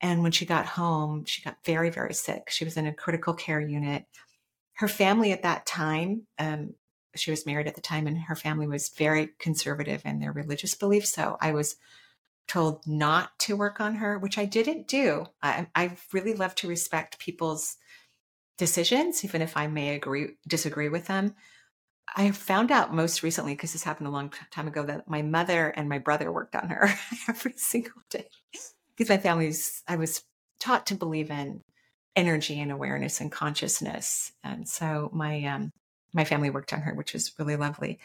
And 0.00 0.22
when 0.22 0.32
she 0.32 0.46
got 0.46 0.66
home, 0.66 1.24
she 1.24 1.42
got 1.42 1.64
very, 1.64 1.90
very 1.90 2.14
sick. 2.14 2.50
She 2.50 2.64
was 2.64 2.76
in 2.76 2.86
a 2.86 2.94
critical 2.94 3.34
care 3.34 3.60
unit. 3.60 4.04
Her 4.74 4.88
family 4.88 5.32
at 5.32 5.42
that 5.42 5.66
time, 5.66 6.26
um, 6.38 6.74
she 7.16 7.32
was 7.32 7.46
married 7.46 7.66
at 7.66 7.74
the 7.74 7.80
time, 7.80 8.06
and 8.06 8.16
her 8.16 8.36
family 8.36 8.68
was 8.68 8.90
very 8.90 9.30
conservative 9.40 10.02
in 10.04 10.20
their 10.20 10.32
religious 10.32 10.74
beliefs. 10.74 11.12
So 11.12 11.36
I 11.40 11.52
was 11.52 11.76
told 12.46 12.86
not 12.86 13.38
to 13.40 13.56
work 13.56 13.80
on 13.80 13.96
her, 13.96 14.18
which 14.18 14.38
I 14.38 14.44
didn't 14.44 14.86
do. 14.86 15.26
I, 15.42 15.66
I 15.74 15.96
really 16.12 16.34
love 16.34 16.54
to 16.56 16.68
respect 16.68 17.18
people's 17.18 17.76
decisions, 18.56 19.24
even 19.24 19.42
if 19.42 19.56
I 19.56 19.66
may 19.66 19.94
agree 19.94 20.36
disagree 20.46 20.88
with 20.88 21.06
them. 21.06 21.34
I 22.16 22.30
found 22.30 22.70
out 22.70 22.94
most 22.94 23.22
recently, 23.22 23.54
because 23.54 23.72
this 23.72 23.84
happened 23.84 24.08
a 24.08 24.12
long 24.12 24.32
time 24.50 24.68
ago, 24.68 24.84
that 24.84 25.08
my 25.08 25.22
mother 25.22 25.68
and 25.68 25.88
my 25.88 25.98
brother 25.98 26.32
worked 26.32 26.56
on 26.56 26.68
her 26.68 26.90
every 27.28 27.54
single 27.56 28.02
day. 28.10 28.28
Because 28.96 29.08
my 29.08 29.18
family's, 29.18 29.82
I 29.86 29.96
was 29.96 30.22
taught 30.58 30.86
to 30.86 30.94
believe 30.94 31.30
in 31.30 31.62
energy 32.16 32.60
and 32.60 32.72
awareness 32.72 33.20
and 33.20 33.30
consciousness, 33.30 34.32
and 34.42 34.68
so 34.68 35.10
my 35.12 35.44
um, 35.44 35.72
my 36.12 36.24
family 36.24 36.50
worked 36.50 36.72
on 36.72 36.80
her, 36.80 36.94
which 36.94 37.12
was 37.12 37.32
really 37.38 37.56
lovely. 37.56 38.00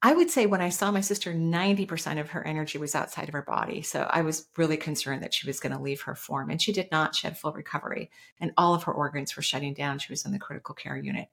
I 0.00 0.12
would 0.12 0.30
say 0.30 0.44
when 0.44 0.60
I 0.60 0.68
saw 0.68 0.90
my 0.90 1.00
sister, 1.00 1.32
90% 1.32 2.20
of 2.20 2.30
her 2.30 2.46
energy 2.46 2.76
was 2.76 2.94
outside 2.94 3.26
of 3.26 3.32
her 3.32 3.40
body. 3.40 3.80
So 3.80 4.06
I 4.10 4.20
was 4.20 4.46
really 4.58 4.76
concerned 4.76 5.22
that 5.22 5.32
she 5.32 5.46
was 5.46 5.60
going 5.60 5.74
to 5.74 5.80
leave 5.80 6.02
her 6.02 6.14
form. 6.14 6.50
And 6.50 6.60
she 6.60 6.72
did 6.72 6.90
not. 6.92 7.14
She 7.14 7.26
had 7.26 7.38
full 7.38 7.54
recovery, 7.54 8.10
and 8.38 8.52
all 8.58 8.74
of 8.74 8.82
her 8.82 8.92
organs 8.92 9.34
were 9.34 9.42
shutting 9.42 9.72
down. 9.72 9.98
She 9.98 10.12
was 10.12 10.26
in 10.26 10.32
the 10.32 10.38
critical 10.38 10.74
care 10.74 10.96
unit. 10.96 11.28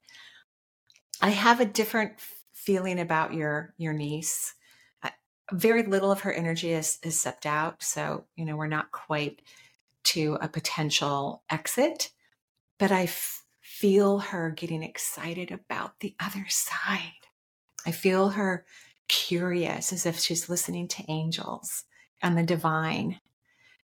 I 1.20 1.30
have 1.30 1.60
a 1.60 1.64
different 1.64 2.14
feeling 2.52 3.00
about 3.00 3.34
your 3.34 3.74
your 3.76 3.92
niece. 3.92 4.54
Very 5.52 5.82
little 5.82 6.10
of 6.10 6.20
her 6.20 6.32
energy 6.32 6.72
is 6.72 6.98
is 7.02 7.18
stepped 7.18 7.46
out, 7.46 7.82
so 7.82 8.24
you 8.36 8.44
know 8.44 8.56
we're 8.56 8.66
not 8.66 8.92
quite 8.92 9.42
to 10.04 10.38
a 10.40 10.48
potential 10.48 11.42
exit. 11.50 12.10
But 12.78 12.90
I 12.90 13.04
f- 13.04 13.44
feel 13.60 14.18
her 14.18 14.50
getting 14.50 14.82
excited 14.82 15.50
about 15.50 16.00
the 16.00 16.14
other 16.18 16.46
side. 16.48 17.12
I 17.86 17.90
feel 17.90 18.30
her 18.30 18.64
curious, 19.08 19.92
as 19.92 20.06
if 20.06 20.18
she's 20.18 20.48
listening 20.48 20.88
to 20.88 21.04
angels 21.08 21.84
and 22.22 22.36
the 22.36 22.42
divine, 22.42 23.20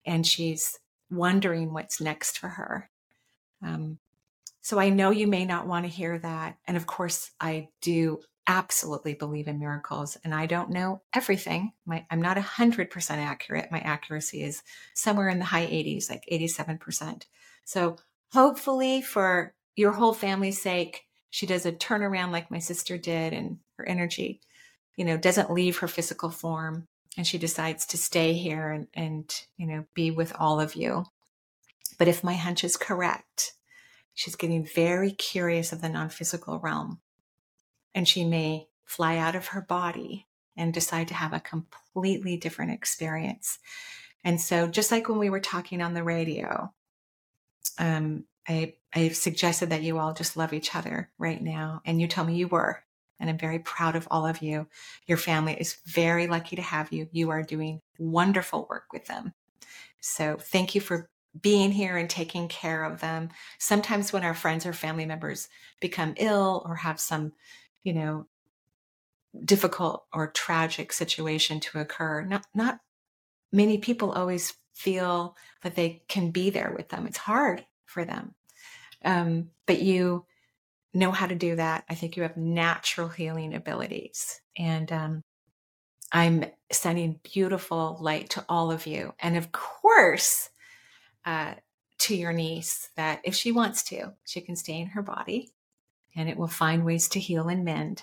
and 0.05 0.27
she's 0.27 0.79
wondering 1.11 1.73
what's 1.73 2.01
next 2.01 2.39
for 2.39 2.49
her. 2.49 2.91
Um, 3.63 3.99
so 4.65 4.79
I 4.79 4.89
know 4.89 5.11
you 5.11 5.27
may 5.27 5.45
not 5.45 5.67
want 5.67 5.85
to 5.85 5.91
hear 5.91 6.19
that. 6.21 6.57
And 6.67 6.79
of 6.79 6.87
course, 6.87 7.31
I 7.39 7.69
do 7.83 8.21
absolutely 8.47 9.13
believe 9.13 9.47
in 9.47 9.59
miracles 9.59 10.17
and 10.25 10.35
I 10.35 10.47
don't 10.47 10.71
know 10.71 11.03
everything. 11.15 11.73
My, 11.85 12.07
I'm 12.11 12.23
not 12.23 12.39
100% 12.39 13.11
accurate. 13.11 13.71
My 13.71 13.81
accuracy 13.81 14.43
is 14.43 14.63
somewhere 14.95 15.29
in 15.29 15.39
the 15.39 15.45
high 15.45 15.67
80s, 15.67 16.09
like 16.09 16.25
87%. 16.33 17.25
So 17.67 17.97
hopefully, 18.33 19.03
for 19.03 19.53
your 19.77 19.93
whole 19.93 20.15
family's 20.15 20.63
sake, 20.63 21.03
she 21.29 21.45
does 21.45 21.67
a 21.67 21.73
turnaround 21.73 22.33
like 22.33 22.51
my 22.51 22.59
sister 22.59 22.97
did 22.97 23.35
and 23.35 23.59
her 23.77 23.87
energy, 23.87 24.41
you 24.97 25.05
know, 25.05 25.19
doesn't 25.19 25.53
leave 25.53 25.77
her 25.79 25.89
physical 25.89 26.31
form 26.31 26.89
and 27.19 27.27
she 27.27 27.37
decides 27.37 27.85
to 27.85 27.99
stay 27.99 28.33
here 28.33 28.71
and, 28.71 28.87
and 28.95 29.43
you 29.59 29.67
know, 29.67 29.85
be 29.93 30.11
with 30.11 30.35
all 30.39 30.59
of 30.59 30.75
you. 30.75 31.05
But 31.99 32.09
if 32.09 32.25
my 32.25 32.33
hunch 32.33 32.65
is 32.65 32.79
correct, 32.79 33.53
She's 34.15 34.37
getting 34.37 34.65
very 34.65 35.11
curious 35.11 35.73
of 35.73 35.81
the 35.81 35.89
non 35.89 36.09
physical 36.09 36.59
realm. 36.59 37.01
And 37.95 38.09
she 38.09 38.25
may 38.25 38.69
fly 38.85 39.17
out 39.17 39.35
of 39.35 39.49
her 39.49 39.61
body 39.61 40.27
and 40.57 40.73
decide 40.73 41.09
to 41.09 41.15
have 41.15 41.33
a 41.33 41.41
completely 41.41 42.37
different 42.37 42.73
experience. 42.73 43.59
And 44.23 44.41
so, 44.41 44.69
just 44.69 44.91
like 44.91 45.09
when 45.09 45.19
we 45.19 45.31
were 45.31 45.41
talking 45.41 45.83
on 45.83 45.95
the 45.95 46.03
radio, 46.03 46.73
um, 47.79 48.25
I, 48.49 48.75
I 48.95 49.09
suggested 49.09 49.71
that 49.71 49.83
you 49.83 49.99
all 49.99 50.15
just 50.15 50.37
love 50.37 50.53
each 50.53 50.75
other 50.75 51.11
right 51.19 51.41
now. 51.41 51.83
And 51.85 52.01
you 52.01 52.07
tell 52.07 52.25
me 52.25 52.37
you 52.37 52.49
were. 52.49 52.83
And 53.21 53.31
I'm 53.31 53.39
very 53.39 53.59
proud 53.59 53.97
of 53.97 54.09
all 54.11 54.27
of 54.27 54.43
you. 54.43 54.67
Your 55.07 55.19
family 55.19 55.55
is 55.55 55.79
very 55.87 56.27
lucky 56.27 56.57
to 56.57 56.63
have 56.63 56.93
you. 56.93 57.09
You 57.13 57.31
are 57.31 57.43
doing 57.43 57.81
wonderful 57.99 58.67
work 58.69 58.93
with 58.93 59.07
them. 59.07 59.33
So 60.01 60.37
thank 60.39 60.75
you 60.75 60.81
for 60.81 61.09
being 61.41 61.73
here 61.73 61.97
and 61.97 62.09
taking 62.09 62.49
care 62.49 62.85
of 62.85 63.01
them. 63.01 63.31
Sometimes 63.59 64.13
when 64.13 64.25
our 64.25 64.35
friends 64.35 64.67
or 64.67 64.73
family 64.73 65.07
members 65.07 65.49
become 65.81 66.15
ill 66.17 66.63
or 66.67 66.77
have 66.77 67.01
some, 67.01 67.33
you 67.83 67.93
know, 67.93 68.27
difficult 69.45 70.05
or 70.13 70.29
tragic 70.29 70.93
situation 70.93 71.59
to 71.61 71.81
occur, 71.81 72.23
not 72.23 72.47
not 72.55 72.79
many 73.53 73.79
people 73.79 74.13
always 74.13 74.55
feel 74.75 75.37
that 75.63 75.75
they 75.77 76.03
can 76.09 76.31
be 76.31 76.51
there 76.51 76.73
with 76.77 76.89
them. 76.89 77.07
It's 77.07 77.19
hard 77.19 77.65
for 77.87 78.05
them. 78.05 78.35
Um, 79.05 79.51
but 79.67 79.81
you 79.81 80.25
know 80.93 81.11
how 81.11 81.27
to 81.27 81.35
do 81.35 81.57
that. 81.57 81.85
I 81.89 81.95
think 81.95 82.17
you 82.17 82.23
have 82.23 82.37
natural 82.37 83.09
healing 83.09 83.55
abilities. 83.55 84.41
And 84.57 84.91
um, 84.93 85.23
I'm 86.13 86.45
sending 86.71 87.21
beautiful 87.23 87.99
light 88.01 88.31
to 88.31 88.45
all 88.49 88.71
of 88.71 88.87
you. 88.87 89.15
And 89.21 89.37
of 89.37 89.53
course, 89.53 90.51
uh, 91.25 91.55
to 91.99 92.17
your 92.17 92.33
niece 92.33 92.91
that 92.97 93.21
if 93.25 93.35
she 93.35 93.53
wants 93.53 93.83
to, 93.85 94.13
she 94.25 94.41
can 94.41 94.57
stay 94.57 94.79
in 94.79 94.89
her 94.89 95.03
body 95.03 95.53
and 96.17 96.29
it 96.29 96.37
will 96.37 96.49
find 96.49 96.85
ways 96.85 97.09
to 97.09 97.21
heal 97.21 97.49
and 97.49 97.65
mend. 97.65 98.03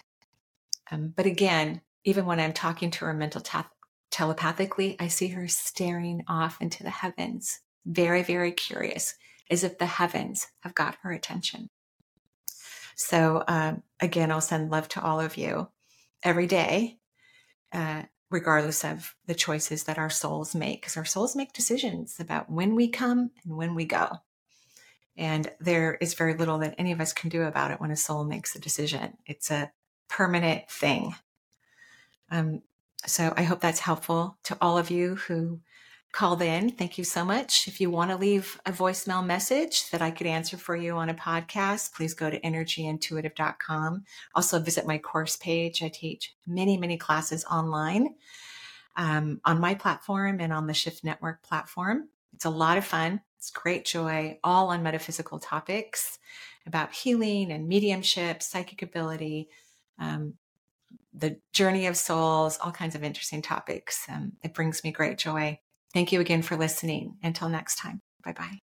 Um, 0.92 1.14
but 1.16 1.26
again, 1.26 1.82
even 2.04 2.26
when 2.26 2.40
I'm 2.40 2.54
talking 2.54 2.92
to 2.92 3.06
her 3.06 3.14
mental 3.14 3.42
te- 3.42 3.60
telepathically, 4.10 4.96
I 5.00 5.08
see 5.08 5.30
her 5.30 5.48
staring 5.48 6.24
off 6.28 6.62
into 6.62 6.84
the 6.84 6.90
heavens, 6.90 7.60
very, 7.86 8.24
very 8.24 8.52
curious, 8.52 9.16
as 9.50 9.64
if 9.64 9.78
the 9.78 9.86
heavens 9.86 10.48
have 10.62 10.76
got 10.76 10.98
her 11.04 11.12
attention. 11.12 11.70
So, 12.96 13.44
um, 13.48 13.84
again, 14.00 14.32
I'll 14.32 14.42
send 14.42 14.70
love 14.72 14.88
to 14.90 15.02
all 15.02 15.20
of 15.20 15.38
you 15.38 15.70
every 16.24 16.48
day. 16.48 16.98
Uh, 17.72 18.04
regardless 18.32 18.84
of 18.84 19.14
the 19.28 19.36
choices 19.36 19.84
that 19.84 20.00
our 20.00 20.10
souls 20.10 20.56
make, 20.56 20.82
because 20.82 20.98
our 20.98 21.06
souls 21.06 21.36
make 21.36 21.54
decisions 21.54 22.20
about 22.20 22.50
when 22.50 22.76
we 22.76 22.88
come 22.88 23.30
and 23.44 23.56
when 23.56 23.76
we 23.76 23.86
go. 23.86 24.08
And 25.18 25.52
there 25.60 25.96
is 25.96 26.14
very 26.14 26.34
little 26.34 26.58
that 26.60 26.76
any 26.78 26.92
of 26.92 27.02
us 27.02 27.14
can 27.14 27.30
do 27.30 27.44
about 27.44 27.72
it 27.72 27.82
when 27.82 27.92
a 27.92 27.96
soul 27.98 28.24
makes 28.24 28.56
a 28.56 28.60
decision. 28.60 29.18
It's 29.26 29.52
a 29.52 29.72
permanent 30.08 30.70
thing. 30.70 31.14
Um, 32.32 32.62
so 33.06 33.34
I 33.36 33.44
hope 33.44 33.60
that's 33.60 33.82
helpful 33.82 34.38
to 34.44 34.58
all 34.62 34.78
of 34.78 34.90
you 34.90 35.16
who 35.16 35.60
called 36.12 36.42
in. 36.42 36.72
Thank 36.72 36.98
you 36.98 37.04
so 37.04 37.24
much. 37.24 37.68
If 37.68 37.80
you 37.80 37.90
want 37.90 38.12
to 38.12 38.18
leave 38.18 38.60
a 38.66 38.72
voicemail 38.72 39.26
message 39.26 39.90
that 39.92 40.02
I 40.02 40.12
could 40.12 40.28
answer 40.28 40.58
for 40.58 40.76
you 40.76 40.96
on 40.96 41.10
a 41.10 41.14
podcast, 41.14 41.94
please 41.94 42.14
go 42.14 42.30
to 42.30 42.40
energyintuitive.com. 42.40 44.04
Also, 44.36 44.60
visit 44.60 44.86
my 44.86 44.98
course 44.98 45.38
page. 45.38 45.82
I 45.82 45.90
teach 45.90 46.36
many, 46.46 46.78
many 46.78 46.98
classes 46.98 47.46
online 47.46 48.16
um, 48.98 49.40
on 49.46 49.60
my 49.60 49.74
platform 49.74 50.40
and 50.40 50.52
on 50.52 50.68
the 50.68 50.74
Shift 50.74 51.04
Network 51.04 51.42
platform. 51.44 52.10
It's 52.34 52.46
a 52.46 52.50
lot 52.50 52.78
of 52.78 52.86
fun. 52.86 53.22
It's 53.38 53.50
great 53.50 53.86
joy, 53.86 54.38
all 54.44 54.70
on 54.70 54.84
metaphysical 54.84 55.40
topics 55.40 56.20
about 56.68 56.94
healing 56.94 57.52
and 57.52 57.68
mediumship, 57.68 58.44
psychic 58.44 58.82
ability, 58.82 59.50
um, 59.98 60.36
the 61.14 61.38
journey 61.52 61.88
of 61.88 61.98
souls, 61.98 62.60
all 62.62 62.72
kinds 62.72 62.96
of 62.96 63.04
interesting 63.04 63.42
topics. 63.42 64.06
Um, 64.10 64.34
it 64.44 64.54
brings 64.54 64.84
me 64.84 64.92
great 64.92 65.18
joy. 65.18 65.60
Thank 65.94 66.12
you 66.12 66.20
again 66.22 66.42
for 66.42 66.58
listening. 66.58 67.18
Until 67.24 67.50
next 67.50 67.76
time, 67.76 68.02
bye 68.24 68.34
bye. 68.34 68.60